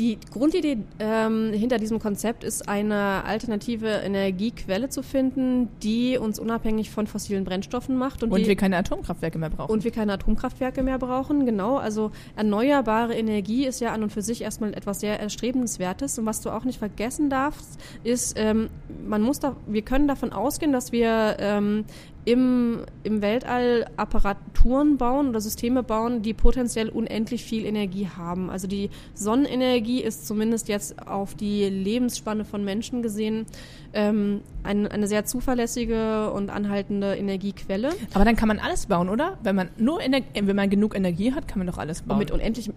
Die 0.00 0.18
Grundidee 0.32 0.78
ähm, 0.98 1.52
hinter 1.52 1.76
diesem 1.76 1.98
Konzept 1.98 2.42
ist, 2.42 2.66
eine 2.70 3.22
alternative 3.26 3.86
Energiequelle 3.86 4.88
zu 4.88 5.02
finden, 5.02 5.68
die 5.82 6.16
uns 6.16 6.38
unabhängig 6.38 6.88
von 6.88 7.06
fossilen 7.06 7.44
Brennstoffen 7.44 7.98
macht. 7.98 8.22
Und, 8.22 8.32
und 8.32 8.46
wir 8.46 8.56
keine 8.56 8.78
Atomkraftwerke 8.78 9.36
mehr 9.38 9.50
brauchen. 9.50 9.70
Und 9.70 9.84
wir 9.84 9.90
keine 9.90 10.14
Atomkraftwerke 10.14 10.82
mehr 10.82 10.98
brauchen, 10.98 11.44
genau. 11.44 11.76
Also 11.76 12.12
erneuerbare 12.34 13.14
Energie 13.14 13.66
ist 13.66 13.80
ja 13.80 13.92
an 13.92 14.02
und 14.02 14.10
für 14.10 14.22
sich 14.22 14.40
erstmal 14.40 14.72
etwas 14.72 15.00
sehr 15.00 15.20
Erstrebenswertes. 15.20 16.18
Und 16.18 16.24
was 16.24 16.40
du 16.40 16.48
auch 16.48 16.64
nicht 16.64 16.78
vergessen 16.78 17.28
darfst, 17.28 17.78
ist, 18.02 18.38
ähm, 18.38 18.70
man 19.06 19.20
muss 19.20 19.38
da, 19.38 19.54
wir 19.66 19.82
können 19.82 20.08
davon 20.08 20.32
ausgehen, 20.32 20.72
dass 20.72 20.92
wir 20.92 21.36
ähm, 21.40 21.84
im, 22.24 22.80
im 23.02 23.22
Weltall 23.22 23.86
Apparaturen 23.96 24.98
bauen 24.98 25.30
oder 25.30 25.40
Systeme 25.40 25.82
bauen, 25.82 26.22
die 26.22 26.34
potenziell 26.34 26.88
unendlich 26.90 27.44
viel 27.44 27.64
Energie 27.64 28.08
haben. 28.08 28.50
Also 28.50 28.66
die 28.66 28.90
Sonnenenergie 29.14 30.02
ist 30.02 30.26
zumindest 30.26 30.68
jetzt 30.68 31.06
auf 31.06 31.34
die 31.34 31.64
Lebensspanne 31.64 32.44
von 32.44 32.64
Menschen 32.64 33.02
gesehen 33.02 33.46
ähm, 33.92 34.40
ein, 34.62 34.86
eine 34.86 35.08
sehr 35.08 35.24
zuverlässige 35.24 36.30
und 36.32 36.50
anhaltende 36.50 37.16
Energiequelle. 37.16 37.90
Aber 38.12 38.24
dann 38.24 38.36
kann 38.36 38.48
man 38.48 38.58
alles 38.58 38.86
bauen, 38.86 39.08
oder? 39.08 39.38
Wenn 39.42 39.56
man 39.56 39.70
nur 39.78 40.02
Ener 40.02 40.20
wenn 40.34 40.56
man 40.56 40.68
genug 40.68 40.94
Energie 40.94 41.32
hat, 41.32 41.48
kann 41.48 41.58
man 41.58 41.66
doch 41.66 41.78
alles 41.78 42.02
bauen. 42.02 42.16
Und 42.16 42.18
mit 42.18 42.30
unendlich, 42.30 42.70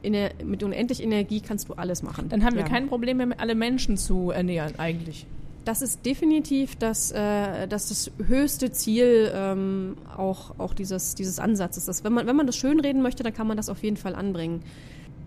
mit 0.43 0.63
unendlich 0.63 1.03
Energie 1.03 1.41
kannst 1.41 1.67
du 1.69 1.73
alles 1.73 2.01
machen. 2.01 2.29
Dann 2.29 2.43
haben 2.43 2.55
wir 2.55 2.63
kein 2.63 2.87
Problem 2.87 3.17
mehr, 3.17 3.27
alle 3.37 3.55
Menschen 3.55 3.97
zu 3.97 4.31
ernähren, 4.31 4.79
eigentlich. 4.79 5.25
Das 5.65 5.81
ist 5.81 6.05
definitiv 6.05 6.75
das, 6.75 7.11
äh, 7.11 7.67
das, 7.67 7.87
das 7.87 8.11
höchste 8.25 8.71
Ziel 8.71 9.31
ähm, 9.33 9.95
auch, 10.17 10.59
auch 10.59 10.73
dieses, 10.73 11.15
dieses 11.15 11.39
Ansatzes. 11.39 11.85
Dass, 11.85 12.03
wenn, 12.03 12.11
man, 12.11 12.27
wenn 12.27 12.35
man 12.35 12.47
das 12.47 12.57
schönreden 12.57 13.01
möchte, 13.01 13.23
dann 13.23 13.33
kann 13.33 13.47
man 13.47 13.55
das 13.55 13.69
auf 13.69 13.81
jeden 13.81 13.95
Fall 13.95 14.15
anbringen. 14.15 14.61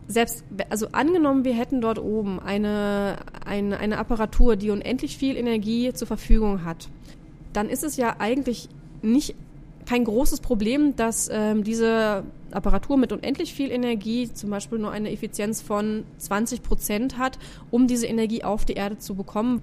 Selbst, 0.09 0.45
also 0.69 0.89
angenommen, 0.93 1.45
wir 1.45 1.55
hätten 1.55 1.81
dort 1.81 1.99
oben 1.99 2.39
eine, 2.39 3.17
eine, 3.45 3.79
eine 3.79 3.99
Apparatur, 3.99 4.57
die 4.57 4.71
unendlich 4.71 5.17
viel 5.17 5.37
Energie 5.37 5.93
zur 5.95 6.07
Verfügung 6.07 6.65
hat, 6.65 6.89
dann 7.53 7.69
ist 7.69 7.83
es 7.83 7.97
ja 7.97 8.17
eigentlich 8.19 8.69
nicht 9.03 9.35
kein 9.87 10.05
großes 10.05 10.41
Problem, 10.41 10.97
dass 10.97 11.29
ähm, 11.33 11.65
diese 11.65 12.25
Apparatur 12.51 12.97
mit 12.97 13.13
unendlich 13.13 13.55
viel 13.55 13.71
Energie 13.71 14.33
zum 14.33 14.51
Beispiel 14.51 14.79
nur 14.79 14.91
eine 14.91 15.11
Effizienz 15.11 15.63
von 15.63 16.05
20 16.19 16.63
Prozent 16.63 17.19
hat, 17.19 17.39
um 17.71 17.87
diese 17.87 18.07
Energie 18.07 18.45
auf 18.45 18.65
die 18.65 18.75
Erde 18.75 18.99
zu 18.99 19.15
bekommen 19.15 19.63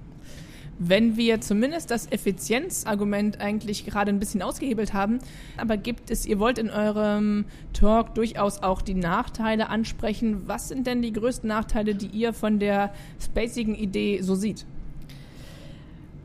wenn 0.89 1.17
wir 1.17 1.41
zumindest 1.41 1.91
das 1.91 2.11
Effizienzargument 2.11 3.39
eigentlich 3.39 3.85
gerade 3.85 4.09
ein 4.09 4.19
bisschen 4.19 4.41
ausgehebelt 4.41 4.93
haben. 4.93 5.19
Aber 5.57 5.77
gibt 5.77 6.11
es, 6.11 6.25
ihr 6.25 6.39
wollt 6.39 6.57
in 6.57 6.69
eurem 6.69 7.45
Talk 7.73 8.15
durchaus 8.15 8.61
auch 8.61 8.81
die 8.81 8.95
Nachteile 8.95 9.69
ansprechen. 9.69 10.43
Was 10.47 10.67
sind 10.67 10.87
denn 10.87 11.01
die 11.01 11.13
größten 11.13 11.47
Nachteile, 11.47 11.95
die 11.95 12.07
ihr 12.07 12.33
von 12.33 12.59
der 12.59 12.93
spacigen 13.19 13.75
Idee 13.75 14.21
so 14.21 14.35
sieht? 14.35 14.65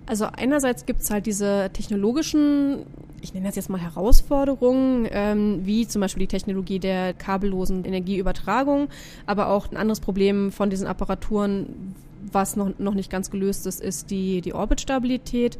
Also 0.06 0.24
einerseits 0.24 0.86
gibt 0.86 1.02
es 1.02 1.10
halt 1.10 1.26
diese 1.26 1.68
technologischen, 1.72 2.86
ich 3.20 3.34
nenne 3.34 3.46
das 3.46 3.56
jetzt 3.56 3.68
mal 3.68 3.78
Herausforderungen, 3.78 5.06
ähm, 5.10 5.60
wie 5.66 5.86
zum 5.86 6.00
Beispiel 6.00 6.20
die 6.20 6.28
Technologie 6.28 6.78
der 6.78 7.12
kabellosen 7.12 7.84
Energieübertragung, 7.84 8.88
aber 9.26 9.48
auch 9.50 9.70
ein 9.70 9.76
anderes 9.76 10.00
Problem 10.00 10.50
von 10.50 10.70
diesen 10.70 10.86
Apparaturen, 10.86 11.94
was 12.32 12.56
noch, 12.56 12.78
noch 12.78 12.94
nicht 12.94 13.10
ganz 13.10 13.30
gelöst 13.30 13.66
ist, 13.66 13.80
ist 13.80 14.10
die, 14.10 14.40
die 14.40 14.54
Orbitstabilität. 14.54 15.58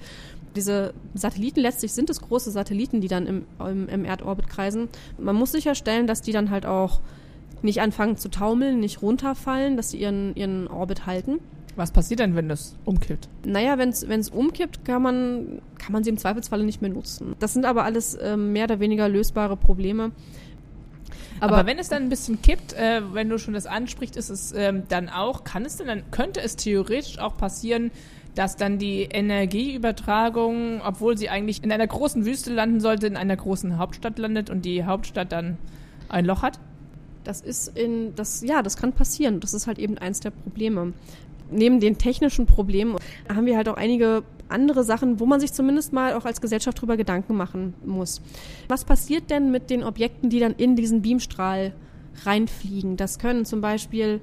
Diese 0.57 0.95
Satelliten 1.15 1.61
letztlich 1.61 1.93
sind 1.93 2.11
es 2.11 2.21
große 2.21 2.51
Satelliten, 2.51 3.01
die 3.01 3.09
dann 3.09 3.27
im, 3.27 3.45
im, 3.61 3.89
im 3.89 4.05
Erdorbit 4.05 4.49
kreisen. 4.49 4.89
Man 5.19 5.37
muss 5.37 5.53
sicherstellen, 5.53 6.07
dass 6.07 6.23
die 6.23 6.33
dann 6.33 6.51
halt 6.51 6.67
auch 6.67 7.01
nicht 7.63 7.81
anfangen 7.81 8.17
zu 8.17 8.31
taumeln, 8.31 8.81
nicht 8.81 9.03
runterfallen, 9.03 9.77
dass 9.77 9.91
sie 9.91 9.99
ihren, 9.99 10.35
ihren 10.37 10.69
Orbit 10.69 11.07
halten. 11.07 11.41
Was 11.77 11.93
passiert 11.93 12.19
denn, 12.19 12.35
wenn 12.35 12.49
das 12.49 12.75
umkippt? 12.85 13.29
Naja, 13.45 13.79
wenn 13.79 13.91
es 13.91 14.31
umkippt, 14.31 14.85
kann 14.85 15.01
man, 15.01 15.63
kann 15.79 15.93
man 15.93 16.03
sie 16.03 16.11
im 16.11 16.19
Zweifelsfalle 16.19 16.65
nicht 16.65 16.83
mehr 16.83 16.91
nutzen. 16.91 17.37
Das 17.39 17.53
sind 17.53 17.65
aber 17.65 17.85
alles 17.85 18.15
äh, 18.15 18.37
mehr 18.37 18.65
oder 18.65 18.81
weniger 18.81 19.09
lösbare 19.09 19.57
Probleme. 19.57 20.11
Aber, 21.41 21.59
Aber, 21.59 21.67
wenn 21.67 21.79
es 21.79 21.89
dann 21.89 22.05
ein 22.05 22.09
bisschen 22.09 22.43
kippt, 22.43 22.73
äh, 22.73 23.03
wenn 23.13 23.29
du 23.29 23.39
schon 23.39 23.55
das 23.55 23.67
ansprichst, 23.67 24.17
ist 24.17 24.31
es 24.31 24.53
ähm, 24.53 24.85
dann 24.89 25.09
auch, 25.09 25.45
kann 25.45 25.65
es 25.65 25.77
denn 25.77 25.87
dann, 25.87 26.11
könnte 26.11 26.41
es 26.41 26.57
theoretisch 26.57 27.19
auch 27.19 27.37
passieren, 27.37 27.91
dass 28.35 28.57
dann 28.57 28.79
die 28.79 29.03
Energieübertragung, 29.03 30.81
obwohl 30.85 31.19
sie 31.19 31.29
eigentlich 31.29 31.65
in 31.65 31.73
einer 31.73 31.87
großen 31.87 32.25
Wüste 32.25 32.53
landen 32.53 32.81
sollte, 32.81 33.07
in 33.07 33.17
einer 33.17 33.37
großen 33.37 33.79
Hauptstadt 33.79 34.19
landet 34.19 34.49
und 34.51 34.65
die 34.65 34.85
Hauptstadt 34.85 35.33
dann 35.33 35.59
ein 36.09 36.25
Loch 36.25 36.43
hat? 36.43 36.61
Das 37.25 37.41
ist 37.41 37.77
in, 37.77 38.15
das, 38.15 38.43
ja, 38.43 38.63
das 38.63 38.77
kann 38.77 38.93
passieren. 38.93 39.41
Das 39.41 39.55
ist 39.55 39.67
halt 39.67 39.79
eben 39.79 39.99
eins 39.99 40.21
der 40.21 40.31
Probleme. 40.31 40.93
Neben 41.51 41.81
den 41.81 41.99
technischen 41.99 42.47
Problemen 42.47 42.97
haben 43.29 43.47
wir 43.47 43.57
halt 43.57 43.69
auch 43.69 43.77
einige 43.77 44.23
andere 44.49 44.85
Sachen, 44.85 45.21
wo 45.21 45.27
man 45.27 45.41
sich 45.41 45.53
zumindest 45.53 45.93
mal 45.93 46.15
auch 46.15 46.25
als 46.25 46.41
Gesellschaft 46.41 46.81
drüber 46.81 46.97
Gedanken 46.97 47.37
machen 47.37 47.75
muss. 47.85 48.21
Was 48.69 48.85
passiert 48.85 49.31
denn 49.31 49.51
mit 49.51 49.71
den 49.71 49.83
Objekten, 49.83 50.31
die 50.31 50.41
dann 50.41 50.55
in 50.55 50.77
diesen 50.77 51.03
Beamstrahl 51.03 51.75
reinfliegen? 52.25 52.97
Das 52.97 53.19
können 53.19 53.45
zum 53.45 53.61
Beispiel 53.61 54.21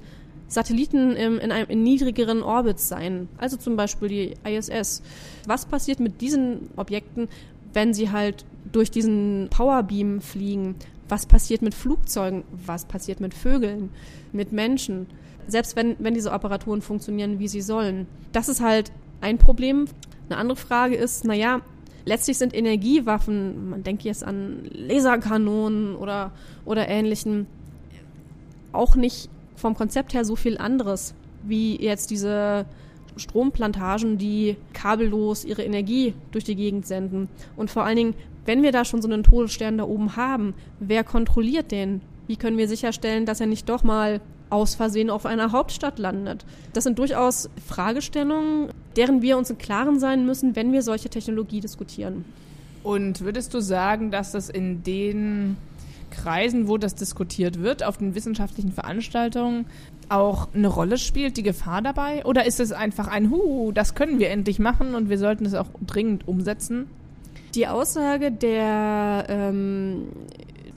Satelliten 0.48 1.16
im, 1.16 1.38
in 1.38 1.50
einem 1.50 1.68
in 1.68 1.82
niedrigeren 1.82 2.42
Orbits 2.42 2.88
sein, 2.88 3.28
also 3.38 3.56
zum 3.56 3.76
Beispiel 3.76 4.08
die 4.08 4.34
ISS. 4.48 5.02
Was 5.46 5.66
passiert 5.66 6.00
mit 6.00 6.20
diesen 6.20 6.70
Objekten, 6.76 7.28
wenn 7.72 7.94
sie 7.94 8.10
halt 8.10 8.44
durch 8.72 8.90
diesen 8.90 9.48
Powerbeam 9.50 10.20
fliegen? 10.20 10.76
Was 11.08 11.26
passiert 11.26 11.62
mit 11.62 11.74
Flugzeugen? 11.74 12.44
Was 12.64 12.84
passiert 12.84 13.20
mit 13.20 13.34
Vögeln? 13.34 13.90
Mit 14.32 14.52
Menschen? 14.52 15.06
Selbst 15.46 15.76
wenn, 15.76 15.96
wenn 15.98 16.14
diese 16.14 16.32
Apparaturen 16.32 16.82
funktionieren, 16.82 17.38
wie 17.38 17.48
sie 17.48 17.60
sollen. 17.60 18.06
Das 18.32 18.48
ist 18.48 18.60
halt 18.60 18.90
ein 19.20 19.38
Problem. 19.38 19.86
Eine 20.28 20.38
andere 20.38 20.56
Frage 20.56 20.96
ist, 20.96 21.24
naja, 21.24 21.60
letztlich 22.04 22.38
sind 22.38 22.54
Energiewaffen, 22.54 23.70
man 23.70 23.82
denkt 23.82 24.02
jetzt 24.02 24.24
an 24.24 24.68
Laserkanonen 24.72 25.96
oder, 25.96 26.32
oder 26.64 26.88
ähnlichen, 26.88 27.46
auch 28.72 28.96
nicht 28.96 29.28
vom 29.56 29.74
Konzept 29.74 30.14
her 30.14 30.24
so 30.24 30.36
viel 30.36 30.58
anderes 30.58 31.14
wie 31.42 31.80
jetzt 31.80 32.10
diese 32.10 32.66
Stromplantagen, 33.16 34.18
die 34.18 34.56
kabellos 34.72 35.44
ihre 35.44 35.62
Energie 35.62 36.14
durch 36.32 36.44
die 36.44 36.56
Gegend 36.56 36.86
senden. 36.86 37.28
Und 37.56 37.70
vor 37.70 37.84
allen 37.84 37.96
Dingen, 37.96 38.14
wenn 38.44 38.62
wir 38.62 38.72
da 38.72 38.84
schon 38.84 39.02
so 39.02 39.08
einen 39.08 39.22
Todesstern 39.22 39.78
da 39.78 39.84
oben 39.84 40.16
haben, 40.16 40.54
wer 40.80 41.04
kontrolliert 41.04 41.72
den? 41.72 42.00
Wie 42.26 42.36
können 42.36 42.58
wir 42.58 42.68
sicherstellen, 42.68 43.26
dass 43.26 43.40
er 43.40 43.46
nicht 43.46 43.68
doch 43.68 43.84
mal 43.84 44.20
aus 44.50 44.74
Versehen 44.74 45.10
auf 45.10 45.26
einer 45.26 45.52
Hauptstadt 45.52 45.98
landet. 45.98 46.44
Das 46.72 46.84
sind 46.84 46.98
durchaus 46.98 47.50
Fragestellungen, 47.66 48.68
deren 48.96 49.22
wir 49.22 49.38
uns 49.38 49.50
im 49.50 49.58
Klaren 49.58 49.98
sein 49.98 50.26
müssen, 50.26 50.56
wenn 50.56 50.72
wir 50.72 50.82
solche 50.82 51.08
Technologie 51.08 51.60
diskutieren. 51.60 52.24
Und 52.82 53.20
würdest 53.22 53.52
du 53.52 53.60
sagen, 53.60 54.10
dass 54.10 54.32
das 54.32 54.48
in 54.48 54.84
den 54.84 55.56
Kreisen, 56.10 56.68
wo 56.68 56.78
das 56.78 56.94
diskutiert 56.94 57.60
wird, 57.60 57.82
auf 57.82 57.98
den 57.98 58.14
wissenschaftlichen 58.14 58.72
Veranstaltungen, 58.72 59.66
auch 60.08 60.48
eine 60.54 60.68
Rolle 60.68 60.98
spielt, 60.98 61.36
die 61.36 61.42
Gefahr 61.42 61.82
dabei? 61.82 62.24
Oder 62.24 62.46
ist 62.46 62.60
es 62.60 62.72
einfach 62.72 63.08
ein 63.08 63.30
Hu, 63.30 63.72
das 63.72 63.94
können 63.94 64.18
wir 64.18 64.30
endlich 64.30 64.58
machen 64.58 64.94
und 64.94 65.08
wir 65.08 65.18
sollten 65.18 65.44
es 65.46 65.54
auch 65.54 65.66
dringend 65.84 66.28
umsetzen? 66.28 66.86
Die 67.54 67.66
Aussage 67.66 68.30
der 68.30 69.26
ähm, 69.28 70.08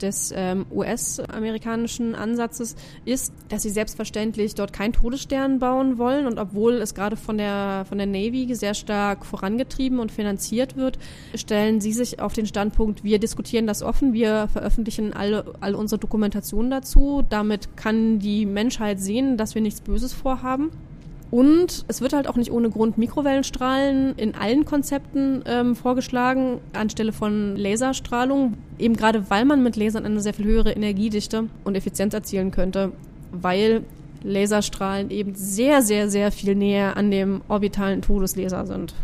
des 0.02 0.32
ähm, 0.34 0.66
US-amerikanischen 0.70 2.14
Ansatzes 2.14 2.76
ist, 3.04 3.32
dass 3.48 3.62
sie 3.62 3.70
selbstverständlich 3.70 4.54
dort 4.54 4.72
keinen 4.72 4.92
Todesstern 4.92 5.58
bauen 5.58 5.98
wollen 5.98 6.26
und 6.26 6.38
obwohl 6.38 6.74
es 6.74 6.94
gerade 6.94 7.16
von 7.16 7.38
der 7.38 7.84
von 7.88 7.98
der 7.98 8.06
Navy 8.06 8.54
sehr 8.54 8.74
stark 8.74 9.24
vorangetrieben 9.24 9.98
und 9.98 10.12
finanziert 10.12 10.76
wird, 10.76 10.98
stellen 11.34 11.80
sie 11.80 11.92
sich 11.92 12.20
auf 12.20 12.32
den 12.32 12.46
Standpunkt, 12.46 13.04
wir 13.04 13.18
diskutieren 13.18 13.66
das 13.66 13.82
offen, 13.82 14.12
wir 14.12 14.48
veröffentlichen 14.48 15.12
alle 15.12 15.44
all 15.60 15.74
unsere 15.74 15.98
Dokumentation 15.98 16.70
dazu, 16.70 17.22
damit 17.28 17.76
kann 17.76 18.18
die 18.18 18.46
Menschheit 18.46 19.00
sehen, 19.00 19.36
dass 19.36 19.54
wir 19.54 19.62
nichts 19.62 19.80
Böses 19.80 20.12
vorhaben. 20.12 20.70
Und 21.30 21.84
es 21.86 22.00
wird 22.00 22.12
halt 22.12 22.26
auch 22.26 22.34
nicht 22.34 22.50
ohne 22.50 22.70
Grund 22.70 22.98
Mikrowellenstrahlen 22.98 24.16
in 24.16 24.34
allen 24.34 24.64
Konzepten 24.64 25.44
ähm, 25.46 25.76
vorgeschlagen, 25.76 26.60
anstelle 26.72 27.12
von 27.12 27.56
Laserstrahlung. 27.56 28.54
Eben 28.78 28.96
gerade 28.96 29.30
weil 29.30 29.44
man 29.44 29.62
mit 29.62 29.76
Lasern 29.76 30.04
eine 30.04 30.20
sehr 30.20 30.34
viel 30.34 30.46
höhere 30.46 30.72
Energiedichte 30.72 31.48
und 31.62 31.76
Effizienz 31.76 32.14
erzielen 32.14 32.50
könnte, 32.50 32.92
weil 33.30 33.84
Laserstrahlen 34.24 35.10
eben 35.10 35.34
sehr, 35.36 35.82
sehr, 35.82 36.10
sehr 36.10 36.32
viel 36.32 36.56
näher 36.56 36.96
an 36.96 37.12
dem 37.12 37.42
orbitalen 37.48 38.02
Todeslaser 38.02 38.66
sind. 38.66 38.94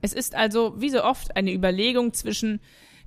Es 0.00 0.14
ist 0.14 0.34
also 0.34 0.74
wie 0.78 0.90
so 0.90 1.04
oft 1.04 1.36
eine 1.36 1.52
Überlegung 1.52 2.14
zwischen, 2.14 2.60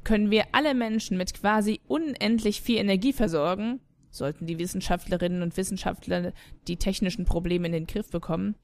können 0.03 0.29
wir 0.29 0.45
alle 0.51 0.75
Menschen 0.75 1.17
mit 1.17 1.33
quasi 1.33 1.79
unendlich 1.87 2.61
viel 2.61 2.77
Energie 2.77 3.13
versorgen 3.13 3.79
sollten 4.11 4.45
die 4.45 4.59
Wissenschaftlerinnen 4.59 5.41
und 5.41 5.57
Wissenschaftler 5.57 6.33
die 6.67 6.77
technischen 6.77 7.25
Probleme 7.25 7.67
in 7.67 7.73
den 7.73 7.87
Griff 7.87 8.09
bekommen? 8.09 8.55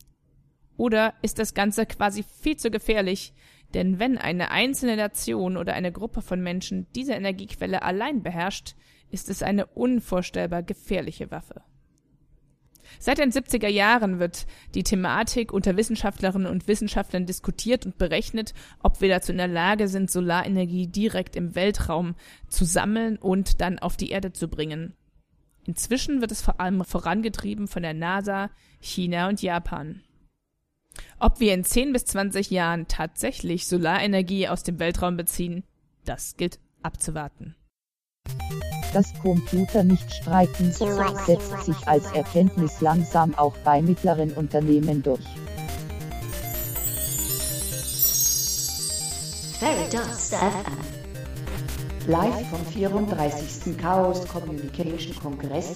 Oder 0.77 1.15
ist 1.23 1.39
das 1.39 1.55
Ganze 1.55 1.85
quasi 1.87 2.23
viel 2.23 2.57
zu 2.57 2.69
gefährlich? 2.69 3.33
Denn 3.73 3.99
wenn 3.99 4.17
eine 4.17 4.51
einzelne 4.51 4.95
Nation 4.95 5.57
oder 5.57 5.73
eine 5.73 5.91
Gruppe 5.91 6.21
von 6.21 6.41
Menschen 6.41 6.87
diese 6.95 7.13
Energiequelle 7.13 7.81
allein 7.81 8.21
beherrscht, 8.21 8.75
ist 9.09 9.29
es 9.29 9.41
eine 9.41 9.65
unvorstellbar 9.65 10.63
gefährliche 10.63 11.31
Waffe. 11.31 11.63
Seit 12.99 13.17
den 13.17 13.31
70er 13.31 13.67
Jahren 13.67 14.19
wird 14.19 14.47
die 14.73 14.83
Thematik 14.83 15.51
unter 15.51 15.75
Wissenschaftlerinnen 15.75 16.47
und 16.47 16.67
Wissenschaftlern 16.67 17.25
diskutiert 17.25 17.85
und 17.85 17.97
berechnet, 17.97 18.53
ob 18.81 19.01
wir 19.01 19.09
dazu 19.09 19.33
in 19.33 19.37
der 19.37 19.49
Lage 19.49 19.89
sind, 19.89 20.09
Solarenergie 20.09 20.87
direkt 20.87 21.35
im 21.35 21.55
Weltraum 21.55 22.15
zu 22.47 22.63
sammeln 22.63 23.17
und 23.17 23.59
dann 23.59 23.79
auf 23.79 23.97
die 23.97 24.09
Erde 24.09 24.31
zu 24.31 24.47
bringen. 24.47 24.93
Inzwischen 25.67 26.21
wird 26.21 26.31
es 26.31 26.41
vor 26.41 26.61
allem 26.61 26.83
vorangetrieben 26.85 27.67
von 27.67 27.83
der 27.83 27.93
NASA, 27.93 28.49
China 28.79 29.27
und 29.27 29.41
Japan. 29.41 30.01
Ob 31.19 31.41
wir 31.41 31.53
in 31.53 31.65
10 31.65 31.91
bis 31.91 32.05
20 32.05 32.49
Jahren 32.49 32.87
tatsächlich 32.87 33.67
Solarenergie 33.67 34.47
aus 34.47 34.63
dem 34.63 34.79
Weltraum 34.79 35.17
beziehen, 35.17 35.63
das 36.05 36.37
gilt 36.37 36.59
abzuwarten. 36.81 37.55
Das 38.93 39.13
Computer 39.19 39.83
nicht 39.83 40.09
streiten 40.11 40.71
setzt 40.71 41.65
sich 41.65 41.87
als 41.87 42.09
Erkenntnis 42.13 42.79
langsam 42.79 43.35
auch 43.35 43.55
bei 43.57 43.81
mittleren 43.81 44.31
Unternehmen 44.31 45.03
durch. 45.03 45.25
Veritas 49.59 50.29
FM 50.29 50.96
live 52.07 52.45
vom 52.49 52.65
34. 52.65 53.75
Chaos 53.75 54.25
Communication 54.27 55.13
Kongress. 55.21 55.75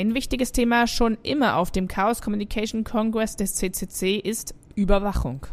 Ein 0.00 0.14
wichtiges 0.14 0.52
Thema 0.52 0.86
schon 0.86 1.18
immer 1.22 1.58
auf 1.58 1.72
dem 1.72 1.86
Chaos 1.86 2.22
Communication 2.22 2.84
Congress 2.84 3.36
des 3.36 3.56
CCC 3.56 4.16
ist 4.16 4.54
Überwachung. 4.74 5.46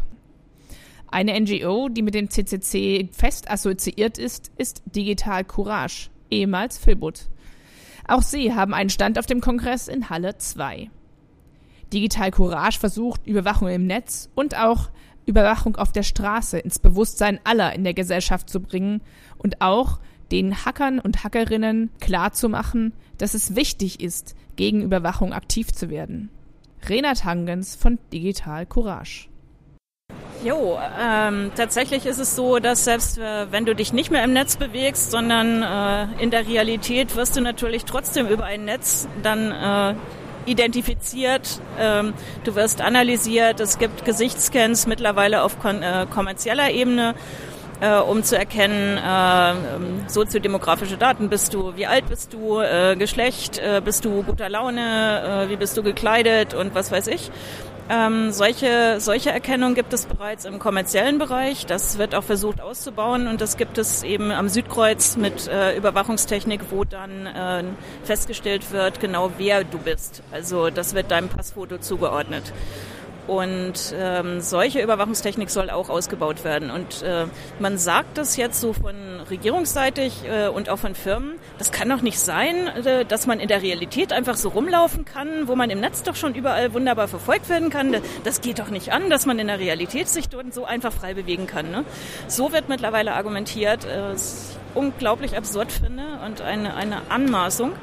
Eine 1.12 1.38
NGO, 1.38 1.90
die 1.90 2.02
mit 2.02 2.14
dem 2.14 2.30
CCC 2.30 3.10
fest 3.12 3.52
assoziiert 3.52 4.18
ist, 4.18 4.54
ist 4.58 4.84
Digital 4.86 5.44
Courage, 5.44 6.12
ehemals 6.32 6.78
Philbut. 6.78 7.28
Auch 8.08 8.22
sie 8.22 8.56
haben 8.56 8.74
einen 8.74 8.90
Stand 8.90 9.20
auf 9.20 9.26
dem 9.26 9.42
Kongress 9.42 9.90
in 9.90 10.10
Halle 10.10 10.38
2. 10.38 10.90
Digital 11.92 12.32
Courage 12.32 12.80
versucht 12.80 13.28
Überwachung 13.28 13.68
im 13.68 13.86
Netz 13.86 14.30
und 14.34 14.58
auch 14.58 14.92
Überwachung 15.26 15.76
auf 15.76 15.92
der 15.92 16.04
Straße 16.04 16.58
ins 16.58 16.80
Bewusstsein 16.80 17.42
aller 17.44 17.76
in 17.76 17.84
der 17.84 17.94
Gesellschaft 17.94 18.50
zu 18.50 18.62
bringen 18.62 19.02
und 19.38 19.60
auch 19.60 20.00
den 20.32 20.64
Hackern 20.64 21.00
und 21.00 21.26
Hackerinnen 21.26 21.90
klarzumachen, 22.00 22.94
dass 23.18 23.34
es 23.34 23.56
wichtig 23.56 24.00
ist, 24.00 24.36
gegen 24.56 24.82
Überwachung 24.82 25.34
aktiv 25.34 25.72
zu 25.72 25.90
werden. 25.90 26.30
Renat 26.88 27.26
Hangens 27.26 27.76
von 27.76 28.00
Digital 28.12 28.66
Courage. 28.66 29.28
Jo, 30.44 30.78
ähm, 31.00 31.52
tatsächlich 31.56 32.06
ist 32.06 32.20
es 32.20 32.36
so, 32.36 32.60
dass 32.60 32.84
selbst 32.86 33.18
äh, 33.18 33.52
wenn 33.52 33.66
du 33.66 33.74
dich 33.74 33.92
nicht 33.92 34.12
mehr 34.12 34.24
im 34.24 34.34
Netz 34.34 34.56
bewegst, 34.56 35.10
sondern 35.10 35.64
äh, 35.64 36.22
in 36.22 36.30
der 36.30 36.48
Realität 36.48 37.16
wirst 37.16 37.36
du 37.36 37.42
natürlich 37.42 37.86
trotzdem 37.86 38.28
über 38.28 38.46
ein 38.46 38.66
Netz 38.66 39.08
dann 39.24 39.52
äh, 39.52 39.96
identifiziert, 40.46 41.60
ähm, 41.80 42.14
du 42.44 42.56
wirst 42.56 42.82
analysiert, 42.82 43.60
es 43.60 43.80
gibt 43.80 44.06
Gesichtsscans 44.06 44.86
mittlerweile 44.86 45.42
auf 45.42 45.60
kon 45.60 45.82
äh, 45.82 46.06
kommerzieller 46.10 46.70
Ebene 46.72 47.16
äh, 47.80 47.98
um 47.98 48.24
zu 48.24 48.38
erkennen, 48.38 48.98
äh, 48.98 49.52
ähm, 49.52 50.06
soziodemografische 50.08 50.98
Daten. 50.98 51.30
Bist 51.30 51.54
du, 51.54 51.76
wie 51.76 51.86
alt 51.86 52.08
bist 52.10 52.34
du, 52.34 52.60
äh, 52.60 52.96
Geschlecht, 52.96 53.60
äh, 53.60 53.82
bist 53.84 54.06
du 54.06 54.24
guter 54.24 54.50
Laune, 54.50 55.46
äh, 55.46 55.50
wie 55.50 55.56
bist 55.56 55.78
du 55.78 55.84
gekleidet 55.84 56.54
und 56.54 56.76
was 56.76 56.92
weiß 56.92 57.08
ich. 57.08 57.32
Ähm, 57.90 58.34
solche, 58.34 59.00
solche 59.00 59.32
Erkennung 59.32 59.74
gibt 59.74 59.94
es 59.94 60.08
bereits 60.08 60.44
im 60.44 60.60
kommerziellen 60.60 61.20
Bereich. 61.20 61.66
Das 61.66 61.98
wird 61.98 62.16
auch 62.16 62.24
versucht 62.24 62.60
auszubauen 62.60 63.28
und 63.28 63.40
das 63.40 63.56
gibt 63.56 63.78
es 63.78 64.04
eben 64.04 64.32
am 64.32 64.50
Südkreuz 64.50 65.16
mit 65.16 65.48
äh, 65.48 65.78
Überwachungstechnik, 65.78 66.62
wo 66.70 66.84
dann 66.84 67.26
äh, 67.28 67.64
festgestellt 68.04 68.72
wird, 68.74 69.00
genau 69.00 69.32
wer 69.38 69.64
du 69.64 69.78
bist. 69.78 70.22
Also 70.34 70.70
das 70.70 70.96
wird 70.96 71.12
deinem 71.12 71.30
Passfoto 71.30 71.78
zugeordnet. 71.78 72.52
Und 73.28 73.94
ähm, 73.94 74.40
solche 74.40 74.82
Überwachungstechnik 74.82 75.50
soll 75.50 75.70
auch 75.70 75.90
ausgebaut 75.90 76.46
werden. 76.46 76.72
Und 76.72 77.04
äh, 77.04 77.26
man 77.60 77.78
sagt 77.78 78.18
das 78.18 78.38
jetzt 78.38 78.62
so 78.62 78.72
von 78.72 78.96
regierungsseitig 79.30 80.24
äh, 80.26 80.48
und 80.48 80.70
auch 80.70 80.80
von 80.80 80.96
Firmen, 80.96 81.34
das 81.58 81.74
kann 81.74 81.90
doch 81.90 82.02
nicht 82.02 82.20
sein, 82.20 82.68
äh, 82.86 83.04
dass 83.04 83.28
man 83.28 83.42
in 83.42 83.50
der 83.50 83.62
Realität 83.62 84.14
einfach 84.14 84.36
so 84.36 84.50
rumlaufen 84.50 85.04
kann, 85.04 85.48
wo 85.48 85.56
man 85.56 85.70
im 85.70 85.82
Netz 85.82 86.04
doch 86.04 86.16
schon 86.16 86.36
überall 86.36 86.74
wunderbar 86.74 87.10
verfolgt 87.10 87.50
werden 87.50 87.70
kann. 87.70 87.98
Das 88.24 88.40
geht 88.40 88.60
doch 88.60 88.70
nicht 88.70 88.94
an, 88.94 89.10
dass 89.10 89.26
man 89.26 89.40
in 89.40 89.48
der 89.48 89.60
Realität 89.60 90.08
sich 90.08 90.30
dort 90.30 90.54
so 90.54 90.64
einfach 90.64 90.94
frei 90.94 91.14
bewegen 91.14 91.48
kann. 91.48 91.70
Ne? 91.70 91.84
So 92.28 92.54
wird 92.54 92.70
mittlerweile 92.70 93.14
argumentiert, 93.14 93.86
äh, 93.86 94.14
was 94.14 94.52
ich 94.52 94.58
unglaublich 94.78 95.36
absurd 95.36 95.72
finde 95.72 96.04
und 96.26 96.42
eine, 96.42 96.76
eine 96.76 97.02
Anmaßung. 97.10 97.74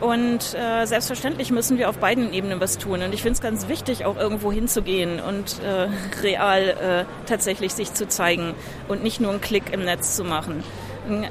Und 0.00 0.54
äh, 0.54 0.84
selbstverständlich 0.84 1.50
müssen 1.50 1.78
wir 1.78 1.88
auf 1.88 1.98
beiden 1.98 2.32
Ebenen 2.32 2.60
was 2.60 2.76
tun. 2.76 3.02
Und 3.02 3.14
ich 3.14 3.22
finde 3.22 3.36
es 3.36 3.40
ganz 3.40 3.68
wichtig, 3.68 4.04
auch 4.04 4.16
irgendwo 4.16 4.52
hinzugehen 4.52 5.20
und 5.20 5.56
äh, 5.62 5.88
real 6.22 6.62
äh, 6.62 7.04
tatsächlich 7.26 7.72
sich 7.72 7.94
zu 7.94 8.06
zeigen 8.06 8.54
und 8.88 9.02
nicht 9.02 9.20
nur 9.20 9.30
einen 9.30 9.40
Klick 9.40 9.72
im 9.72 9.84
Netz 9.84 10.14
zu 10.14 10.24
machen. 10.24 10.62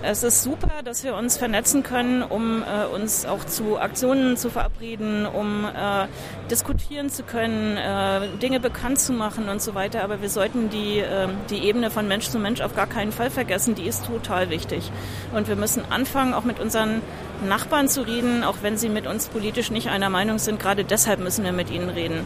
Es 0.03 0.24
ist 0.24 0.41
super, 0.41 0.84
dass 0.86 1.03
wir 1.03 1.16
uns 1.16 1.36
vernetzen 1.36 1.84
können, 1.84 2.24
um 2.24 2.63
äh, 2.63 2.86
uns 2.86 3.26
auch 3.26 3.43
zu 3.43 3.78
Aktionen 3.78 4.38
zu 4.38 4.49
verabreden, 4.49 5.26
um 5.26 5.66
äh, 5.66 6.07
diskutieren 6.49 7.09
zu 7.09 7.24
können, 7.24 7.76
äh, 7.76 8.38
Dinge 8.41 8.61
bekannt 8.61 8.99
zu 8.99 9.11
machen 9.11 9.49
und 9.49 9.61
so 9.61 9.76
weiter. 9.76 10.01
Aber 10.05 10.22
wir 10.22 10.30
sollten 10.30 10.70
die, 10.70 10.99
äh, 10.99 11.28
die 11.49 11.68
Ebene 11.68 11.91
von 11.91 12.07
Mensch 12.07 12.30
zu 12.30 12.39
Mensch 12.39 12.61
auf 12.61 12.74
gar 12.74 12.88
keinen 12.88 13.11
Fall 13.11 13.30
vergessen. 13.30 13.76
Die 13.76 13.86
ist 13.86 14.05
total 14.05 14.49
wichtig. 14.49 14.91
Und 15.34 15.49
wir 15.49 15.57
müssen 15.57 15.84
anfangen, 15.89 16.34
auch 16.34 16.45
mit 16.45 16.61
unseren 16.61 17.01
Nachbarn 17.43 17.88
zu 17.88 18.01
reden, 18.01 18.43
auch 18.43 18.57
wenn 18.61 18.77
sie 18.77 18.89
mit 18.89 19.07
uns 19.07 19.27
politisch 19.27 19.71
nicht 19.71 19.89
einer 19.89 20.09
Meinung 20.09 20.39
sind. 20.39 20.59
Gerade 20.59 20.83
deshalb 20.83 21.19
müssen 21.19 21.43
wir 21.43 21.51
mit 21.51 21.69
ihnen 21.69 21.89
reden. 21.89 22.25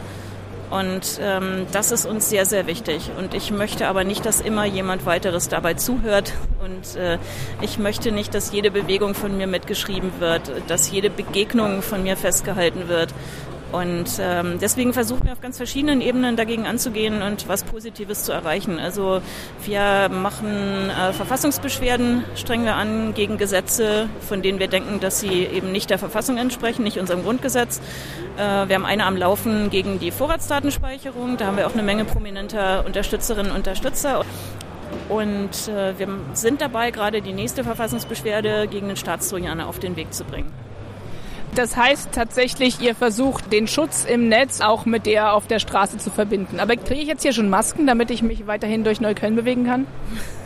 Und 0.70 1.18
ähm, 1.20 1.66
das 1.72 1.90
ist 1.90 2.06
uns 2.06 2.30
sehr, 2.30 2.46
sehr 2.46 2.68
wichtig. 2.68 3.10
Und 3.18 3.34
ich 3.34 3.50
möchte 3.50 3.88
aber 3.88 4.04
nicht, 4.04 4.24
dass 4.24 4.40
immer 4.40 4.64
jemand 4.64 5.04
weiteres 5.04 5.48
dabei 5.48 5.74
zuhört. 5.74 6.32
Und 6.64 6.96
äh, 6.96 7.18
ich 7.60 7.78
möchte 7.78 8.12
nicht, 8.12 8.34
dass 8.34 8.52
jede 8.52 8.70
Bewegung 8.70 9.14
von 9.14 9.36
mir 9.36 9.48
mitgeschrieben 9.48 10.12
wird, 10.20 10.42
dass 10.68 10.90
jede 10.90 11.10
Begegnung 11.10 11.82
von 11.82 12.04
mir 12.04 12.16
festgehalten 12.16 12.88
wird. 12.88 13.12
Und 13.72 14.18
ähm, 14.18 14.58
deswegen 14.60 14.92
versuchen 14.92 15.26
wir 15.26 15.32
auf 15.32 15.40
ganz 15.40 15.56
verschiedenen 15.56 16.00
Ebenen 16.00 16.36
dagegen 16.36 16.66
anzugehen 16.66 17.22
und 17.22 17.48
was 17.48 17.62
Positives 17.62 18.24
zu 18.24 18.32
erreichen. 18.32 18.80
Also 18.80 19.22
wir 19.64 20.08
machen 20.08 20.90
äh, 20.90 21.12
Verfassungsbeschwerden, 21.12 22.24
strengen 22.34 22.64
wir 22.64 22.74
an 22.74 23.14
gegen 23.14 23.38
Gesetze, 23.38 24.08
von 24.26 24.42
denen 24.42 24.58
wir 24.58 24.68
denken, 24.68 24.98
dass 24.98 25.20
sie 25.20 25.44
eben 25.44 25.70
nicht 25.70 25.88
der 25.90 25.98
Verfassung 25.98 26.36
entsprechen, 26.36 26.82
nicht 26.82 26.98
unserem 26.98 27.22
Grundgesetz. 27.22 27.80
Äh, 28.36 28.68
wir 28.68 28.74
haben 28.74 28.86
eine 28.86 29.06
am 29.06 29.16
Laufen 29.16 29.70
gegen 29.70 30.00
die 30.00 30.10
Vorratsdatenspeicherung. 30.10 31.36
Da 31.36 31.46
haben 31.46 31.56
wir 31.56 31.66
auch 31.66 31.74
eine 31.74 31.84
Menge 31.84 32.04
prominenter 32.04 32.84
Unterstützerinnen 32.84 33.52
und 33.52 33.58
Unterstützer. 33.58 34.24
Und 35.08 35.68
äh, 35.68 35.96
wir 35.98 36.08
sind 36.32 36.60
dabei, 36.60 36.90
gerade 36.90 37.22
die 37.22 37.32
nächste 37.32 37.62
Verfassungsbeschwerde 37.62 38.66
gegen 38.68 38.88
den 38.88 38.96
Staatstrojaner 38.96 39.68
auf 39.68 39.78
den 39.78 39.94
Weg 39.94 40.12
zu 40.12 40.24
bringen. 40.24 40.52
Das 41.54 41.76
heißt 41.76 42.10
tatsächlich, 42.12 42.80
ihr 42.80 42.94
versucht 42.94 43.52
den 43.52 43.66
Schutz 43.66 44.04
im 44.04 44.28
Netz 44.28 44.60
auch 44.60 44.86
mit 44.86 45.06
der 45.06 45.34
auf 45.34 45.46
der 45.46 45.58
Straße 45.58 45.98
zu 45.98 46.10
verbinden. 46.10 46.60
Aber 46.60 46.76
kriege 46.76 47.00
ich 47.00 47.08
jetzt 47.08 47.22
hier 47.22 47.32
schon 47.32 47.50
Masken, 47.50 47.86
damit 47.86 48.10
ich 48.10 48.22
mich 48.22 48.46
weiterhin 48.46 48.84
durch 48.84 49.00
Neukölln 49.00 49.34
bewegen 49.34 49.66
kann? 49.66 49.86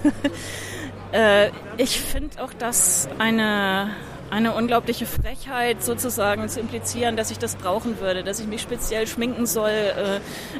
äh, 1.13 1.51
ich 1.77 2.01
finde 2.01 2.43
auch 2.43 2.53
das 2.59 3.09
eine 3.19 3.91
eine 4.31 4.53
unglaubliche 4.53 5.07
Frechheit 5.07 5.85
sozusagen 5.85 6.49
zu 6.49 6.59
implizieren, 6.59 7.17
dass 7.17 7.31
ich 7.31 7.39
das 7.39 7.55
brauchen 7.55 8.01
würde, 8.01 8.25
dass 8.25 8.41
ich 8.41 8.49
mich 8.49 8.63
speziell 8.63 9.07
schminken 9.07 9.47
soll, 9.47 9.71
äh, 9.71 10.17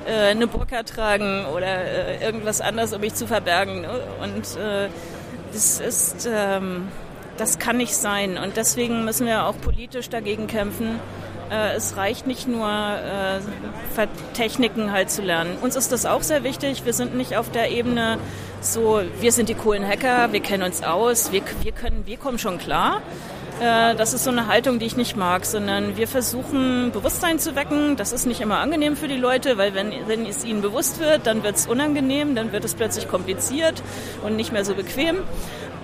äh, 0.07 0.31
eine 0.31 0.47
Burka 0.47 0.85
tragen 0.85 1.47
oder 1.47 1.67
äh, 1.67 2.25
irgendwas 2.25 2.61
anderes, 2.61 2.93
um 2.93 3.01
mich 3.01 3.15
zu 3.15 3.27
verbergen. 3.27 3.85
Und 4.23 4.61
äh, 4.61 4.89
das 5.53 5.81
ist 5.81 6.29
ähm, 6.33 6.89
das 7.37 7.59
kann 7.59 7.77
nicht 7.77 7.95
sein. 7.95 8.39
Und 8.39 8.57
deswegen 8.57 9.05
müssen 9.05 9.27
wir 9.27 9.47
auch 9.47 9.61
politisch 9.61 10.09
dagegen 10.09 10.47
kämpfen. 10.47 11.01
Äh, 11.51 11.75
es 11.77 11.97
reicht 11.97 12.27
nicht 12.27 12.49
nur, 12.49 12.69
äh, 12.69 13.41
Techniken 14.35 14.93
halt 14.93 15.11
zu 15.11 15.23
lernen. 15.23 15.57
Uns 15.61 15.77
ist 15.77 15.93
das 15.93 16.07
auch 16.07 16.23
sehr 16.23 16.45
wichtig. 16.45 16.85
Wir 16.85 16.93
sind 16.93 17.17
nicht 17.17 17.37
auf 17.37 17.51
der 17.51 17.71
Ebene 17.71 18.19
so, 18.61 19.03
wir 19.21 19.33
sind 19.33 19.49
die 19.49 19.55
coolen 19.55 19.87
Hacker, 19.87 20.33
wir 20.33 20.41
kennen 20.41 20.63
uns 20.63 20.83
aus, 20.83 21.33
wir, 21.33 21.43
wir, 21.63 21.73
können, 21.73 22.05
wir 22.07 22.17
kommen 22.17 22.39
schon 22.39 22.59
klar. 22.59 23.03
Äh, 23.61 23.95
das 23.95 24.15
ist 24.15 24.25
so 24.25 24.31
eine 24.31 24.47
Haltung, 24.49 24.79
die 24.79 24.87
ich 24.87 24.97
nicht 24.97 25.17
mag, 25.17 25.45
sondern 25.45 25.97
wir 25.97 26.09
versuchen 26.09 26.91
Bewusstsein 26.93 27.39
zu 27.39 27.55
wecken. 27.55 27.97
Das 27.97 28.13
ist 28.13 28.27
nicht 28.27 28.41
immer 28.41 28.59
angenehm 28.59 28.97
für 28.97 29.07
die 29.07 29.17
Leute, 29.17 29.59
weil 29.59 29.75
wenn, 29.75 29.93
wenn 30.07 30.27
es 30.27 30.45
ihnen 30.45 30.63
bewusst 30.63 30.99
wird, 30.99 31.27
dann 31.27 31.43
wird 31.43 31.57
es 31.57 31.67
unangenehm, 31.67 32.35
dann 32.35 32.53
wird 32.53 32.65
es 32.65 32.75
plötzlich 32.75 33.07
kompliziert 33.07 33.83
und 34.25 34.37
nicht 34.37 34.53
mehr 34.53 34.65
so 34.65 34.75
bequem. 34.75 35.19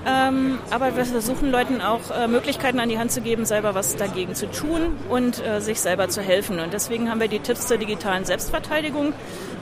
Ähm, 0.07 0.59
aber 0.71 0.97
wir 0.97 1.05
versuchen 1.05 1.51
Leuten 1.51 1.81
auch 1.83 2.11
äh, 2.11 2.27
Möglichkeiten 2.27 2.81
an 2.81 2.89
die 2.89 2.99
Hand 2.99 3.13
zu 3.13 3.21
geben, 3.21 3.45
selber 3.45 3.75
was 3.75 3.97
dagegen 3.97 4.35
zu 4.35 4.51
tun 4.51 4.97
und 5.09 5.45
äh, 5.45 5.61
sich 5.61 5.81
selber 5.81 6.09
zu 6.09 6.23
helfen. 6.23 6.59
Und 6.59 6.73
deswegen 6.73 7.11
haben 7.11 7.21
wir 7.21 7.29
die 7.29 7.41
Tipps 7.41 7.67
zur 7.67 7.77
digitalen 7.77 8.25
Selbstverteidigung. 8.25 9.13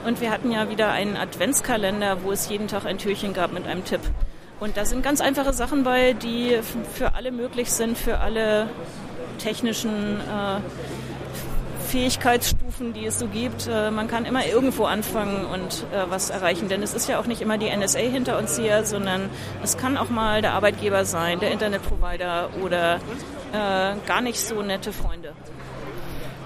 Und 0.05 0.21
wir 0.21 0.31
hatten 0.31 0.51
ja 0.51 0.69
wieder 0.69 0.91
einen 0.91 1.17
Adventskalender, 1.17 2.23
wo 2.23 2.31
es 2.31 2.47
jeden 2.49 2.67
Tag 2.67 2.85
ein 2.85 2.97
Türchen 2.97 3.33
gab 3.33 3.51
mit 3.51 3.67
einem 3.67 3.83
Tipp. 3.83 4.01
Und 4.59 4.77
da 4.77 4.85
sind 4.85 5.03
ganz 5.03 5.21
einfache 5.21 5.53
Sachen 5.53 5.83
bei, 5.83 6.13
die 6.13 6.59
für 6.93 7.15
alle 7.15 7.31
möglich 7.31 7.71
sind, 7.71 7.97
für 7.97 8.19
alle 8.19 8.69
technischen 9.39 10.19
äh, 10.19 10.59
Fähigkeitsstufen, 11.89 12.93
die 12.93 13.05
es 13.05 13.17
so 13.17 13.27
gibt. 13.27 13.67
Äh, 13.67 13.89
man 13.89 14.07
kann 14.07 14.25
immer 14.25 14.45
irgendwo 14.45 14.85
anfangen 14.85 15.45
und 15.45 15.85
äh, 15.91 16.09
was 16.09 16.29
erreichen, 16.29 16.69
denn 16.69 16.83
es 16.83 16.93
ist 16.93 17.09
ja 17.09 17.19
auch 17.19 17.25
nicht 17.25 17.41
immer 17.41 17.57
die 17.57 17.75
NSA 17.75 17.99
hinter 17.99 18.37
uns 18.37 18.57
hier, 18.57 18.85
sondern 18.85 19.29
es 19.63 19.77
kann 19.77 19.97
auch 19.97 20.09
mal 20.09 20.41
der 20.41 20.53
Arbeitgeber 20.53 21.03
sein, 21.05 21.39
der 21.39 21.51
Internetprovider 21.51 22.51
oder 22.63 22.95
äh, 23.51 23.95
gar 24.05 24.21
nicht 24.21 24.39
so 24.39 24.61
nette 24.61 24.93
Freunde. 24.93 25.33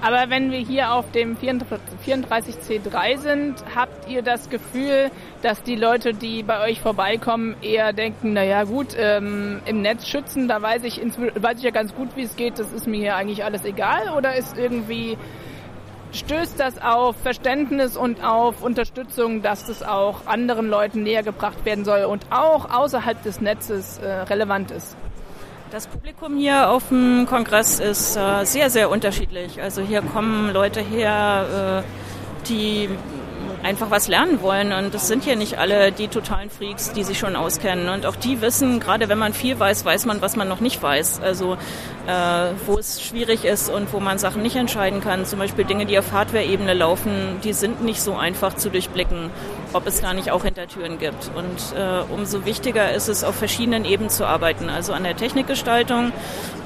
Aber 0.03 0.29
wenn 0.29 0.51
wir 0.51 0.59
hier 0.59 0.91
auf 0.91 1.09
dem 1.11 1.37
34C3 1.37 3.17
sind, 3.17 3.63
habt 3.73 4.09
ihr 4.09 4.21
das 4.21 4.49
Gefühl, 4.49 5.09
dass 5.41 5.63
die 5.63 5.77
Leute, 5.77 6.13
die 6.13 6.43
bei 6.43 6.61
euch 6.61 6.81
vorbeikommen, 6.81 7.55
eher 7.61 7.93
denken, 7.93 8.33
naja 8.33 8.65
gut, 8.65 8.97
ähm, 8.97 9.61
im 9.65 9.81
Netz 9.81 10.05
schützen, 10.05 10.49
da 10.49 10.61
weiß 10.61 10.83
ich, 10.83 10.99
weiß 10.99 11.59
ich 11.59 11.63
ja 11.63 11.71
ganz 11.71 11.95
gut, 11.95 12.09
wie 12.17 12.23
es 12.23 12.35
geht, 12.35 12.59
das 12.59 12.73
ist 12.73 12.85
mir 12.85 12.97
hier 12.97 13.15
eigentlich 13.15 13.45
alles 13.45 13.63
egal? 13.63 14.09
Oder 14.17 14.35
ist 14.35 14.57
irgendwie, 14.57 15.17
stößt 16.11 16.59
das 16.59 16.81
auf 16.81 17.15
Verständnis 17.15 17.95
und 17.95 18.25
auf 18.25 18.61
Unterstützung, 18.61 19.41
dass 19.41 19.67
das 19.67 19.83
auch 19.83 20.27
anderen 20.27 20.67
Leuten 20.67 21.03
näher 21.03 21.23
gebracht 21.23 21.63
werden 21.63 21.85
soll 21.85 22.03
und 22.03 22.25
auch 22.29 22.69
außerhalb 22.77 23.23
des 23.23 23.39
Netzes 23.39 23.99
äh, 23.99 24.09
relevant 24.23 24.69
ist? 24.71 24.97
Das 25.73 25.87
Publikum 25.87 26.37
hier 26.37 26.69
auf 26.69 26.89
dem 26.89 27.25
Kongress 27.27 27.79
ist 27.79 28.15
äh, 28.15 28.45
sehr, 28.45 28.69
sehr 28.69 28.91
unterschiedlich. 28.91 29.59
Also 29.59 29.81
hier 29.81 30.03
kommen 30.03 30.53
Leute 30.53 30.81
her, 30.81 31.83
äh, 31.83 32.47
die 32.47 32.89
einfach 33.63 33.89
was 33.89 34.07
lernen 34.07 34.43
wollen. 34.43 34.71
Und 34.71 34.93
das 34.93 35.07
sind 35.07 35.23
hier 35.23 35.35
nicht 35.35 35.57
alle 35.57 35.91
die 35.91 36.09
totalen 36.09 36.51
Freaks, 36.51 36.91
die 36.91 37.03
sich 37.03 37.17
schon 37.17 37.35
auskennen. 37.35 37.89
Und 37.89 38.05
auch 38.05 38.15
die 38.15 38.39
wissen, 38.39 38.79
gerade 38.79 39.09
wenn 39.09 39.17
man 39.17 39.33
viel 39.33 39.59
weiß, 39.59 39.83
weiß 39.83 40.05
man, 40.05 40.21
was 40.21 40.35
man 40.35 40.47
noch 40.47 40.59
nicht 40.59 40.83
weiß. 40.83 41.21
Also 41.21 41.53
äh, 42.05 42.51
wo 42.67 42.77
es 42.77 43.01
schwierig 43.01 43.43
ist 43.43 43.69
und 43.69 43.91
wo 43.93 43.99
man 43.99 44.19
Sachen 44.19 44.43
nicht 44.43 44.55
entscheiden 44.55 45.01
kann. 45.01 45.25
Zum 45.25 45.39
Beispiel 45.39 45.65
Dinge, 45.65 45.87
die 45.87 45.97
auf 45.97 46.11
Hardware-Ebene 46.11 46.75
laufen, 46.75 47.39
die 47.43 47.53
sind 47.53 47.83
nicht 47.83 47.99
so 47.99 48.13
einfach 48.15 48.53
zu 48.55 48.69
durchblicken, 48.69 49.31
ob 49.73 49.87
es 49.87 50.01
da 50.01 50.13
nicht 50.13 50.31
auch 50.31 50.43
Hintertüren 50.43 50.99
gibt. 50.99 51.31
Und 51.35 51.77
äh, 51.77 52.13
umso 52.13 52.45
wichtiger 52.45 52.91
ist 52.93 53.09
es, 53.09 53.23
auf 53.23 53.35
verschiedenen 53.35 53.85
Ebenen 53.85 54.09
zu 54.09 54.25
arbeiten. 54.25 54.69
Also 54.69 54.93
an 54.93 55.03
der 55.03 55.15
Technikgestaltung, 55.15 56.11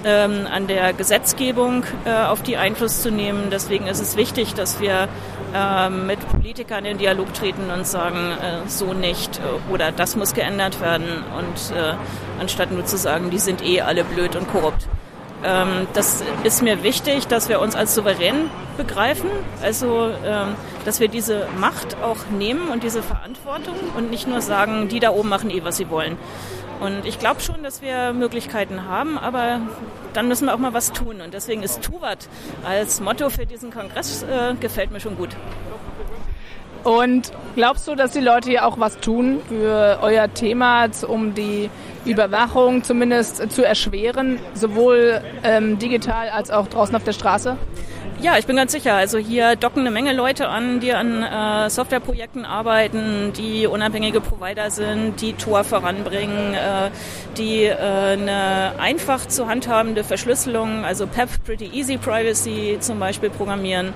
ähm, 0.05 0.47
an 0.51 0.67
der 0.67 0.93
Gesetzgebung 0.93 1.83
äh, 2.05 2.11
auf 2.11 2.43
die 2.43 2.57
Einfluss 2.57 3.01
zu 3.01 3.11
nehmen. 3.11 3.49
Deswegen 3.51 3.87
ist 3.87 3.99
es 3.99 4.17
wichtig, 4.17 4.53
dass 4.53 4.79
wir 4.79 5.07
äh, 5.53 5.89
mit 5.89 6.19
Politikern 6.29 6.85
in 6.85 6.97
Dialog 6.97 7.33
treten 7.33 7.71
und 7.71 7.87
sagen, 7.87 8.31
äh, 8.31 8.67
so 8.69 8.93
nicht 8.93 9.39
oder 9.71 9.91
das 9.91 10.15
muss 10.15 10.33
geändert 10.33 10.81
werden 10.81 11.23
und 11.37 11.75
äh, 11.75 11.93
anstatt 12.39 12.71
nur 12.71 12.85
zu 12.85 12.97
sagen, 12.97 13.29
die 13.29 13.39
sind 13.39 13.63
eh 13.63 13.81
alle 13.81 14.03
blöd 14.03 14.35
und 14.35 14.49
korrupt. 14.49 14.87
Ähm, 15.43 15.87
das 15.93 16.23
ist 16.43 16.63
mir 16.63 16.83
wichtig, 16.83 17.27
dass 17.27 17.49
wir 17.49 17.61
uns 17.61 17.75
als 17.75 17.93
souverän 17.93 18.49
begreifen, 18.75 19.29
also 19.61 20.11
ähm, 20.25 20.55
dass 20.85 20.99
wir 20.99 21.07
diese 21.07 21.47
Macht 21.59 21.97
auch 22.01 22.17
nehmen 22.31 22.69
und 22.69 22.83
diese 22.83 23.03
Verantwortung 23.03 23.75
und 23.95 24.09
nicht 24.09 24.27
nur 24.27 24.41
sagen, 24.41 24.87
die 24.87 24.99
da 24.99 25.11
oben 25.11 25.29
machen 25.29 25.49
eh, 25.49 25.63
was 25.63 25.77
sie 25.77 25.89
wollen. 25.89 26.17
Und 26.79 27.05
ich 27.05 27.17
glaube 27.17 27.41
schon, 27.41 27.63
dass 27.63 27.81
wir 27.81 28.13
Möglichkeiten 28.13 28.87
haben, 28.87 29.17
aber 29.17 29.61
dann 30.13 30.27
müssen 30.27 30.45
wir 30.45 30.53
auch 30.53 30.59
mal 30.59 30.73
was 30.73 30.91
tun. 30.91 31.21
Und 31.21 31.33
deswegen 31.33 31.63
ist 31.63 31.81
Tuvat 31.81 32.29
als 32.63 33.01
Motto 33.01 33.29
für 33.29 33.45
diesen 33.47 33.71
Kongress 33.71 34.23
äh, 34.23 34.53
gefällt 34.59 34.91
mir 34.91 34.99
schon 34.99 35.17
gut. 35.17 35.29
Und 36.87 37.33
glaubst 37.55 37.85
du, 37.89 37.95
dass 37.95 38.11
die 38.11 38.21
Leute 38.21 38.49
hier 38.49 38.65
auch 38.65 38.79
was 38.79 38.97
tun 39.01 39.41
für 39.49 39.99
euer 40.01 40.33
Thema, 40.33 40.87
um 41.05 41.33
die 41.33 41.69
Überwachung 42.05 42.81
zumindest 42.81 43.51
zu 43.51 43.65
erschweren, 43.65 44.39
sowohl 44.53 45.19
ähm, 45.43 45.77
digital 45.79 46.29
als 46.29 46.49
auch 46.49 46.69
draußen 46.69 46.95
auf 46.95 47.03
der 47.03 47.11
Straße? 47.11 47.57
Ja, 48.21 48.37
ich 48.39 48.47
bin 48.47 48.55
ganz 48.55 48.71
sicher. 48.71 48.95
Also 48.95 49.17
hier 49.17 49.57
docken 49.57 49.81
eine 49.81 49.91
Menge 49.91 50.13
Leute 50.13 50.47
an, 50.47 50.79
die 50.79 50.93
an 50.93 51.23
äh, 51.23 51.69
Softwareprojekten 51.69 52.45
arbeiten, 52.45 53.33
die 53.33 53.67
unabhängige 53.67 54.21
Provider 54.21 54.71
sind, 54.71 55.21
die 55.21 55.33
Tor 55.33 55.65
voranbringen, 55.65 56.53
äh, 56.53 56.89
die 57.37 57.65
äh, 57.65 57.75
eine 57.75 58.71
einfach 58.79 59.27
zu 59.27 59.47
handhabende 59.47 60.05
Verschlüsselung, 60.05 60.85
also 60.85 61.05
PEP, 61.05 61.29
Pretty 61.45 61.69
Easy 61.73 61.97
Privacy 61.97 62.77
zum 62.79 62.97
Beispiel 62.97 63.29
programmieren. 63.29 63.93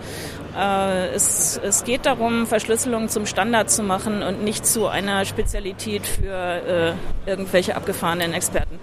Äh, 0.58 1.08
es, 1.10 1.60
es 1.64 1.84
geht 1.84 2.06
darum, 2.06 2.46
Verschlüsselung 2.46 3.10
zum 3.10 3.26
Standard 3.26 3.70
zu 3.70 3.84
machen 3.84 4.22
und 4.24 4.44
nicht 4.44 4.66
zu 4.66 4.88
einer 4.88 5.26
Spezialität 5.26 6.06
für 6.06 6.96
äh, 7.26 7.30
irgendwelche 7.30 7.76
abgefahrenen 7.76 8.34
Experten. 8.34 8.80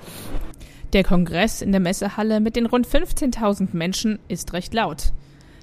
Der 0.94 1.04
Kongress 1.04 1.60
in 1.60 1.72
der 1.72 1.80
Messehalle 1.80 2.40
mit 2.40 2.56
den 2.56 2.66
rund 2.66 2.86
15.000 2.86 3.68
Menschen 3.72 4.18
ist 4.28 4.54
recht 4.54 4.72
laut. 4.72 5.12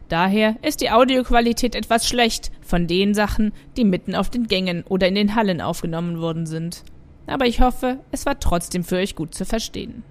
Daher 0.07 0.55
ist 0.61 0.81
die 0.81 0.91
Audioqualität 0.91 1.73
etwas 1.73 2.07
schlecht 2.07 2.51
von 2.61 2.85
den 2.85 3.15
Sachen, 3.15 3.51
die 3.75 3.85
mitten 3.85 4.13
auf 4.13 4.29
den 4.29 4.47
Gängen 4.47 4.83
oder 4.87 5.07
in 5.07 5.15
den 5.15 5.33
Hallen 5.33 5.61
aufgenommen 5.61 6.19
worden 6.19 6.45
sind. 6.45 6.83
Aber 7.25 7.47
ich 7.47 7.59
hoffe, 7.59 7.97
es 8.11 8.27
war 8.27 8.39
trotzdem 8.39 8.83
für 8.83 8.97
euch 8.97 9.15
gut 9.15 9.33
zu 9.33 9.45
verstehen. 9.45 10.03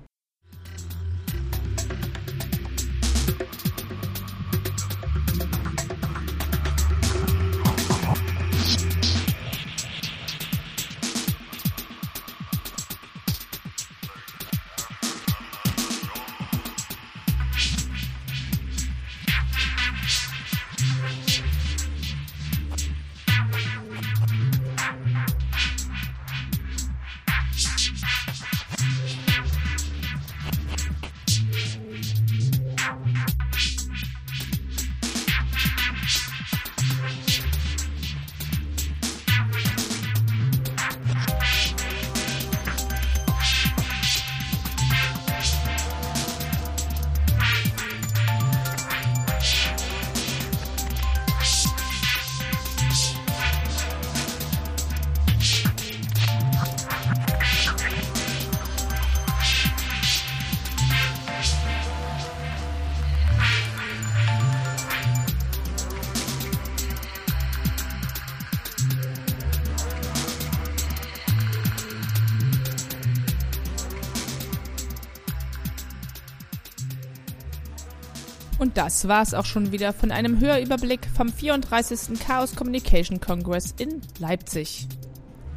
Das 78.75 79.07
war's 79.07 79.35
auch 79.35 79.45
schon 79.45 79.71
wieder 79.71 79.93
von 79.93 80.11
einem 80.11 80.41
Hörüberblick 80.41 81.07
vom 81.17 81.33
34. 81.33 82.19
Chaos 82.19 82.57
Communication 82.57 83.21
Congress 83.21 83.73
in 83.79 84.01
Leipzig. 84.19 84.89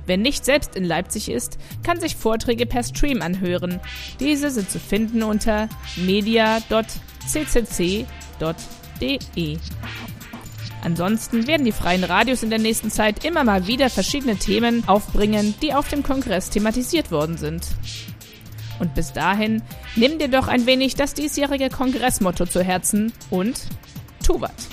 Wer 0.05 0.17
nicht 0.17 0.45
selbst 0.45 0.75
in 0.75 0.85
Leipzig 0.85 1.29
ist, 1.29 1.57
kann 1.83 1.99
sich 1.99 2.15
Vorträge 2.15 2.67
per 2.67 2.83
Stream 2.83 3.23
anhören. 3.23 3.79
Diese 4.19 4.51
sind 4.51 4.69
zu 4.69 4.79
finden 4.79 5.23
unter 5.23 5.67
media.ccc.de. 5.97 6.77
Ansonsten 10.83 11.47
werden 11.47 11.65
die 11.65 11.71
freien 11.71 12.03
Radios 12.03 12.43
in 12.43 12.51
der 12.51 12.59
nächsten 12.59 12.91
Zeit 12.91 13.25
immer 13.25 13.43
mal 13.43 13.65
wieder 13.67 13.89
verschiedene 13.89 14.37
Themen 14.37 14.87
aufbringen, 14.87 15.55
die 15.61 15.73
auf 15.73 15.89
dem 15.89 16.03
Kongress 16.03 16.51
thematisiert 16.51 17.11
worden 17.11 17.37
sind. 17.37 17.65
Und 18.79 18.93
bis 18.93 19.13
dahin, 19.13 19.61
nimm 19.95 20.19
dir 20.19 20.27
doch 20.27 20.47
ein 20.47 20.65
wenig 20.65 20.95
das 20.95 21.13
diesjährige 21.13 21.69
Kongressmotto 21.69 22.45
zu 22.45 22.63
Herzen 22.63 23.11
und 23.29 23.59
tu 24.25 24.39
was. 24.39 24.66